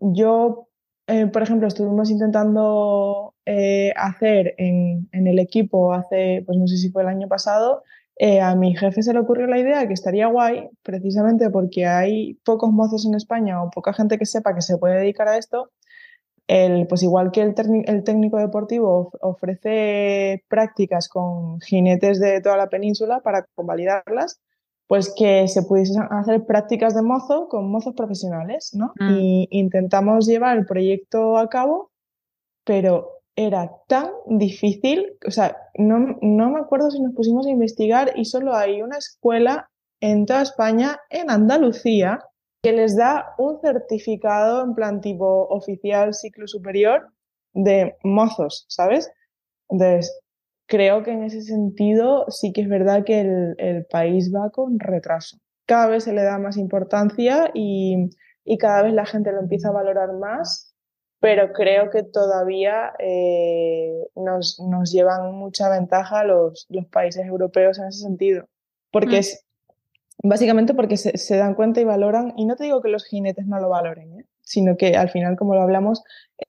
yo 0.00 0.68
eh, 1.06 1.26
por 1.26 1.42
ejemplo, 1.42 1.68
estuvimos 1.68 2.10
intentando 2.10 3.34
eh, 3.44 3.92
hacer 3.96 4.54
en, 4.56 5.08
el 5.12 5.38
equipo 5.38 5.92
hace, 5.92 6.42
pues 6.46 6.58
no 6.58 6.66
sé 6.66 6.78
si 6.78 6.90
fue 6.90 7.02
el 7.02 7.08
año 7.08 7.28
pasado, 7.28 7.82
eh, 8.16 8.40
a 8.40 8.54
mi 8.54 8.76
jefe 8.76 9.02
se 9.02 9.12
le 9.12 9.18
ocurrió 9.18 9.46
la 9.46 9.58
idea 9.58 9.86
que 9.88 9.94
estaría 9.94 10.28
guay, 10.28 10.68
precisamente 10.82 11.50
porque 11.50 11.86
hay 11.86 12.34
pocos 12.44 12.70
mozos 12.70 13.06
en 13.06 13.14
España 13.14 13.62
o 13.62 13.70
poca 13.70 13.92
gente 13.92 14.18
que 14.18 14.26
sepa 14.26 14.54
que 14.54 14.62
se 14.62 14.78
puede 14.78 15.00
dedicar 15.00 15.28
a 15.28 15.36
esto. 15.36 15.70
El, 16.46 16.86
pues 16.86 17.02
igual 17.02 17.32
que 17.32 17.40
el, 17.40 17.54
el 17.86 18.04
técnico 18.04 18.36
deportivo 18.36 19.10
ofrece 19.20 20.44
prácticas 20.48 21.08
con 21.08 21.58
jinetes 21.60 22.20
de 22.20 22.40
toda 22.42 22.58
la 22.58 22.68
península 22.68 23.20
para 23.20 23.46
convalidarlas, 23.54 24.40
pues 24.86 25.12
que 25.16 25.48
se 25.48 25.62
pudiesen 25.62 26.02
hacer 26.10 26.44
prácticas 26.44 26.94
de 26.94 27.02
mozo 27.02 27.48
con 27.48 27.70
mozos 27.70 27.94
profesionales, 27.94 28.72
¿no? 28.74 28.92
Mm. 29.00 29.16
Y 29.16 29.48
intentamos 29.50 30.26
llevar 30.26 30.58
el 30.58 30.66
proyecto 30.66 31.38
a 31.38 31.48
cabo, 31.48 31.90
pero 32.64 33.13
era 33.36 33.70
tan 33.88 34.10
difícil, 34.26 35.16
o 35.26 35.30
sea, 35.30 35.56
no, 35.76 36.16
no 36.22 36.50
me 36.50 36.60
acuerdo 36.60 36.90
si 36.90 37.00
nos 37.00 37.14
pusimos 37.14 37.46
a 37.46 37.50
investigar 37.50 38.12
y 38.16 38.24
solo 38.24 38.54
hay 38.54 38.80
una 38.80 38.98
escuela 38.98 39.70
en 40.00 40.26
toda 40.26 40.42
España, 40.42 41.00
en 41.10 41.30
Andalucía, 41.30 42.20
que 42.62 42.72
les 42.72 42.96
da 42.96 43.34
un 43.38 43.60
certificado 43.60 44.64
en 44.64 44.74
plan 44.74 45.00
tipo 45.00 45.46
oficial 45.48 46.14
ciclo 46.14 46.46
superior 46.46 47.08
de 47.52 47.96
mozos, 48.02 48.64
¿sabes? 48.68 49.10
Entonces, 49.68 50.18
creo 50.66 51.02
que 51.02 51.12
en 51.12 51.24
ese 51.24 51.42
sentido 51.42 52.26
sí 52.28 52.52
que 52.52 52.62
es 52.62 52.68
verdad 52.68 53.04
que 53.04 53.20
el, 53.20 53.86
país 53.90 54.32
va 54.34 54.50
con 54.50 54.78
retraso. 54.78 55.38
Cada 55.66 55.88
vez 55.88 56.04
se 56.04 56.12
le 56.12 56.22
da 56.22 56.38
más 56.38 56.56
importancia 56.56 57.50
y, 57.54 58.08
cada 58.58 58.82
vez 58.82 58.92
la 58.92 59.06
gente 59.06 59.32
lo 59.32 59.40
empieza 59.40 59.68
a 59.68 59.72
valorar 59.72 60.12
más, 60.14 60.73
pero 61.24 61.54
creo 61.54 61.88
que 61.88 62.02
todavía 62.02 62.92
eh, 62.98 64.08
nos, 64.14 64.58
llevan 64.92 65.34
mucha 65.34 65.70
ventaja 65.70 66.22
los, 66.22 66.66
los 66.68 66.84
países 66.84 67.24
europeos 67.24 67.78
en 67.78 67.86
ese 67.86 68.00
sentido. 68.00 68.44
Porque 68.90 69.16
mm. 69.16 69.20
es 69.20 69.46
básicamente 70.22 70.74
porque 70.74 70.98
se, 70.98 71.36
dan 71.38 71.54
cuenta 71.54 71.80
y 71.80 71.84
valoran, 71.84 72.34
y 72.36 72.44
no 72.44 72.56
te 72.56 72.64
digo 72.64 72.82
que 72.82 72.90
los 72.90 73.06
jinetes 73.06 73.46
no 73.46 73.58
lo 73.58 73.70
valoren, 73.70 74.20
¿eh? 74.20 74.26
sino 74.42 74.76
que 74.76 74.96
al 74.98 75.08
final, 75.08 75.36
como 75.36 75.54
lo 75.54 75.62
hablamos, 75.62 76.02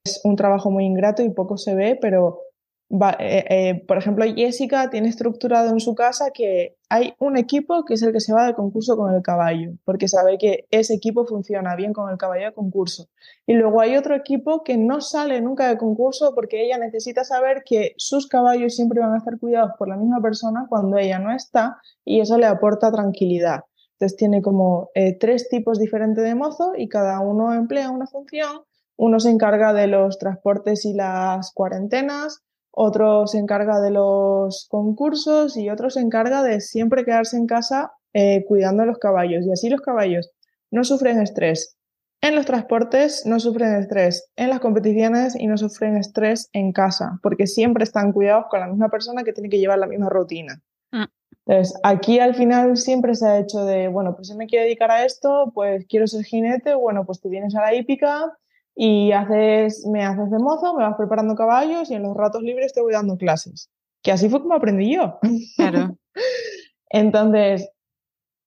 es 0.03 0.19
un 0.26 0.36
trabajo 0.36 0.69
muy 0.71 0.84
ingrato 0.84 1.23
y 1.23 1.30
poco 1.30 1.55
se 1.55 1.73
ve, 1.73 1.97
pero 2.01 2.41
eh, 2.89 3.45
eh, 3.49 3.83
por 3.88 3.97
ejemplo, 3.97 4.25
Jessica 4.25 4.89
tiene 4.89 5.09
estructurado 5.09 5.69
en 5.69 5.79
su 5.79 5.95
casa 5.95 6.31
que 6.31 6.77
hay 6.89 7.13
un 7.19 7.36
equipo 7.36 7.83
que 7.83 7.95
es 7.95 8.03
el 8.03 8.13
que 8.13 8.19
se 8.19 8.33
va 8.33 8.45
de 8.45 8.53
concurso 8.53 8.95
con 8.95 9.13
el 9.13 9.23
caballo, 9.23 9.71
porque 9.83 10.07
sabe 10.07 10.38
que 10.38 10.67
ese 10.69 10.93
equipo 10.93 11.25
funciona 11.25 11.75
bien 11.75 11.93
con 11.93 12.11
el 12.11 12.17
caballo 12.17 12.45
de 12.45 12.53
concurso. 12.53 13.07
Y 13.47 13.53
luego 13.53 13.81
hay 13.81 13.97
otro 13.97 14.15
equipo 14.15 14.63
que 14.63 14.77
no 14.77 15.01
sale 15.01 15.41
nunca 15.41 15.67
de 15.67 15.77
concurso 15.77 16.33
porque 16.36 16.63
ella 16.63 16.77
necesita 16.77 17.23
saber 17.23 17.63
que 17.65 17.93
sus 17.97 18.27
caballos 18.27 18.75
siempre 18.75 18.99
van 18.99 19.13
a 19.13 19.17
estar 19.17 19.39
cuidados 19.39 19.71
por 19.79 19.88
la 19.88 19.97
misma 19.97 20.21
persona 20.21 20.67
cuando 20.69 20.97
ella 20.97 21.17
no 21.19 21.31
está 21.33 21.77
y 22.03 22.19
eso 22.19 22.38
le 22.38 22.45
aporta 22.45 22.91
tranquilidad. 22.91 23.61
Entonces 23.93 24.17
tiene 24.17 24.41
como 24.41 24.89
eh, 24.93 25.17
tres 25.17 25.49
tipos 25.49 25.79
diferentes 25.79 26.23
de 26.23 26.36
mozo 26.36 26.73
y 26.77 26.89
cada 26.89 27.19
uno 27.21 27.53
emplea 27.53 27.89
una 27.89 28.07
función. 28.07 28.61
Uno 28.97 29.19
se 29.19 29.29
encarga 29.29 29.73
de 29.73 29.88
los 29.88 30.17
transportes 30.17 30.86
y 30.86 30.93
las 30.93 31.51
cuarentenas, 31.53 32.43
otro 32.76 33.26
se 33.28 33.39
encarga 33.39 33.80
de 33.80 33.91
los 33.91 34.67
concursos 34.69 35.57
y 35.57 35.69
otro 35.69 35.89
se 35.89 36.01
encarga 36.01 36.43
de 36.43 36.61
siempre 36.61 37.05
quedarse 37.05 37.38
en 37.38 37.47
casa 37.47 37.93
eh, 38.13 38.45
cuidando 38.47 38.84
a 38.84 38.86
los 38.86 38.99
caballos. 38.99 39.45
Y 39.45 39.51
así 39.51 39.69
los 39.69 39.82
caballos 39.82 40.32
no 40.71 40.84
sufren 40.84 41.21
estrés 41.21 41.78
en 42.21 42.36
los 42.36 42.45
transportes, 42.45 43.26
no 43.26 43.39
sufren 43.39 43.76
estrés 43.76 44.30
en 44.36 44.49
las 44.49 44.59
competiciones 44.59 45.36
y 45.39 45.47
no 45.47 45.57
sufren 45.57 45.95
estrés 45.95 46.49
en 46.53 46.71
casa, 46.71 47.19
porque 47.21 47.45
siempre 47.45 47.84
están 47.84 48.11
cuidados 48.13 48.45
con 48.49 48.59
la 48.59 48.67
misma 48.67 48.89
persona 48.89 49.23
que 49.23 49.32
tiene 49.32 49.49
que 49.49 49.59
llevar 49.59 49.80
la 49.80 49.88
misma 49.88 50.09
rutina. 50.09 50.61
Mm. 50.91 51.03
Entonces, 51.45 51.80
aquí 51.84 52.19
al 52.19 52.34
final 52.34 52.78
siempre 52.78 53.13
se 53.13 53.28
ha 53.28 53.38
hecho 53.38 53.63
de, 53.65 53.88
bueno, 53.88 54.15
pues 54.15 54.30
si 54.30 54.36
me 54.36 54.47
quiero 54.47 54.65
dedicar 54.65 54.89
a 54.89 55.05
esto, 55.05 55.51
pues 55.53 55.86
quiero 55.88 56.07
ser 56.07 56.23
jinete, 56.23 56.73
bueno, 56.73 57.05
pues 57.05 57.21
te 57.21 57.30
vienes 57.30 57.55
a 57.55 57.61
la 57.61 57.76
hípica, 57.76 58.36
y 58.76 59.13
haces, 59.13 59.88
me 59.88 60.03
haces 60.03 60.30
de 60.30 60.38
mozo, 60.38 60.76
me 60.76 60.84
vas 60.84 60.97
preparando 60.97 61.34
caballos 61.36 61.89
y 61.89 61.95
en 61.95 62.03
los 62.03 62.15
ratos 62.15 62.43
libres 62.43 62.73
te 62.73 62.82
voy 62.82 62.91
dando 62.91 63.17
clases. 63.17 63.71
Que 64.03 64.11
así 64.11 64.30
fue 64.30 64.41
como 64.41 64.53
aprendí 64.53 64.93
yo. 64.93 65.17
Claro. 65.55 65.97
Entonces, 66.89 67.69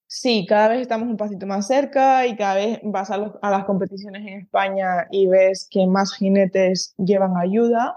sí, 0.06 0.46
cada 0.46 0.68
vez 0.68 0.82
estamos 0.82 1.08
un 1.08 1.16
pasito 1.16 1.46
más 1.46 1.66
cerca 1.66 2.26
y 2.26 2.36
cada 2.36 2.56
vez 2.56 2.80
vas 2.84 3.10
a, 3.10 3.32
a, 3.40 3.50
las 3.50 3.64
competiciones 3.64 4.22
en 4.26 4.40
España 4.40 5.08
y 5.10 5.26
ves 5.26 5.66
que 5.70 5.86
más 5.86 6.14
jinetes 6.14 6.94
llevan 6.98 7.36
ayuda, 7.38 7.96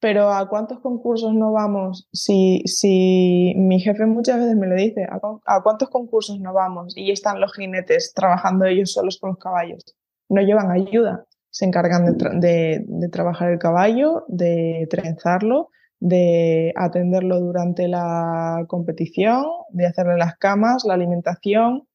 pero 0.00 0.30
¿a 0.30 0.46
cuántos 0.48 0.80
concursos 0.80 1.32
no 1.32 1.52
vamos? 1.52 2.08
Si, 2.12 2.62
si 2.66 3.54
mi 3.56 3.80
jefe 3.80 4.04
muchas 4.04 4.38
veces 4.38 4.54
me 4.54 4.66
lo 4.66 4.74
dice, 4.74 5.04
¿a, 5.04 5.18
¿a 5.46 5.62
cuántos 5.62 5.88
concursos 5.88 6.38
no 6.40 6.52
vamos? 6.52 6.94
Y 6.94 7.10
están 7.10 7.40
los 7.40 7.54
jinetes 7.54 8.12
trabajando 8.14 8.66
ellos 8.66 8.92
solos 8.92 9.18
con 9.18 9.30
los 9.30 9.38
caballos. 9.38 9.82
No 10.28 10.42
llevan 10.42 10.70
ayuda 10.70 11.26
se 11.54 11.66
encargan 11.66 12.16
de, 12.40 13.08
trabajar 13.12 13.52
el 13.52 13.60
caballo, 13.60 14.24
de 14.26 14.88
trenzarlo, 14.90 15.70
de 16.00 16.72
atenderlo 16.74 17.38
durante 17.38 17.86
la 17.86 18.64
competición, 18.66 19.44
de 19.70 19.86
hacerle 19.86 20.16
las 20.16 20.36
camas, 20.36 20.84
la 20.84 20.94
alimentación. 20.94 21.86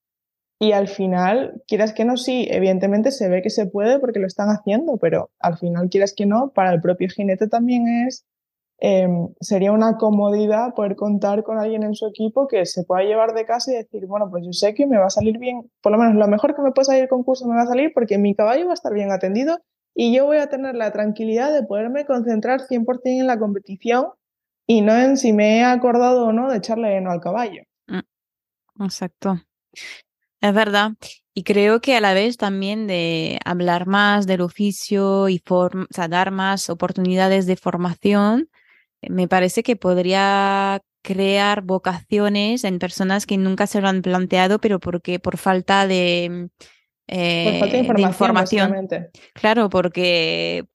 y 0.62 0.72
al 0.72 0.88
final, 0.88 1.62
quieras 1.68 1.93
que 1.93 2.05
no, 2.05 2.16
sí, 2.16 2.47
evidentemente 2.49 3.12
se 3.12 3.28
ve 3.28 3.41
que 3.41 3.49
se 3.49 3.66
puede 3.66 3.99
porque 3.99 4.20
lo 4.20 4.28
están 4.28 4.47
haciendo, 4.49 4.97
pero 4.97 5.30
al 5.39 5.57
final, 5.57 5.89
quieras 5.89 6.14
que 6.16 6.26
no, 6.26 6.51
para 6.55 6.72
el 6.74 6.80
propio 6.82 7.10
jinete 7.10 7.47
también 7.47 7.88
es, 8.07 8.26
em, 8.82 9.30
sería 9.39 9.71
una 9.71 9.97
comodidad 9.97 10.73
poder 10.73 10.95
contar 10.95 11.43
con 11.43 11.57
alguien 11.57 11.84
en 11.84 11.95
su 11.95 12.07
equipo 12.07 12.47
que 12.47 12.65
se 12.65 12.84
pueda 12.84 13.03
llevar 13.03 13.34
de 13.34 13.45
casa 13.45 13.71
y 13.71 13.75
decir, 13.75 14.05
bueno, 14.07 14.30
pues 14.30 14.45
yo 14.45 14.53
sé 14.53 14.73
que 14.73 14.88
me 14.88 14.97
va 14.97 15.07
a 15.07 15.09
salir 15.09 15.38
bien, 15.38 15.69
por 15.82 15.91
lo 15.91 15.97
menos 15.97 16.15
lo 16.15 16.27
mejor 16.27 16.55
que 16.55 16.61
me 16.61 16.71
puede 16.71 16.86
salir 16.86 17.03
el 17.03 17.09
concurso 17.09 17.47
me 17.47 17.55
va 17.55 17.63
a 17.63 17.67
salir 17.67 17.91
porque 17.93 18.17
mi 18.17 18.36
caballo 18.36 18.65
va 18.65 18.71
a 18.71 18.75
estar 18.75 18.93
bien 18.93 19.11
atendido 19.11 19.59
y 19.95 20.15
yo 20.15 20.25
voy 20.25 20.38
a 20.38 20.47
tener 20.47 20.75
la 20.75 20.91
tranquilidad 20.91 21.53
de 21.53 21.63
poderme 21.63 22.05
concentrar 22.05 22.61
100% 22.61 23.19
en 23.19 23.27
la 23.27 23.39
competición 23.39 24.07
y 24.65 24.82
no 24.82 24.95
en 24.95 25.17
si 25.17 25.34
me 25.34 25.57
he 25.57 25.63
acordado 25.63 26.27
o 26.27 26.32
no 26.32 26.49
de 26.49 26.57
echarle 26.57 26.95
heno 26.95 27.11
al 27.11 27.19
caballo. 27.19 27.63
Mm, 27.88 28.84
exacto. 28.84 29.41
Es 30.41 30.53
verdad. 30.53 30.91
Y 31.34 31.43
creo 31.43 31.82
que 31.82 31.95
a 31.95 32.01
la 32.01 32.13
vez 32.13 32.38
también 32.38 32.88
de 32.88 33.39
hablar 33.45 33.88
más 33.88 34.27
del 34.27 34.41
oficio 34.41 35.27
y 35.30 35.41
o 35.49 35.69
sea, 35.89 36.07
dar 36.07 36.32
más 36.32 36.69
oportunidades 36.69 37.45
de 37.45 37.55
formación, 37.55 38.49
me 39.02 39.28
parece 39.28 39.64
que 39.64 39.76
podría 39.76 40.82
crear 41.02 41.62
vocaciones 41.62 42.64
en 42.64 42.80
personas 42.80 43.26
que 43.26 43.38
nunca 43.38 43.68
se 43.68 43.82
lo 43.82 43.88
han 43.88 44.02
planteado, 44.02 44.60
pero 44.60 44.80
porque 44.80 45.20
por 45.20 45.38
falta 45.38 45.88
de, 45.88 46.50
por 47.08 47.60
falta 47.60 47.78
de 47.78 47.80
eh, 47.80 48.02
información. 48.02 48.88
Claro, 49.34 49.70
porque 49.70 50.66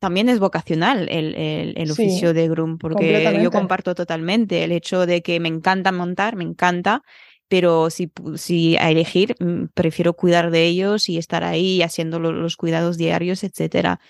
también 0.00 0.28
es 0.28 0.40
vocacional 0.40 1.08
el, 1.10 1.34
el, 1.34 1.90
oficio 1.90 2.32
de 2.32 2.48
groom, 2.48 2.78
porque 2.78 3.38
yo 3.42 3.50
comparto 3.50 3.94
totalmente 3.94 4.64
el 4.64 4.72
hecho 4.72 5.06
de 5.06 5.22
que 5.22 5.38
me 5.40 5.48
encanta 5.48 5.92
montar, 5.92 6.36
me 6.36 6.44
encanta, 6.44 7.02
pero 7.48 7.90
si, 7.90 8.10
si 8.36 8.76
a 8.78 8.90
elegir, 8.90 9.34
mm, 9.38 9.66
prefiero 9.74 10.14
cuidar 10.14 10.50
de 10.50 10.64
ellos 10.64 11.08
y 11.08 11.18
estar 11.18 11.44
ahí 11.44 11.82
haciendo 11.82 12.18
los 12.18 12.56
cuidados 12.56 12.96
diarios, 12.96 13.44
etcétera. 13.44 14.00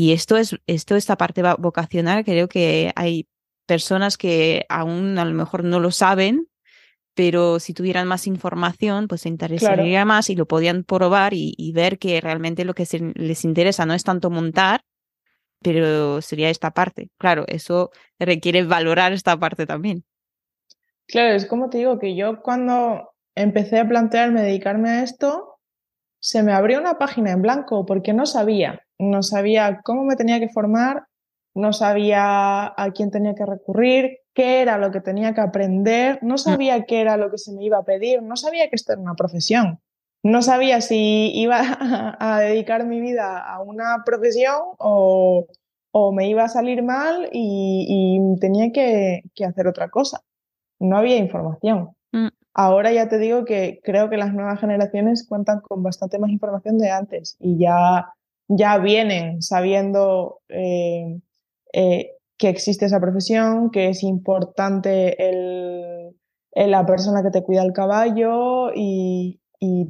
Y 0.00 0.12
esto 0.12 0.38
es, 0.38 0.56
esto, 0.66 0.96
esta 0.96 1.18
parte 1.18 1.42
vocacional, 1.58 2.24
creo 2.24 2.48
que 2.48 2.90
hay 2.96 3.28
personas 3.66 4.16
que 4.16 4.64
aún 4.70 5.18
a 5.18 5.26
lo 5.26 5.34
mejor 5.34 5.62
no 5.62 5.78
lo 5.78 5.90
saben, 5.90 6.46
pero 7.12 7.60
si 7.60 7.74
tuvieran 7.74 8.08
más 8.08 8.26
información, 8.26 9.08
pues 9.08 9.20
se 9.20 9.28
interesaría 9.28 10.06
más 10.06 10.30
y 10.30 10.36
lo 10.36 10.46
podían 10.46 10.84
probar 10.84 11.34
y, 11.34 11.72
ver 11.74 11.98
que 11.98 12.18
realmente 12.22 12.64
lo 12.64 12.72
que 12.72 12.86
les 13.14 13.44
interesa 13.44 13.84
no 13.84 13.92
es 13.92 14.02
tanto 14.02 14.30
montar, 14.30 14.80
pero 15.60 16.22
sería 16.22 16.48
esta 16.48 16.70
parte. 16.70 17.10
Claro, 17.18 17.44
eso 17.46 17.90
requiere 18.18 18.64
valorar 18.64 19.12
esta 19.12 19.38
parte 19.38 19.66
también. 19.66 20.04
Claro, 21.08 21.34
es 21.34 21.44
como 21.44 21.68
te 21.68 21.76
digo 21.76 21.98
que 21.98 22.16
yo 22.16 22.40
cuando 22.40 23.12
empecé 23.34 23.80
a 23.80 23.86
plantearme 23.86 24.40
dedicarme 24.40 24.88
a 24.88 25.02
esto, 25.02 25.58
se 26.20 26.42
me 26.42 26.54
abrió 26.54 26.80
una 26.80 26.96
página 26.98 27.32
en 27.32 27.42
blanco 27.42 27.84
porque 27.84 28.14
no 28.14 28.24
sabía, 28.24 28.80
no 29.00 29.22
sabía 29.22 29.80
cómo 29.82 30.04
me 30.04 30.16
tenía 30.16 30.38
que 30.38 30.48
formar, 30.48 31.04
no 31.54 31.72
sabía 31.72 32.66
a 32.66 32.90
quién 32.94 33.10
tenía 33.10 33.34
que 33.34 33.46
recurrir, 33.46 34.18
qué 34.34 34.62
era 34.62 34.78
lo 34.78 34.90
que 34.90 35.00
tenía 35.00 35.34
que 35.34 35.40
aprender, 35.40 36.18
no 36.22 36.34
mm. 36.34 36.38
sabía 36.38 36.84
qué 36.84 37.00
era 37.00 37.16
lo 37.16 37.30
que 37.30 37.38
se 37.38 37.52
me 37.52 37.64
iba 37.64 37.78
a 37.78 37.84
pedir, 37.84 38.22
no 38.22 38.36
sabía 38.36 38.68
que 38.68 38.76
esto 38.76 38.92
era 38.92 39.02
una 39.02 39.14
profesión. 39.14 39.80
No 40.22 40.42
sabía 40.42 40.82
si 40.82 41.32
iba 41.34 41.60
a, 42.20 42.40
dedicar 42.40 42.86
mi 42.86 43.00
vida 43.00 43.38
a 43.38 43.60
una 43.62 44.02
profesión 44.04 44.60
o, 44.78 45.46
me 46.12 46.28
iba 46.28 46.44
a 46.44 46.48
salir 46.48 46.82
mal 46.82 47.28
y, 47.32 48.18
tenía 48.40 48.70
que 48.72 49.22
hacer 49.44 49.66
otra 49.66 49.88
cosa 49.88 50.22
no 50.80 50.96
había 50.96 51.18
información. 51.18 51.90
Mm. 52.12 52.28
Ahora 52.54 52.92
ya 52.92 53.08
te 53.08 53.18
digo 53.18 53.44
que 53.44 53.80
creo 53.84 54.10
que 54.10 54.16
las 54.16 54.34
nuevas 54.34 54.58
generaciones 54.58 55.26
cuentan 55.28 55.60
con 55.60 55.84
bastante 55.84 56.18
más 56.18 56.30
información 56.30 56.78
de 56.78 56.90
antes 56.90 57.36
y 57.38 57.58
ya, 57.58 58.12
ya 58.52 58.78
vienen 58.78 59.42
sabiendo 59.42 60.40
eh, 60.48 61.20
eh, 61.72 62.10
que 62.36 62.48
existe 62.48 62.86
esa 62.86 63.00
profesión, 63.00 63.70
que 63.70 63.88
es 63.88 64.02
importante 64.02 65.28
el, 65.28 66.16
la 66.54 66.84
persona 66.84 67.22
que 67.22 67.30
te 67.30 67.44
cuida 67.44 67.62
el 67.62 67.72
caballo 67.72 68.72
y, 68.74 69.36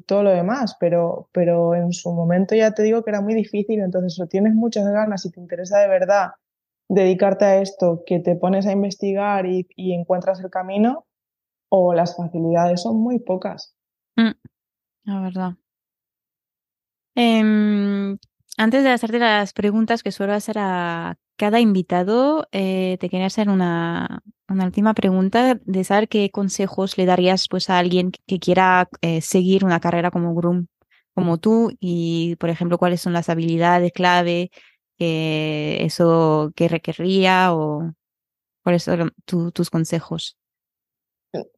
todo 0.07 0.25
lo 0.25 0.31
demás, 0.31 0.77
pero, 0.81 1.29
pero 1.33 1.77
en 1.77 1.93
su 1.93 2.11
momento 2.13 2.57
ya 2.57 2.73
te 2.73 2.83
digo 2.83 3.05
que 3.05 3.11
era 3.11 3.21
muy 3.21 3.35
difícil, 3.35 3.79
entonces 3.79 4.19
o 4.21 4.27
tienes 4.27 4.53
muchas 4.55 4.85
ganas 4.91 5.25
y 5.25 5.31
te 5.31 5.39
interesa 5.39 5.79
de 5.79 5.87
verdad 5.87 6.31
dedicarte 6.89 7.45
a 7.45 7.61
esto, 7.61 8.03
que 8.05 8.19
te 8.19 8.35
pones 8.35 8.67
a 8.67 8.73
investigar 8.73 9.47
y, 9.47 9.67
encuentras 9.77 10.41
el 10.41 10.51
camino, 10.51 11.07
o 11.69 11.95
las 11.95 12.17
facilidades 12.17 12.83
son 12.83 13.01
muy 13.01 13.21
pocas. 13.21 13.77
Mm, 14.17 14.33
la 15.05 15.21
verdad. 15.21 15.53
Em, 17.15 18.19
antes 18.61 18.85
de 18.85 18.91
hacerte 18.91 19.19
las 19.19 19.55
preguntas 19.55 20.03
que 20.03 20.13
suelo 20.13 20.35
hacer 20.35 20.59
a 20.59 21.17
cada 21.37 21.61
invitado, 21.61 22.47
eh, 22.53 22.99
te 23.01 23.09
quería 23.09 23.25
hacer 23.25 23.49
una, 23.49 24.23
última 24.49 24.93
pregunta 24.93 25.59
de 25.65 25.85
saber 25.85 26.09
qué 26.09 26.31
consejos 26.31 26.99
le 26.99 27.07
darías 27.07 27.47
pues, 27.49 27.71
a 27.71 27.79
alguien 27.79 28.13
que 28.27 28.39
quiera 28.39 28.91
eh, 29.01 29.23
seguir 29.23 29.65
una 29.65 29.81
carrera 29.81 30.11
como 30.11 30.35
groom 30.35 30.67
como 31.15 31.39
tú 31.39 31.73
y, 31.81 32.37
por 32.37 32.51
ejemplo, 32.51 32.77
cuáles 32.77 33.01
son 33.01 33.15
las 33.15 33.31
habilidades 33.31 33.93
clave 33.93 34.51
eso 34.99 36.53
que 36.55 36.69
requería 36.69 37.55
o 37.55 37.95
cuáles 38.63 38.83
son 38.83 39.11
tus 39.25 39.71
consejos? 39.71 40.37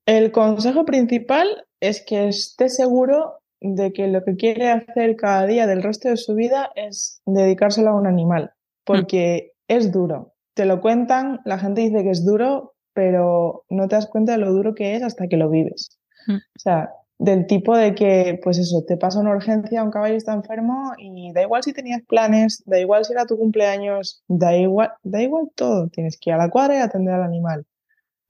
El 0.06 0.30
consejo 0.30 0.84
principal 0.84 1.66
es 1.80 2.04
que 2.06 2.28
esté 2.28 2.68
seguro 2.68 3.41
de 3.62 3.92
que 3.92 4.08
lo 4.08 4.24
que 4.24 4.36
quiere 4.36 4.70
hacer 4.70 5.16
cada 5.16 5.46
día 5.46 5.66
del 5.66 5.82
resto 5.82 6.08
de 6.08 6.16
su 6.16 6.34
vida 6.34 6.70
es 6.74 7.22
dedicárselo 7.24 7.90
a 7.90 7.96
un 7.96 8.06
animal, 8.06 8.44
mm. 8.44 8.84
porque 8.84 9.52
es 9.68 9.92
duro. 9.92 10.34
Te 10.54 10.66
lo 10.66 10.80
cuentan, 10.80 11.40
la 11.44 11.58
gente 11.58 11.80
dice 11.80 12.02
que 12.02 12.10
es 12.10 12.24
duro, 12.24 12.74
pero 12.92 13.64
no 13.70 13.88
te 13.88 13.96
das 13.96 14.06
cuenta 14.06 14.32
de 14.32 14.38
lo 14.38 14.52
duro 14.52 14.74
que 14.74 14.96
es 14.96 15.02
hasta 15.02 15.28
que 15.28 15.36
lo 15.36 15.48
vives. 15.48 15.98
Mm. 16.26 16.36
O 16.36 16.58
sea, 16.58 16.90
del 17.18 17.46
tipo 17.46 17.76
de 17.76 17.94
que, 17.94 18.40
pues 18.42 18.58
eso, 18.58 18.82
te 18.86 18.96
pasa 18.96 19.20
una 19.20 19.30
urgencia, 19.30 19.84
un 19.84 19.92
caballo 19.92 20.16
está 20.16 20.32
enfermo 20.32 20.92
y 20.98 21.32
da 21.32 21.42
igual 21.42 21.62
si 21.62 21.72
tenías 21.72 22.02
planes, 22.02 22.62
da 22.66 22.80
igual 22.80 23.04
si 23.04 23.12
era 23.12 23.26
tu 23.26 23.38
cumpleaños, 23.38 24.24
da 24.26 24.56
igual, 24.56 24.90
da 25.04 25.22
igual 25.22 25.50
todo. 25.54 25.88
Tienes 25.88 26.18
que 26.20 26.30
ir 26.30 26.34
a 26.34 26.38
la 26.38 26.50
cuadra 26.50 26.74
y 26.74 26.78
atender 26.78 27.14
al 27.14 27.22
animal. 27.22 27.64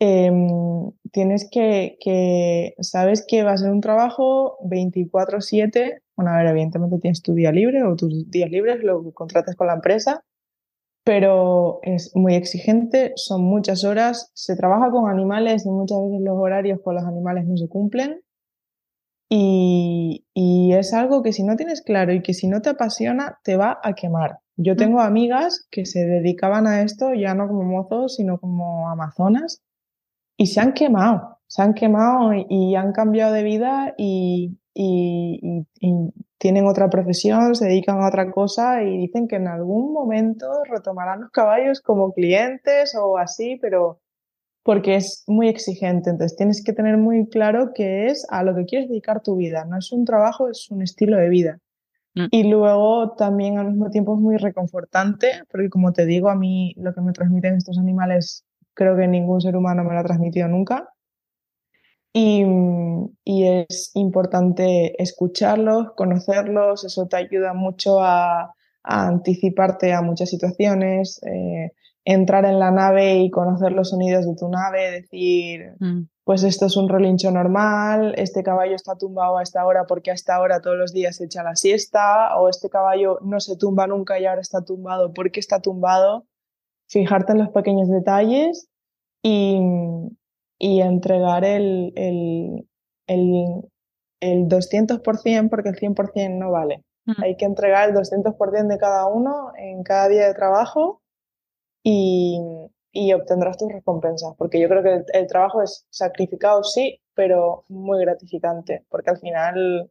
Em, 0.05 0.91
tienes 1.13 1.49
que, 1.49 1.97
que, 2.01 2.75
sabes 2.81 3.25
que 3.25 3.45
va 3.45 3.53
a 3.53 3.57
ser 3.57 3.71
un 3.71 3.81
trabajo 3.81 4.59
24/7. 4.65 6.03
Bueno, 6.17 6.33
a 6.33 6.39
ver, 6.39 6.47
evidentemente 6.49 6.99
tienes 6.99 7.23
tu 7.23 7.35
día 7.35 7.53
libre 7.53 7.85
o 7.85 7.95
tus 7.95 8.29
días 8.29 8.51
libres, 8.51 8.83
lo 8.83 9.13
contratas 9.13 9.55
con 9.55 9.69
la 9.69 9.75
empresa, 9.75 10.25
pero 11.05 11.79
es 11.83 12.11
muy 12.17 12.35
exigente, 12.35 13.13
son 13.15 13.45
muchas 13.45 13.85
horas, 13.85 14.33
se 14.35 14.57
trabaja 14.57 14.91
con 14.91 15.09
animales 15.09 15.67
y 15.67 15.71
muchas 15.71 16.01
veces 16.03 16.21
los 16.21 16.37
horarios 16.37 16.81
con 16.83 16.97
los 16.97 17.05
animales 17.05 17.47
no 17.47 17.57
se 17.57 17.69
cumplen. 17.69 18.23
Y, 19.31 20.25
es 20.75 20.95
algo 20.95 21.23
que 21.23 21.33
si 21.33 21.45
no 21.45 21.55
tienes 21.55 21.83
claro 21.83 22.13
y 22.13 22.23
que 22.23 22.35
si 22.35 22.49
no 22.49 22.61
te 22.61 22.71
apasiona, 22.71 23.39
te 23.45 23.57
va 23.57 23.79
a 23.85 23.95
quemar. 23.95 24.39
Yo 24.57 24.75
tengo 24.75 25.01
amigas 25.01 25.67
que 25.71 25.87
se 25.87 26.05
dedicaban 26.07 26.67
a 26.67 26.83
esto 26.83 27.15
ya 27.15 27.35
no 27.35 27.47
como 27.47 27.63
mozos, 27.63 28.17
sino 28.17 28.39
como 28.41 28.89
amazonas, 28.89 29.63
y 30.43 30.47
se 30.49 30.61
han 30.61 30.73
quemado, 30.73 31.39
se 31.47 31.63
han 31.63 31.73
quemado 31.73 32.33
y, 32.35 32.75
han 32.75 32.91
cambiado 32.91 33.33
de 33.33 33.45
vida 33.45 33.95
y, 33.97 34.59
y, 34.75 35.41
tienen 36.39 36.67
otra 36.67 36.91
profesión, 36.91 37.55
se 37.55 37.67
dedican 37.67 38.03
a 38.03 38.09
otra 38.09 38.33
cosa 38.33 38.83
y 38.83 38.99
dicen 38.99 39.29
que 39.29 39.37
en 39.37 39.47
algún 39.47 39.93
momento 39.93 40.49
retomarán 40.69 41.21
los 41.21 41.31
caballos 41.31 41.81
como 41.81 42.13
clientes 42.13 42.97
o 43.01 43.17
así, 43.17 43.57
pero 43.63 44.01
porque 44.65 44.97
es 44.97 45.23
muy 45.29 45.49
exigente. 45.49 46.11
Entonces 46.11 46.37
tienes 46.37 46.65
que 46.65 46.73
tener 46.73 46.97
muy 46.97 47.29
claro 47.29 47.71
qué 47.73 48.09
es 48.09 48.27
a 48.29 48.43
lo 48.43 48.57
que 48.57 48.65
quieres 48.65 48.89
dedicar 48.89 49.23
tu 49.23 49.37
vida. 49.37 49.65
No 49.65 49.79
es 49.79 49.93
un 49.93 50.05
trabajo, 50.05 50.51
es 50.51 50.69
un 50.73 50.83
estilo 50.83 51.17
de 51.17 51.29
vida. 51.29 51.59
Mm. 52.17 52.27
Y 52.33 52.51
luego 52.51 53.13
también 53.13 53.59
al 53.59 53.69
mismo 53.69 53.91
tiempo 53.91 54.17
es 54.17 54.21
muy 54.21 54.37
reconfortante, 54.39 55.45
porque 55.49 55.71
como 55.71 55.93
te 55.93 56.05
digo, 56.07 56.29
a 56.29 56.35
mí 56.35 56.75
lo 56.77 56.93
que 56.93 57.01
me 57.03 57.13
transmiten 57.13 57.55
estos 57.55 57.79
animales 57.79 58.45
creo 58.75 58.97
que 58.97 59.07
ningún 59.09 59.41
ser 59.41 59.57
humano 59.57 59.85
me 59.85 59.95
lo 59.95 60.01
ha 60.01 60.05
transmitido 60.05 60.49
nunca. 60.49 60.89
Y, 62.15 62.45
y 63.25 63.47
es 63.47 63.91
importante 63.95 65.03
escucharlos, 65.03 65.93
conocerlos, 65.97 66.85
eso 66.85 67.07
te 67.09 67.17
ayuda 67.17 67.55
mucho 67.55 68.03
a, 68.03 68.55
a 68.83 69.07
anticiparte 69.07 69.95
a 69.95 70.03
muchas 70.03 70.29
situaciones. 70.29 71.21
Eh, 71.25 71.73
entrar 72.05 72.45
en 72.45 72.59
la 72.59 72.71
nave 72.71 73.19
y 73.19 73.31
conocer 73.31 73.73
los 73.73 73.91
sonidos 73.91 74.27
de 74.27 74.35
tu 74.35 74.49
nave, 74.49 74.91
decir, 74.91 75.75
mm. 75.79 76.09
pues 76.25 76.43
esto 76.43 76.67
es 76.67 76.77
un 76.77 76.89
relincho 76.89 77.31
normal, 77.31 78.15
este 78.17 78.43
caballo 78.43 78.75
está 78.75 78.97
tumbado 78.97 79.39
a 79.39 79.43
esta 79.43 79.65
hora 79.65 79.85
porque 79.87 80.11
a 80.11 80.15
esta 80.15 80.41
hora 80.41 80.61
todos 80.61 80.77
los 80.77 80.93
días 80.93 81.17
se 81.17 81.25
echa 81.25 81.43
la 81.43 81.55
siesta, 81.55 82.37
o 82.39 82.49
este 82.49 82.69
caballo 82.69 83.19
no 83.23 83.41
se 83.41 83.57
tumba 83.57 83.87
nunca 83.87 84.19
y 84.19 84.27
ahora 84.27 84.41
está 84.41 84.65
tumbado 84.65 85.13
porque 85.13 85.41
está 85.41 85.61
tumbado. 85.61 86.27
Fijarte 86.93 87.33
en 87.33 87.39
los 87.39 87.49
pequeños 87.49 87.89
detalles 87.89 88.69
y, 89.23 89.59
y 90.59 90.81
entregar 90.81 91.45
el, 91.45 91.93
el, 91.97 92.69
el, 93.07 93.63
el 94.21 94.49
200% 94.49 95.49
porque 95.49 95.71
el 95.71 95.77
100% 95.77 96.39
no 96.39 96.51
vale. 96.51 96.85
Mm. 97.07 97.23
Hay 97.23 97.37
que 97.37 97.47
entregar 97.47 97.89
el 97.89 97.95
200% 97.95 98.67
de 98.69 98.79
cada 98.79 99.07
uno 99.07 99.53
en 99.57 99.83
cada 99.83 100.09
día 100.09 100.27
de 100.27 100.35
trabajo 100.35 101.01
y, 101.83 102.39
y 102.93 103.13
obtendrás 103.15 103.57
tus 103.57 103.73
recompensas, 103.73 104.35
porque 104.37 104.61
yo 104.61 104.69
creo 104.69 104.83
que 104.83 104.95
el, 104.95 105.05
el 105.15 105.27
trabajo 105.27 105.63
es 105.63 105.87
sacrificado, 105.91 106.63
sí, 106.63 107.01
pero 107.15 107.65
muy 107.69 108.01
gratificante, 108.01 108.85
porque 108.91 109.11
al 109.11 109.19
final 109.19 109.91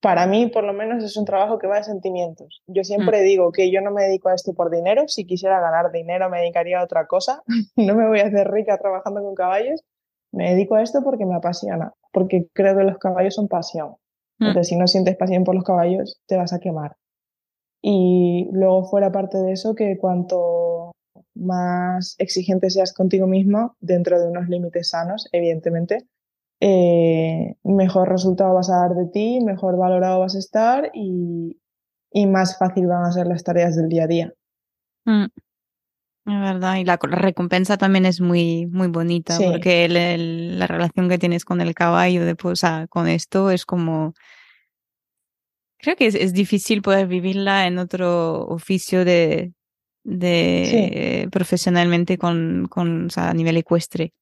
para 0.00 0.26
mí, 0.26 0.46
por 0.46 0.64
lo 0.64 0.72
menos, 0.72 1.04
es 1.04 1.16
un 1.16 1.26
trabajo 1.26 1.58
que 1.58 1.66
va 1.66 1.76
de 1.76 1.84
sentimientos. 1.84 2.62
Yo 2.66 2.84
siempre 2.84 3.20
digo 3.22 3.52
que 3.52 3.70
yo 3.70 3.82
no 3.82 3.90
me 3.90 4.04
dedico 4.04 4.30
a 4.30 4.34
esto 4.34 4.54
por 4.54 4.70
dinero. 4.70 5.06
Si 5.08 5.26
quisiera 5.26 5.60
ganar 5.60 5.92
dinero, 5.92 6.30
me 6.30 6.40
dedicaría 6.40 6.80
a 6.80 6.84
otra 6.84 7.06
cosa. 7.06 7.42
no 7.76 7.94
me 7.94 8.08
voy 8.08 8.20
a 8.20 8.26
hacer 8.26 8.50
rica 8.50 8.78
trabajando 8.78 9.22
con 9.22 9.34
caballos. 9.34 9.84
Me 10.32 10.50
dedico 10.50 10.76
a 10.76 10.82
esto 10.82 11.02
porque 11.02 11.26
me 11.26 11.34
apasiona, 11.34 11.92
porque 12.12 12.46
creo 12.52 12.76
que 12.76 12.84
los 12.84 12.98
caballos 12.98 13.34
son 13.34 13.48
pasión. 13.48 13.96
Mm. 14.38 14.46
Entonces, 14.46 14.68
si 14.68 14.76
no 14.76 14.86
sientes 14.86 15.16
pasión 15.16 15.44
por 15.44 15.54
los 15.54 15.64
caballos, 15.64 16.20
te 16.26 16.36
vas 16.36 16.52
a 16.52 16.60
quemar. 16.60 16.96
Y 17.82 18.48
luego, 18.52 18.84
fuera 18.84 19.12
parte 19.12 19.38
de 19.38 19.52
eso, 19.52 19.74
que 19.74 19.98
cuanto 19.98 20.92
más 21.34 22.14
exigente 22.18 22.70
seas 22.70 22.92
contigo 22.92 23.26
mismo, 23.26 23.76
dentro 23.80 24.20
de 24.20 24.28
unos 24.28 24.48
límites 24.48 24.90
sanos, 24.90 25.28
evidentemente, 25.32 26.06
eh, 26.60 27.54
mejor 27.64 28.08
resultado 28.08 28.54
vas 28.54 28.70
a 28.70 28.76
dar 28.76 28.94
de 28.94 29.06
ti, 29.06 29.40
mejor 29.44 29.76
valorado 29.76 30.20
vas 30.20 30.36
a 30.36 30.38
estar 30.38 30.90
y, 30.94 31.58
y 32.12 32.26
más 32.26 32.58
fácil 32.58 32.86
van 32.86 33.04
a 33.04 33.12
ser 33.12 33.26
las 33.26 33.42
tareas 33.44 33.76
del 33.76 33.88
día 33.88 34.04
a 34.04 34.06
día. 34.06 34.34
Mm. 35.06 35.24
Es 36.26 36.38
verdad, 36.40 36.76
y 36.76 36.84
la 36.84 36.98
co- 36.98 37.06
recompensa 37.08 37.76
también 37.78 38.04
es 38.06 38.20
muy, 38.20 38.66
muy 38.66 38.88
bonita, 38.88 39.36
Sí. 39.36 39.44
porque 39.50 39.86
el- 39.86 39.96
el- 39.96 40.58
la 40.58 40.66
relación 40.66 41.08
que 41.08 41.18
tienes 41.18 41.44
con 41.44 41.60
el 41.62 41.74
caballo, 41.74 42.24
después, 42.24 42.52
o 42.52 42.56
sea, 42.56 42.86
con 42.88 43.08
esto 43.08 43.50
es 43.50 43.64
como, 43.64 44.12
creo 45.78 45.96
que 45.96 46.06
es, 46.06 46.14
es 46.14 46.32
difícil 46.34 46.82
poder 46.82 47.06
vivirla 47.06 47.66
en 47.66 47.78
otro 47.78 48.42
oficio 48.46 49.04
de, 49.04 49.54
de 50.04 51.26
profesionalmente 51.32 52.18
con, 52.18 52.66
con, 52.68 53.06
o 53.06 53.10
sea, 53.10 53.30
a 53.30 53.34
nivel 53.34 53.56
ecuestre. 53.56 54.12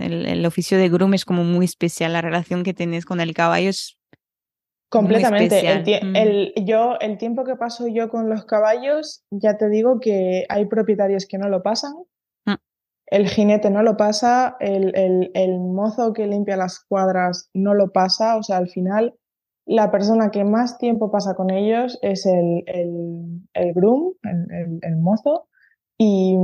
El, 0.00 0.26
el 0.26 0.46
oficio 0.46 0.78
de 0.78 0.88
groom 0.88 1.14
es 1.14 1.24
como 1.24 1.44
muy 1.44 1.64
especial, 1.64 2.12
la 2.12 2.22
relación 2.22 2.62
que 2.62 2.74
tienes 2.74 3.04
con 3.04 3.20
el 3.20 3.34
caballo 3.34 3.70
es 3.70 3.96
Completamente. 4.88 5.60
El, 5.68 5.82
Mm. 6.12 6.16
el- 6.16 6.52
yo, 6.64 6.96
el 7.00 7.18
tiempo 7.18 7.44
que 7.44 7.56
paso 7.56 7.88
yo 7.88 8.08
con 8.08 8.28
los 8.30 8.44
caballos, 8.44 9.24
ya 9.30 9.56
te 9.56 9.68
digo 9.68 9.98
que 10.00 10.46
hay 10.48 10.66
propietarios 10.66 11.26
que 11.26 11.38
no 11.38 11.48
lo 11.48 11.62
pasan. 11.62 11.92
Mm. 12.46 12.54
El 13.08 13.28
jinete 13.28 13.68
no 13.70 13.82
lo 13.82 13.96
pasa, 13.96 14.56
el, 14.60 15.58
mozo 15.58 16.12
que 16.12 16.26
limpia 16.26 16.56
las 16.56 16.80
cuadras 16.88 17.50
no 17.52 17.74
lo 17.74 17.90
pasa. 17.90 18.36
O 18.36 18.42
sea, 18.44 18.58
al 18.58 18.68
final, 18.68 19.14
la 19.66 19.90
persona 19.90 20.30
que 20.30 20.44
más 20.44 20.78
tiempo 20.78 21.10
pasa 21.10 21.34
con 21.34 21.50
ellos 21.50 21.98
es 22.02 22.24
el, 22.24 22.62
el, 22.66 23.40
el 23.54 23.72
groom, 23.74 24.14
el 24.22 24.96
mozo. 24.96 25.48
Y, 25.98 26.36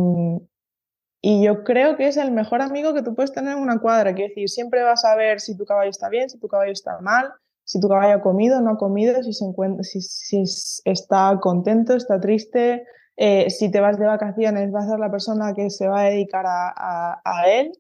y 1.25 1.43
yo 1.45 1.62
creo 1.64 1.97
que 1.97 2.09
es 2.09 2.16
el 2.16 2.33
mejor 2.33 2.61
amigo 2.62 2.93
que 2.95 3.03
tú 3.03 3.14
puedes 3.14 3.33
tener 3.33 3.57
en 3.57 3.62
una 3.62 3.79
cuadra. 3.79 4.12
Quiero 4.12 4.29
decir, 4.31 4.49
siempre 4.51 4.83
vas 4.83 5.05
a 5.05 5.14
ver 5.14 5.41
si 5.41 5.57
tu 5.57 5.64
caballo 5.64 5.89
está 5.91 6.09
bien, 6.09 6.29
si 6.29 6.39
tu 6.39 6.49
caballo 6.49 6.73
está 6.73 7.01
mal, 7.01 7.33
si 7.64 7.79
tu 7.81 7.89
caballo 7.89 8.16
ha 8.16 8.20
comido, 8.20 8.61
no 8.61 8.70
ha 8.73 8.77
comido, 8.77 9.23
si, 9.23 9.33
se 9.33 9.45
encuentra, 9.45 9.85
si, 9.85 10.01
si 10.03 10.43
es- 10.43 10.83
está 10.85 11.39
contento, 11.41 11.95
está 11.95 12.20
triste, 12.20 12.85
eh, 13.16 13.49
si 13.51 13.70
te 13.70 13.79
vas 13.81 13.99
de 13.99 14.07
vacaciones, 14.07 14.75
va 14.75 14.81
a 14.81 14.87
ser 14.89 14.99
la 14.99 15.11
persona 15.12 15.55
que 15.55 15.70
se 15.70 15.87
va 15.87 16.01
a 16.01 16.05
dedicar 16.11 16.45
a, 16.45 16.68
a- 16.77 17.20
a 17.25 17.49
él. 17.49 17.70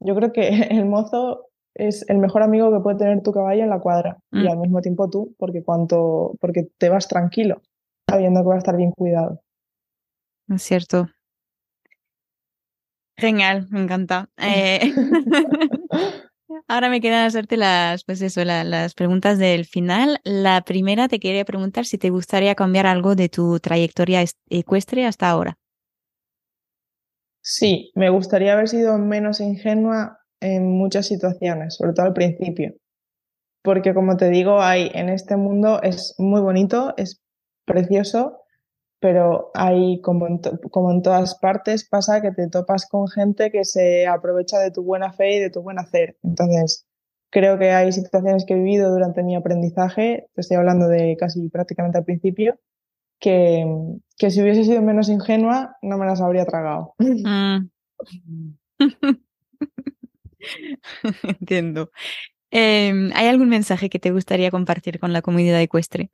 Yo 0.00 0.14
creo 0.14 0.32
que 0.32 0.48
el 0.70 0.84
mozo 0.86 1.48
es 1.74 2.08
el 2.08 2.18
mejor 2.18 2.42
amigo 2.44 2.70
que 2.72 2.78
puede 2.80 2.98
tener 2.98 3.22
tu 3.24 3.32
caballo 3.32 3.64
en 3.64 3.70
la 3.70 3.80
cuadra 3.80 4.18
y 4.30 4.44
Mm. 4.44 4.48
al 4.48 4.58
mismo 4.58 4.80
tiempo 4.80 5.10
tú, 5.10 5.34
porque, 5.38 5.64
cuanto, 5.64 6.36
porque 6.40 6.68
te 6.78 6.88
vas 6.88 7.08
tranquilo, 7.08 7.60
sabiendo 8.08 8.42
que 8.42 8.48
va 8.50 8.54
a 8.54 8.58
estar 8.58 8.76
bien 8.76 8.92
cuidado. 8.92 9.40
Es 10.48 10.62
cierto. 10.62 11.08
Genial, 13.16 13.66
me 13.70 13.80
encanta. 13.82 14.28
Eh, 14.36 14.92
ahora 16.68 16.88
me 16.90 17.00
quedan 17.00 17.26
hacerte 17.26 17.56
las, 17.56 18.04
pues 18.04 18.22
eso, 18.22 18.44
la- 18.44 18.64
las 18.64 18.94
preguntas 18.94 19.38
del 19.38 19.64
final. 19.66 20.20
La 20.24 20.62
primera 20.62 21.08
te 21.08 21.20
quería 21.20 21.44
preguntar 21.44 21.86
si 21.86 21.98
te 21.98 22.10
gustaría 22.10 22.54
cambiar 22.54 22.86
algo 22.86 23.14
de 23.14 23.28
tu 23.28 23.58
trayectoria 23.60 24.22
est- 24.22 24.38
ecuestre 24.50 25.06
hasta 25.06 25.28
ahora. 25.30 25.58
Sí, 27.42 27.92
me 27.94 28.10
gustaría 28.10 28.54
haber 28.54 28.68
sido 28.68 28.98
menos 28.98 29.40
ingenua 29.40 30.18
en 30.40 30.66
muchas 30.70 31.06
situaciones, 31.06 31.76
sobre 31.76 31.92
todo 31.92 32.06
al 32.06 32.12
principio. 32.14 32.72
Porque 33.62 33.94
como 33.94 34.16
te 34.16 34.30
digo, 34.30 34.62
hay 34.62 34.90
en 34.94 35.08
este 35.08 35.36
mundo 35.36 35.82
es 35.82 36.14
muy 36.18 36.40
bonito, 36.40 36.94
es 36.96 37.22
precioso, 37.66 38.43
pero 39.04 39.50
hay 39.52 40.00
como 40.00 40.26
en, 40.26 40.40
como 40.70 40.90
en 40.90 41.02
todas 41.02 41.34
partes 41.34 41.86
pasa 41.86 42.22
que 42.22 42.32
te 42.32 42.48
topas 42.48 42.88
con 42.88 43.06
gente 43.06 43.50
que 43.50 43.66
se 43.66 44.06
aprovecha 44.06 44.58
de 44.58 44.70
tu 44.70 44.82
buena 44.82 45.12
fe 45.12 45.36
y 45.36 45.40
de 45.40 45.50
tu 45.50 45.60
buen 45.60 45.78
hacer. 45.78 46.16
Entonces, 46.22 46.86
creo 47.28 47.58
que 47.58 47.70
hay 47.70 47.92
situaciones 47.92 48.46
que 48.46 48.54
he 48.54 48.56
vivido 48.56 48.90
durante 48.90 49.22
mi 49.22 49.36
aprendizaje, 49.36 50.30
te 50.32 50.40
estoy 50.40 50.56
hablando 50.56 50.88
de 50.88 51.18
casi 51.20 51.50
prácticamente 51.50 51.98
al 51.98 52.06
principio, 52.06 52.58
que, 53.20 53.66
que 54.16 54.30
si 54.30 54.40
hubiese 54.40 54.64
sido 54.64 54.80
menos 54.80 55.10
ingenua 55.10 55.76
no 55.82 55.98
me 55.98 56.06
las 56.06 56.22
habría 56.22 56.46
tragado. 56.46 56.94
Mm. 56.98 57.68
Entiendo. 61.24 61.90
Em, 62.50 63.10
¿hay 63.14 63.26
algún 63.26 63.50
mensaje 63.50 63.90
que 63.90 63.98
te 63.98 64.12
gustaría 64.12 64.50
compartir 64.50 64.98
con 64.98 65.12
la 65.12 65.20
comunidad 65.20 65.60
ecuestre? 65.60 66.08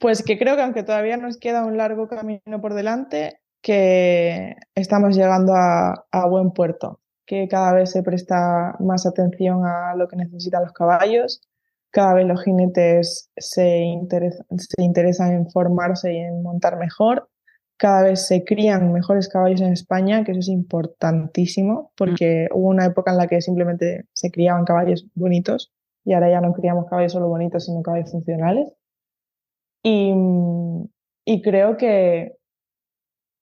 Pues 0.00 0.22
que 0.22 0.38
creo 0.38 0.56
que 0.56 0.62
aunque 0.62 0.82
todavía 0.82 1.18
nos 1.18 1.36
queda 1.36 1.64
un 1.64 1.76
largo 1.76 2.08
camino 2.08 2.60
por 2.60 2.74
delante, 2.74 3.40
que 3.62 4.56
estamos 4.74 5.14
llegando 5.14 5.54
a, 5.54 6.06
a 6.10 6.26
buen 6.26 6.52
puerto, 6.52 7.00
que 7.26 7.46
cada 7.48 7.74
vez 7.74 7.90
se 7.90 8.02
presta 8.02 8.74
más 8.80 9.06
atención 9.06 9.64
a 9.66 9.94
lo 9.94 10.08
que 10.08 10.16
necesitan 10.16 10.62
los 10.62 10.72
caballos, 10.72 11.42
cada 11.90 12.14
vez 12.14 12.26
los 12.26 12.42
jinetes 12.42 13.30
se, 13.36 13.84
se 14.56 14.82
interesan 14.82 15.32
en 15.32 15.50
formarse 15.50 16.14
y 16.14 16.18
en 16.18 16.42
montar 16.42 16.78
mejor, 16.78 17.28
cada 17.76 18.02
vez 18.02 18.26
se 18.26 18.44
crían 18.44 18.92
mejores 18.92 19.28
caballos 19.28 19.60
en 19.60 19.72
España, 19.72 20.24
que 20.24 20.32
eso 20.32 20.40
es 20.40 20.48
importantísimo, 20.48 21.92
porque 21.96 22.48
hubo 22.52 22.68
una 22.68 22.86
época 22.86 23.10
en 23.10 23.16
la 23.16 23.26
que 23.26 23.40
simplemente 23.40 24.06
se 24.12 24.30
criaban 24.30 24.64
caballos 24.64 25.06
bonitos 25.14 25.72
y 26.04 26.12
ahora 26.12 26.30
ya 26.30 26.40
no 26.40 26.52
criamos 26.52 26.86
caballos 26.88 27.12
solo 27.12 27.28
bonitos, 27.28 27.66
sino 27.66 27.82
caballos 27.82 28.10
funcionales. 28.10 28.72
Y, 29.82 30.12
y 31.24 31.42
creo 31.42 31.76
que, 31.76 32.36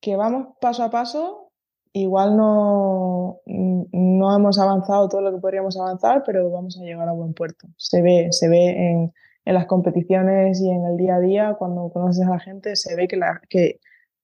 que 0.00 0.16
vamos 0.16 0.56
paso 0.60 0.84
a 0.84 0.90
paso. 0.90 1.50
Igual 1.92 2.36
no, 2.36 3.40
no 3.46 4.36
hemos 4.36 4.58
avanzado 4.58 5.08
todo 5.08 5.22
lo 5.22 5.32
que 5.32 5.40
podríamos 5.40 5.78
avanzar, 5.78 6.22
pero 6.24 6.50
vamos 6.50 6.78
a 6.78 6.84
llegar 6.84 7.08
a 7.08 7.12
buen 7.12 7.34
puerto. 7.34 7.66
Se 7.76 8.02
ve, 8.02 8.28
se 8.30 8.48
ve 8.48 8.90
en, 8.90 9.12
en 9.44 9.54
las 9.54 9.66
competiciones 9.66 10.60
y 10.60 10.70
en 10.70 10.84
el 10.84 10.96
día 10.96 11.16
a 11.16 11.20
día, 11.20 11.56
cuando 11.58 11.90
conoces 11.90 12.26
a 12.26 12.30
la 12.30 12.38
gente, 12.38 12.76
se 12.76 12.94
ve 12.94 13.08
que, 13.08 13.16
la, 13.16 13.40
que 13.48 13.80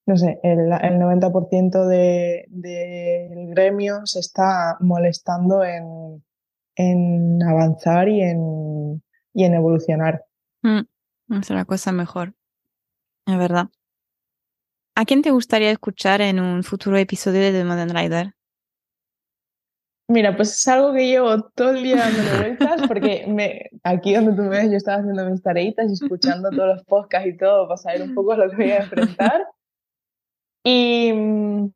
no 0.06 0.16
sé, 0.16 0.38
el, 0.42 0.60
el 0.60 0.98
90% 0.98 1.86
de, 1.86 2.44
del 2.48 3.48
gremio 3.48 4.04
se 4.04 4.20
está 4.20 4.76
molestando 4.80 5.64
en, 5.64 6.22
en 6.76 7.42
avanzar 7.42 8.08
y 8.08 8.20
en, 8.20 9.02
y 9.32 9.44
en 9.44 9.54
evolucionar. 9.54 10.24
Mm, 10.62 10.82
es 11.30 11.50
la 11.50 11.64
cosa 11.64 11.92
mejor. 11.92 12.34
Es 13.26 13.38
verdad. 13.38 13.68
¿A 14.96 15.04
quién 15.04 15.22
te 15.22 15.30
gustaría 15.30 15.70
escuchar 15.70 16.20
en 16.20 16.38
un 16.38 16.62
futuro 16.62 16.96
episodio 16.96 17.40
de 17.40 17.52
The 17.52 17.64
Modern 17.64 17.90
Rider? 17.90 18.34
Mira, 20.06 20.36
pues 20.36 20.52
es 20.52 20.68
algo 20.68 20.92
que 20.92 21.06
llevo 21.06 21.44
todo 21.50 21.70
el 21.70 21.82
día 21.82 21.96
dándole 21.96 22.38
vueltas 22.38 22.86
porque 22.86 23.24
me, 23.26 23.70
aquí 23.82 24.14
donde 24.14 24.34
tú 24.34 24.42
me 24.42 24.50
ves 24.50 24.70
yo 24.70 24.76
estaba 24.76 24.98
haciendo 24.98 25.28
mis 25.30 25.42
tareitas 25.42 25.88
y 25.88 25.94
escuchando 25.94 26.50
todos 26.50 26.76
los 26.76 26.84
podcasts 26.84 27.28
y 27.28 27.36
todo 27.36 27.66
para 27.66 27.78
saber 27.78 28.02
un 28.02 28.14
poco 28.14 28.36
lo 28.36 28.50
que 28.50 28.56
voy 28.56 28.70
a 28.70 28.82
enfrentar. 28.82 29.46
Y 30.62 31.12
mm, 31.12 31.70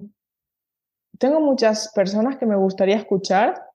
tengo 1.19 1.41
muchas 1.41 1.91
personas 1.95 2.37
que 2.37 2.47
me 2.47 2.57
gustaría 2.57 2.97
escuchar. 2.97 3.68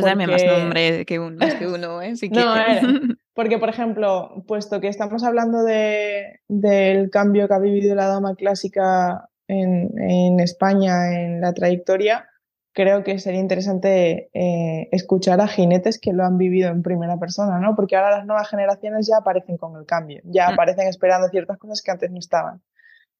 Puedes 0.00 0.04
darme 0.04 0.26
más 0.26 0.44
nombre 0.44 1.04
que 1.06 1.18
un, 1.18 1.36
más 1.36 1.54
que 1.54 1.66
uno, 1.68 2.02
¿eh? 2.02 2.16
Si 2.16 2.28
No, 2.28 2.52
quieres. 2.54 2.82
a 2.84 2.86
ver. 2.86 3.00
Porque, 3.34 3.58
por 3.58 3.68
ejemplo, 3.70 4.44
puesto 4.46 4.80
que 4.80 4.88
estamos 4.88 5.24
hablando 5.24 5.62
de, 5.62 6.40
del 6.48 7.08
cambio 7.10 7.48
que 7.48 7.54
ha 7.54 7.58
vivido 7.58 7.94
la 7.94 8.06
dama 8.06 8.34
clásica 8.34 9.28
en, 9.48 9.90
en 9.98 10.38
España 10.40 11.12
en 11.18 11.40
la 11.40 11.54
trayectoria, 11.54 12.28
creo 12.74 13.04
que 13.04 13.18
sería 13.18 13.40
interesante 13.40 14.28
eh, 14.34 14.88
escuchar 14.92 15.40
a 15.40 15.46
jinetes 15.48 15.98
que 15.98 16.12
lo 16.12 16.24
han 16.24 16.36
vivido 16.36 16.68
en 16.70 16.82
primera 16.82 17.18
persona, 17.18 17.58
¿no? 17.58 17.74
Porque 17.74 17.96
ahora 17.96 18.18
las 18.18 18.26
nuevas 18.26 18.48
generaciones 18.48 19.06
ya 19.06 19.18
aparecen 19.18 19.56
con 19.56 19.76
el 19.78 19.86
cambio, 19.86 20.20
ya 20.24 20.50
Mm. 20.50 20.52
aparecen 20.52 20.88
esperando 20.88 21.28
ciertas 21.28 21.56
cosas 21.58 21.80
que 21.82 21.90
antes 21.90 22.10
no 22.10 22.18
estaban. 22.18 22.60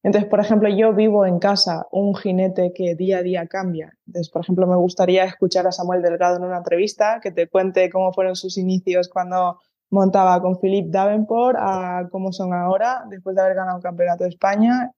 Entonces, 0.02 0.28
por 0.28 0.40
ejemplo, 0.40 0.68
yo 0.68 0.92
vivo 0.94 1.26
en 1.26 1.38
casa 1.38 1.86
un 1.92 2.14
jinete 2.14 2.72
que 2.74 2.96
día 2.96 3.18
a 3.18 3.22
día 3.22 3.46
cambia. 3.46 3.96
Entonces, 4.06 4.30
por 4.30 4.42
ejemplo, 4.42 4.66
me 4.66 4.76
gustaría 4.76 5.24
escuchar 5.24 5.66
a 5.66 5.72
Samuel 5.72 6.02
Delgado 6.02 6.36
en 6.36 6.44
una 6.44 6.58
entrevista 6.58 7.20
que 7.22 7.30
te 7.30 7.48
cuente 7.48 7.88
cómo 7.88 8.12
fueron 8.12 8.34
sus 8.34 8.58
inicios 8.58 9.08
cuando 9.08 9.60
montaba 9.90 10.40
con 10.40 10.58
Philip 10.58 10.90
Davenport 10.90 11.56
a 11.60 12.08
cómo 12.10 12.32
son 12.32 12.52
ahora 12.52 13.04
después 13.08 13.36
de 13.36 13.42
haber 13.42 13.54
ganado 13.54 13.76
un 13.76 13.82
campeonato 13.82 14.24
de 14.24 14.30
España. 14.30 14.90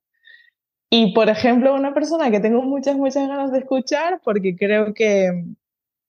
Y, 0.89 1.13
por 1.13 1.29
ejemplo, 1.29 1.75
una 1.75 1.93
persona 1.93 2.31
que 2.31 2.41
tengo 2.41 2.63
muchas, 2.63 2.97
muchas 2.97 3.29
ganas 3.29 3.53
de 3.53 3.59
escuchar 3.59 4.21
porque 4.25 4.57
creo 4.57 4.95
que 4.95 5.45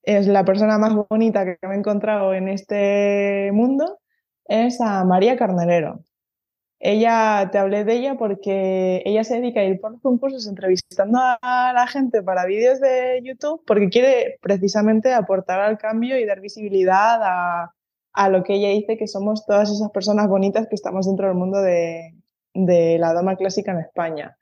es 0.04 0.28
la 0.28 0.44
persona 0.44 0.78
más 0.78 0.94
bonita 1.08 1.44
que 1.44 1.58
me 1.66 1.74
he 1.74 1.78
encontrado 1.78 2.32
en 2.32 2.48
este 2.48 3.50
mundo, 3.52 3.98
es 4.46 4.80
a 4.80 5.04
María 5.04 5.36
Carnerero. 5.36 6.05
Ella, 6.78 7.48
te 7.50 7.58
hablé 7.58 7.84
de 7.84 7.94
ella 7.94 8.16
porque 8.18 9.02
ella 9.06 9.24
se 9.24 9.36
dedica 9.36 9.60
a 9.60 9.64
ir 9.64 9.80
por 9.80 9.92
los 9.92 10.02
concursos 10.02 10.46
entrevistando 10.46 11.18
a 11.20 11.72
la 11.74 11.86
gente 11.86 12.22
para 12.22 12.44
vídeos 12.44 12.80
de 12.80 13.22
YouTube 13.24 13.62
porque 13.66 13.88
quiere 13.88 14.38
precisamente 14.42 15.14
aportar 15.14 15.60
al 15.60 15.78
cambio 15.78 16.18
y 16.18 16.26
dar 16.26 16.40
visibilidad 16.40 17.20
a, 17.22 17.72
a 18.12 18.28
lo 18.28 18.42
que 18.42 18.54
ella 18.54 18.68
dice 18.68 18.98
que 18.98 19.08
somos 19.08 19.46
todas 19.46 19.70
esas 19.70 19.90
personas 19.90 20.28
bonitas 20.28 20.68
que 20.68 20.74
estamos 20.74 21.06
dentro 21.06 21.28
del 21.28 21.36
mundo 21.36 21.62
de, 21.62 22.14
de 22.52 22.98
la 22.98 23.14
dama 23.14 23.36
clásica 23.36 23.72
en 23.72 23.80
España. 23.80 24.36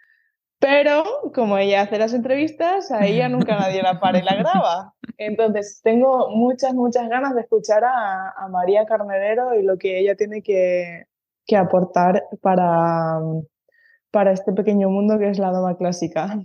Pero 0.58 1.04
como 1.34 1.58
ella 1.58 1.82
hace 1.82 1.98
las 1.98 2.14
entrevistas, 2.14 2.90
a 2.90 3.06
ella 3.06 3.28
nunca 3.28 3.56
nadie 3.58 3.82
la 3.82 4.00
para 4.00 4.18
y 4.18 4.22
la 4.22 4.34
graba. 4.34 4.94
Entonces 5.18 5.80
tengo 5.84 6.30
muchas, 6.30 6.74
muchas 6.74 7.08
ganas 7.08 7.34
de 7.34 7.42
escuchar 7.42 7.84
a, 7.84 8.30
a 8.30 8.48
María 8.48 8.86
Carnerero 8.86 9.54
y 9.54 9.62
lo 9.62 9.78
que 9.78 10.00
ella 10.00 10.16
tiene 10.16 10.42
que, 10.42 11.04
que 11.46 11.56
aportar 11.56 12.24
para, 12.40 13.20
para 14.10 14.32
este 14.32 14.52
pequeño 14.52 14.88
mundo 14.90 15.18
que 15.18 15.28
es 15.28 15.38
la 15.38 15.52
dama 15.52 15.76
clásica. 15.76 16.38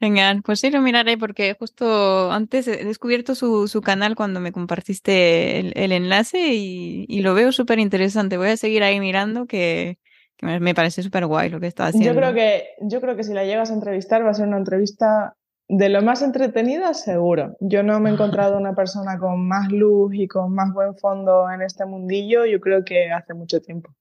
Genial, 0.00 0.40
pues 0.42 0.60
sí 0.60 0.70
lo 0.70 0.80
miraré 0.80 1.18
porque 1.18 1.54
justo 1.58 2.32
antes 2.32 2.66
he 2.66 2.84
descubierto 2.84 3.34
su, 3.34 3.68
su 3.68 3.82
canal 3.82 4.16
cuando 4.16 4.40
me 4.40 4.50
compartiste 4.50 5.58
el, 5.58 5.72
el 5.76 5.92
enlace 5.92 6.54
y, 6.54 7.04
y, 7.06 7.20
lo 7.20 7.34
veo 7.34 7.52
súper 7.52 7.78
interesante. 7.78 8.38
Voy 8.38 8.48
a 8.48 8.56
seguir 8.56 8.82
ahí 8.82 8.98
mirando 8.98 9.46
que, 9.46 9.98
que 10.38 10.46
me, 10.46 10.58
me, 10.58 10.74
parece 10.74 11.02
súper 11.02 11.26
guay 11.26 11.50
lo 11.50 11.60
que 11.60 11.66
está 11.66 11.88
haciendo. 11.88 12.14
Yo 12.14 12.18
creo 12.18 12.32
que, 12.32 12.64
yo 12.80 13.02
creo 13.02 13.14
que 13.14 13.24
si 13.24 13.34
la 13.34 13.44
llegas 13.44 13.70
a 13.70 13.74
entrevistar 13.74 14.24
va 14.24 14.30
a 14.30 14.34
ser 14.34 14.48
una 14.48 14.56
entrevista 14.56 15.36
de 15.68 15.90
lo 15.90 16.00
más 16.00 16.22
entretenida, 16.22 16.94
seguro. 16.94 17.56
Yo 17.60 17.82
no 17.82 18.00
me 18.00 18.08
he 18.08 18.12
encontrado 18.14 18.56
una 18.56 18.74
persona 18.74 19.18
con 19.18 19.46
más 19.46 19.70
luz 19.70 20.14
y 20.14 20.26
con 20.28 20.54
más 20.54 20.72
buen 20.72 20.96
fondo 20.96 21.50
en 21.50 21.60
este 21.60 21.84
mundillo, 21.84 22.46
yo 22.46 22.58
creo 22.58 22.84
que 22.86 23.10
hace 23.10 23.34
mucho 23.34 23.60
tiempo. 23.60 23.94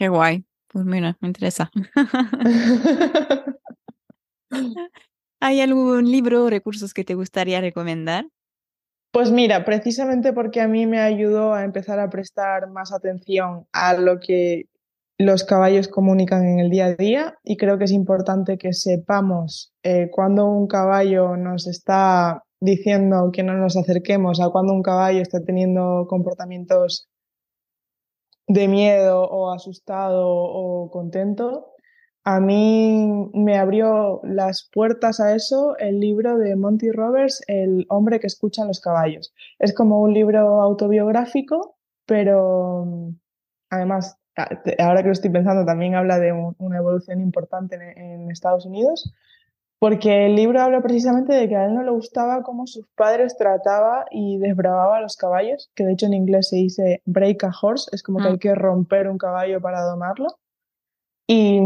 Qué 0.00 0.08
guay. 0.08 0.46
Pues 0.68 0.86
mira, 0.86 1.18
me 1.20 1.28
interesa. 1.28 1.70
¿Hay 5.40 5.60
algún 5.60 6.10
libro 6.10 6.44
o 6.44 6.50
recursos 6.50 6.94
que 6.94 7.04
te 7.04 7.14
gustaría 7.14 7.60
recomendar? 7.60 8.26
Pues 9.12 9.30
mira, 9.30 9.66
precisamente 9.66 10.32
porque 10.32 10.62
a 10.62 10.68
mí 10.68 10.86
me 10.86 11.00
ayudó 11.00 11.52
a 11.52 11.64
empezar 11.64 12.00
a 12.00 12.08
prestar 12.08 12.70
más 12.70 12.94
atención 12.94 13.66
a 13.72 13.92
lo 13.92 14.20
que 14.20 14.70
los 15.18 15.44
caballos 15.44 15.88
comunican 15.88 16.48
en 16.48 16.60
el 16.60 16.70
día 16.70 16.86
a 16.86 16.94
día 16.94 17.34
y 17.44 17.58
creo 17.58 17.76
que 17.76 17.84
es 17.84 17.92
importante 17.92 18.56
que 18.56 18.72
sepamos 18.72 19.74
eh, 19.82 20.08
cuando 20.10 20.46
un 20.46 20.66
caballo 20.66 21.36
nos 21.36 21.66
está 21.66 22.42
diciendo 22.58 23.28
que 23.34 23.42
no 23.42 23.52
nos 23.52 23.76
acerquemos 23.76 24.40
a 24.40 24.48
cuando 24.48 24.72
un 24.72 24.82
caballo 24.82 25.20
está 25.20 25.44
teniendo 25.44 26.06
comportamientos 26.08 27.09
de 28.52 28.68
miedo 28.68 29.22
o 29.22 29.52
asustado 29.52 30.26
o 30.28 30.90
contento 30.90 31.70
a 32.24 32.38
mí 32.38 33.30
me 33.32 33.56
abrió 33.56 34.20
las 34.24 34.68
puertas 34.70 35.20
a 35.20 35.34
eso 35.34 35.76
el 35.78 36.00
libro 36.00 36.36
de 36.36 36.54
Monty 36.54 36.90
Roberts, 36.90 37.42
El 37.46 37.86
hombre 37.88 38.20
que 38.20 38.26
escucha 38.26 38.64
los 38.64 38.80
caballos. 38.80 39.32
Es 39.58 39.72
como 39.74 40.02
un 40.02 40.12
libro 40.12 40.60
autobiográfico, 40.60 41.76
pero 42.04 42.84
mm, 42.86 43.10
además, 43.70 44.18
ahora 44.78 45.02
que 45.02 45.08
lo 45.08 45.12
estoy 45.12 45.30
pensando, 45.30 45.64
también 45.64 45.94
habla 45.94 46.18
de 46.18 46.32
una 46.32 46.76
evolución 46.76 47.20
importante 47.20 47.76
en, 47.76 48.30
Estados 48.30 48.66
Unidos, 48.66 49.12
porque 49.80 50.26
el 50.26 50.36
libro 50.36 50.60
habla 50.60 50.82
precisamente 50.82 51.32
de 51.32 51.48
que 51.48 51.56
a 51.56 51.64
él 51.64 51.74
no 51.74 51.82
le 51.82 51.90
gustaba 51.90 52.42
cómo 52.42 52.66
sus 52.66 52.86
padres 52.94 53.38
trataba 53.38 54.04
y 54.10 54.36
desbravaba 54.36 54.98
a 54.98 55.00
los 55.00 55.16
caballos, 55.16 55.70
que 55.74 55.84
de 55.84 55.94
hecho 55.94 56.04
en 56.04 56.12
inglés 56.12 56.50
se 56.50 56.56
dice 56.56 57.02
break 57.06 57.44
a 57.44 57.50
horse, 57.60 57.88
es 57.92 58.02
como 58.02 58.18
que 58.18 58.28
hay 58.28 58.34
mm. 58.34 58.38
que 58.40 58.54
romper 58.54 59.08
un 59.08 59.16
caballo 59.16 59.58
para 59.62 59.80
domarlo. 59.80 60.28
Y, 61.26 61.60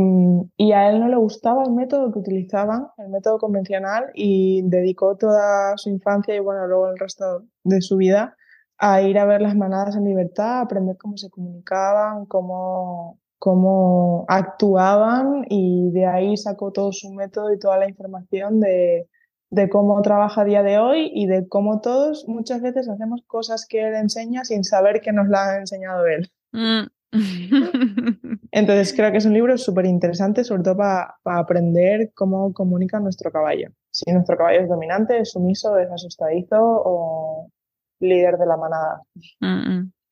y, 0.57 0.73
a 0.73 0.91
él 0.91 1.01
no 1.01 1.09
le 1.09 1.17
gustaba 1.17 1.65
el 1.65 1.73
método 1.73 2.12
que 2.12 2.19
utilizaban, 2.21 2.87
el 2.99 3.09
método 3.09 3.39
convencional, 3.39 4.11
y 4.15 4.62
dedicó 4.62 5.17
toda 5.17 5.77
su 5.77 5.89
infancia 5.89 6.37
y 6.37 6.39
bueno, 6.39 6.67
luego 6.69 6.91
el 6.91 6.99
resto 6.99 7.47
de 7.65 7.81
su 7.81 7.97
vida 7.97 8.37
a 8.79 9.03
ir 9.03 9.19
a 9.19 9.25
ver 9.25 9.41
las 9.41 9.57
manadas 9.57 9.97
en 9.97 10.05
libertad, 10.05 10.59
a 10.59 10.61
aprender 10.61 10.97
cómo 10.99 11.17
se 11.17 11.31
comunicaban, 11.31 12.27
cómo, 12.27 13.19
cómo 13.45 14.25
actuaban 14.27 15.45
y 15.51 15.91
de 15.91 16.07
ahí 16.07 16.35
sacó 16.39 16.73
todo 16.73 16.93
su 16.93 17.13
método 17.13 17.53
y 17.53 17.59
toda 17.59 17.77
la 17.77 17.87
información 17.87 18.59
de, 18.59 19.07
de 19.51 19.69
cómo 19.69 20.01
trabaja 20.01 20.41
a 20.41 20.45
día 20.47 20.63
de 20.63 20.79
hoy 20.79 21.11
y 21.13 21.27
de 21.27 21.47
cómo 21.47 21.83
todos 21.83 22.25
muchas 22.27 22.63
veces 22.63 22.89
hacemos 22.89 23.21
cosas 23.27 23.67
que 23.69 23.87
él 23.87 23.97
enseña 23.97 24.47
sin 24.47 24.65
saber 24.65 25.03
que 25.03 25.13
nos 25.13 25.29
las 25.29 25.49
ha 25.49 25.59
enseñado 25.59 26.07
él. 26.07 26.31
Mm. 26.53 26.85
Entonces 28.51 28.95
creo 28.97 29.13
que 29.13 29.19
es 29.19 29.27
un 29.27 29.35
libro 29.35 29.59
súper 29.59 29.85
interesante, 29.85 30.43
sobre 30.43 30.63
todo 30.63 30.79
para 30.79 31.15
aprender 31.25 32.13
cómo 32.15 32.51
comunica 32.55 32.99
nuestro 32.99 33.31
caballo. 33.31 33.69
Si 33.91 34.11
nuestro 34.11 34.39
caballo 34.39 34.63
es 34.63 34.71
dominante, 34.71 35.19
es 35.19 35.33
sumiso, 35.33 35.77
es 35.77 35.91
asustadizo 35.91 36.57
o 36.59 37.51
líder 38.01 38.39
de 38.39 38.47
la 38.47 38.57
manada. 38.57 39.03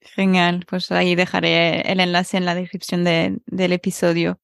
Genial, 0.05 0.65
pues 0.69 0.91
ahí 0.93 1.15
dejaré 1.15 1.81
el 1.91 2.01
enlace 2.01 2.37
en 2.37 2.45
la 2.45 2.55
descripción 2.55 3.05
del 3.05 3.73
episodio. 3.73 4.39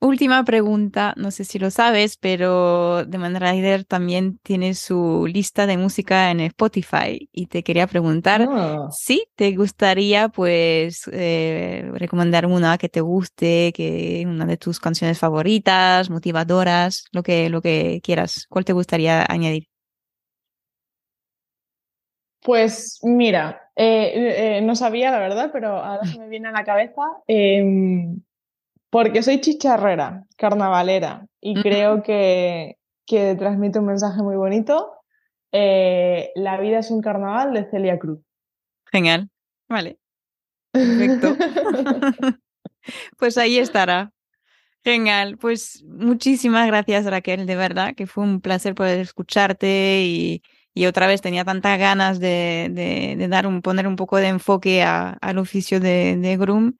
Última 0.00 0.44
pregunta, 0.44 1.14
no 1.16 1.30
sé 1.30 1.44
si 1.44 1.58
lo 1.58 1.70
sabes, 1.70 2.18
pero 2.18 3.06
The 3.08 3.16
Rider 3.16 3.84
también 3.84 4.38
tiene 4.42 4.74
su 4.74 5.26
lista 5.26 5.66
de 5.66 5.78
música 5.78 6.30
en 6.30 6.40
Spotify 6.40 7.30
y 7.32 7.46
te 7.46 7.62
quería 7.62 7.86
preguntar 7.86 8.46
ah. 8.50 8.88
si 8.90 9.24
te 9.34 9.56
gustaría 9.56 10.28
pues 10.28 11.08
eh, 11.10 11.90
recomendar 11.94 12.44
una 12.44 12.76
que 12.76 12.90
te 12.90 13.00
guste, 13.00 13.72
que 13.72 14.24
una 14.26 14.44
de 14.44 14.58
tus 14.58 14.78
canciones 14.78 15.18
favoritas, 15.18 16.10
motivadoras, 16.10 17.04
lo 17.12 17.22
que, 17.22 17.48
lo 17.48 17.62
que 17.62 18.00
quieras. 18.02 18.44
¿Cuál 18.50 18.66
te 18.66 18.74
gustaría 18.74 19.24
añadir? 19.26 19.73
Pues 22.44 23.00
mira, 23.02 23.70
eh, 23.74 24.58
eh, 24.58 24.60
no 24.60 24.76
sabía 24.76 25.10
la 25.10 25.18
verdad, 25.18 25.48
pero 25.50 25.82
ahora 25.82 26.04
se 26.04 26.18
me 26.18 26.28
viene 26.28 26.48
a 26.48 26.52
la 26.52 26.62
cabeza. 26.62 27.00
Em, 27.26 28.20
porque 28.90 29.22
soy 29.22 29.40
chicharrera, 29.40 30.26
carnavalera, 30.36 31.26
y 31.40 31.54
creo 31.62 32.02
que, 32.02 32.76
que 33.06 33.34
transmite 33.34 33.78
un 33.78 33.86
mensaje 33.86 34.22
muy 34.22 34.36
bonito. 34.36 34.92
Eh, 35.52 36.32
la 36.34 36.60
vida 36.60 36.80
es 36.80 36.90
un 36.90 37.00
carnaval 37.00 37.54
de 37.54 37.64
Celia 37.70 37.98
Cruz. 37.98 38.20
Genial, 38.92 39.30
vale. 39.66 39.98
Perfecto. 40.70 41.36
pues 43.16 43.38
ahí 43.38 43.56
estará. 43.56 44.12
Genial, 44.84 45.38
pues 45.38 45.82
muchísimas 45.88 46.66
gracias 46.66 47.06
Raquel, 47.06 47.46
de 47.46 47.56
verdad, 47.56 47.94
que 47.94 48.06
fue 48.06 48.22
un 48.22 48.42
placer 48.42 48.74
poder 48.74 49.00
escucharte 49.00 50.02
y, 50.02 50.42
y 50.74 50.86
otra 50.86 51.06
vez 51.06 51.22
tenía 51.22 51.44
tantas 51.44 51.78
ganas 51.78 52.20
de, 52.20 52.68
de, 53.18 53.28
dar 53.28 53.46
un, 53.46 53.62
poner 53.62 53.86
un 53.86 53.96
poco 53.96 54.16
de 54.18 54.28
enfoque 54.28 54.82
al 54.82 55.38
oficio 55.38 55.80
de, 55.80 56.16
de 56.16 56.36
Groom 56.36 56.74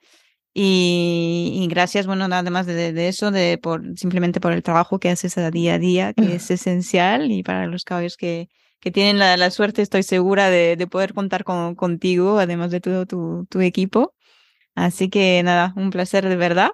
y, 0.57 1.67
gracias, 1.69 2.07
bueno, 2.07 2.29
nada 2.29 2.49
más 2.51 2.67
de, 2.67 3.09
eso, 3.09 3.33
de 3.33 3.59
por, 3.59 3.83
simplemente 3.99 4.41
por 4.41 4.53
el 4.53 4.63
trabajo 4.63 5.01
que 5.01 5.11
haces 5.11 5.37
a 5.39 5.51
día 5.51 5.75
a 5.75 5.79
día, 5.79 6.13
que 6.13 6.37
es 6.37 6.51
esencial 6.51 7.33
y 7.33 7.43
para 7.43 7.67
los 7.67 7.85
caballos 7.85 8.17
que, 8.17 8.49
que 8.81 8.91
tienen 8.93 9.19
la, 9.19 9.37
la 9.37 9.51
suerte, 9.51 9.83
estoy 9.83 10.05
segura 10.05 10.51
de, 10.51 10.77
de 10.77 10.87
poder 10.87 11.15
contar 11.15 11.45
con, 11.45 11.75
contigo, 11.75 12.39
además 12.39 12.71
de 12.71 12.81
todo 12.81 13.07
tu, 13.07 13.47
tu 13.51 13.61
equipo. 13.61 14.15
Así 14.77 15.09
que 15.09 15.43
nada, 15.45 15.73
un 15.77 15.91
placer 15.91 16.29
de 16.29 16.37
verdad 16.37 16.71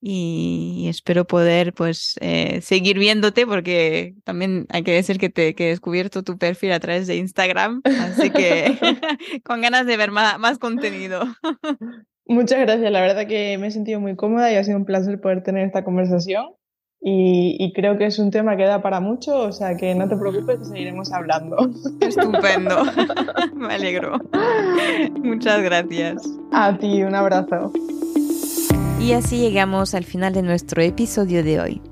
y 0.00 0.86
espero 0.88 1.26
poder 1.26 1.72
pues 1.72 2.16
eh, 2.20 2.60
seguir 2.60 2.98
viéndote 2.98 3.46
porque 3.46 4.14
también 4.24 4.66
hay 4.70 4.82
que 4.82 4.92
decir 4.92 5.18
que 5.18 5.30
te 5.30 5.54
que 5.54 5.66
he 5.66 5.70
descubierto 5.70 6.22
tu 6.22 6.38
perfil 6.38 6.72
a 6.72 6.80
través 6.80 7.06
de 7.06 7.16
Instagram, 7.16 7.82
así 7.84 8.30
que 8.30 8.76
con 9.44 9.60
ganas 9.60 9.86
de 9.86 9.96
ver 9.96 10.10
más, 10.10 10.38
más 10.38 10.58
contenido. 10.58 11.22
Muchas 12.26 12.60
gracias, 12.60 12.90
la 12.90 13.00
verdad 13.00 13.26
que 13.26 13.56
me 13.58 13.68
he 13.68 13.70
sentido 13.70 14.00
muy 14.00 14.16
cómoda 14.16 14.52
y 14.52 14.56
ha 14.56 14.64
sido 14.64 14.76
un 14.76 14.84
placer 14.84 15.20
poder 15.20 15.42
tener 15.42 15.66
esta 15.66 15.84
conversación 15.84 16.46
y, 17.00 17.72
creo 17.72 17.98
que 17.98 18.06
es 18.06 18.18
un 18.18 18.32
tema 18.32 18.56
que 18.56 18.64
da 18.64 18.82
para 18.82 18.98
mucho, 18.98 19.38
o 19.38 19.52
sea 19.52 19.76
que 19.76 19.94
no 19.94 20.08
te 20.08 20.16
preocupes 20.16 20.66
seguiremos 20.66 21.12
hablando. 21.12 21.56
Estupendo, 22.00 22.82
me 23.54 23.74
alegro. 23.74 24.18
Muchas 25.22 25.62
gracias. 25.62 26.28
A 26.52 26.76
ti, 26.76 27.04
un 27.04 27.14
abrazo. 27.14 27.72
Y 28.98 29.12
así 29.12 29.38
llegamos 29.38 29.94
al 29.94 30.04
final 30.04 30.32
de 30.32 30.42
nuestro 30.42 30.82
episodio 30.82 31.44
de 31.44 31.60
hoy. 31.60 31.82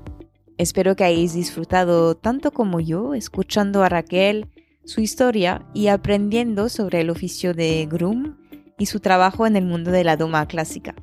Espero 0.57 0.95
que 0.95 1.03
hayáis 1.03 1.33
disfrutado 1.33 2.15
tanto 2.15 2.51
como 2.51 2.79
yo 2.79 3.13
escuchando 3.13 3.83
a 3.83 3.89
Raquel, 3.89 4.47
su 4.85 5.01
historia 5.01 5.65
y 5.73 5.87
aprendiendo 5.87 6.67
sobre 6.67 7.01
el 7.01 7.09
oficio 7.09 7.53
de 7.53 7.87
groom 7.89 8.37
y 8.77 8.87
su 8.87 8.99
trabajo 8.99 9.45
en 9.45 9.55
el 9.55 9.65
mundo 9.65 9.91
de 9.91 10.03
la 10.03 10.17
doma 10.17 10.47
clásica. 10.47 10.95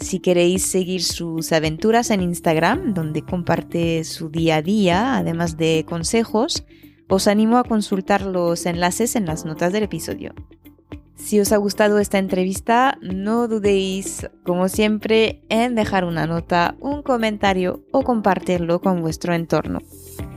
Si 0.00 0.18
queréis 0.18 0.64
seguir 0.64 1.02
sus 1.02 1.52
aventuras 1.52 2.10
en 2.10 2.20
Instagram, 2.20 2.92
donde 2.92 3.22
comparte 3.22 4.04
su 4.04 4.28
día 4.28 4.56
a 4.56 4.62
día, 4.62 5.16
además 5.16 5.56
de 5.56 5.84
consejos, 5.88 6.64
os 7.08 7.28
animo 7.28 7.58
a 7.58 7.64
consultar 7.64 8.22
los 8.22 8.66
enlaces 8.66 9.14
en 9.14 9.26
las 9.26 9.44
notas 9.44 9.72
del 9.72 9.84
episodio. 9.84 10.34
Si 11.16 11.40
os 11.40 11.52
ha 11.52 11.56
gustado 11.56 11.98
esta 11.98 12.18
entrevista, 12.18 12.98
no 13.00 13.48
dudéis, 13.48 14.28
como 14.44 14.68
siempre, 14.68 15.42
en 15.48 15.74
dejar 15.74 16.04
una 16.04 16.26
nota, 16.26 16.76
un 16.80 17.02
comentario 17.02 17.84
o 17.92 18.02
compartirlo 18.02 18.80
con 18.80 19.00
vuestro 19.00 19.32
entorno. 19.32 19.78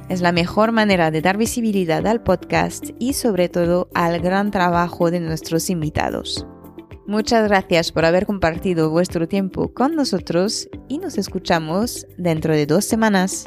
Es 0.08 0.22
la 0.22 0.32
mejor 0.32 0.72
manera 0.72 1.12
de 1.12 1.22
dar 1.22 1.38
visibilidad 1.38 2.06
al 2.08 2.24
podcast 2.24 2.92
y 3.00 3.14
sobre 3.14 3.50
todo 3.50 3.90
al 3.94 4.20
gran 4.22 4.52
trabajo 4.52 5.12
de 5.12 5.20
nuestros 5.20 5.70
invitados. 5.70 6.46
Muchas 7.08 7.48
gracias 7.48 7.92
por 7.92 8.06
haber 8.06 8.26
compartido 8.26 8.90
vuestro 8.90 9.28
tiempo 9.28 9.74
con 9.74 9.96
nosotros 9.96 10.70
y 10.88 11.00
nos 11.00 11.18
escuchamos 11.18 12.06
dentro 12.18 12.54
de 12.54 12.66
dos 12.66 12.86
semanas. 12.86 13.46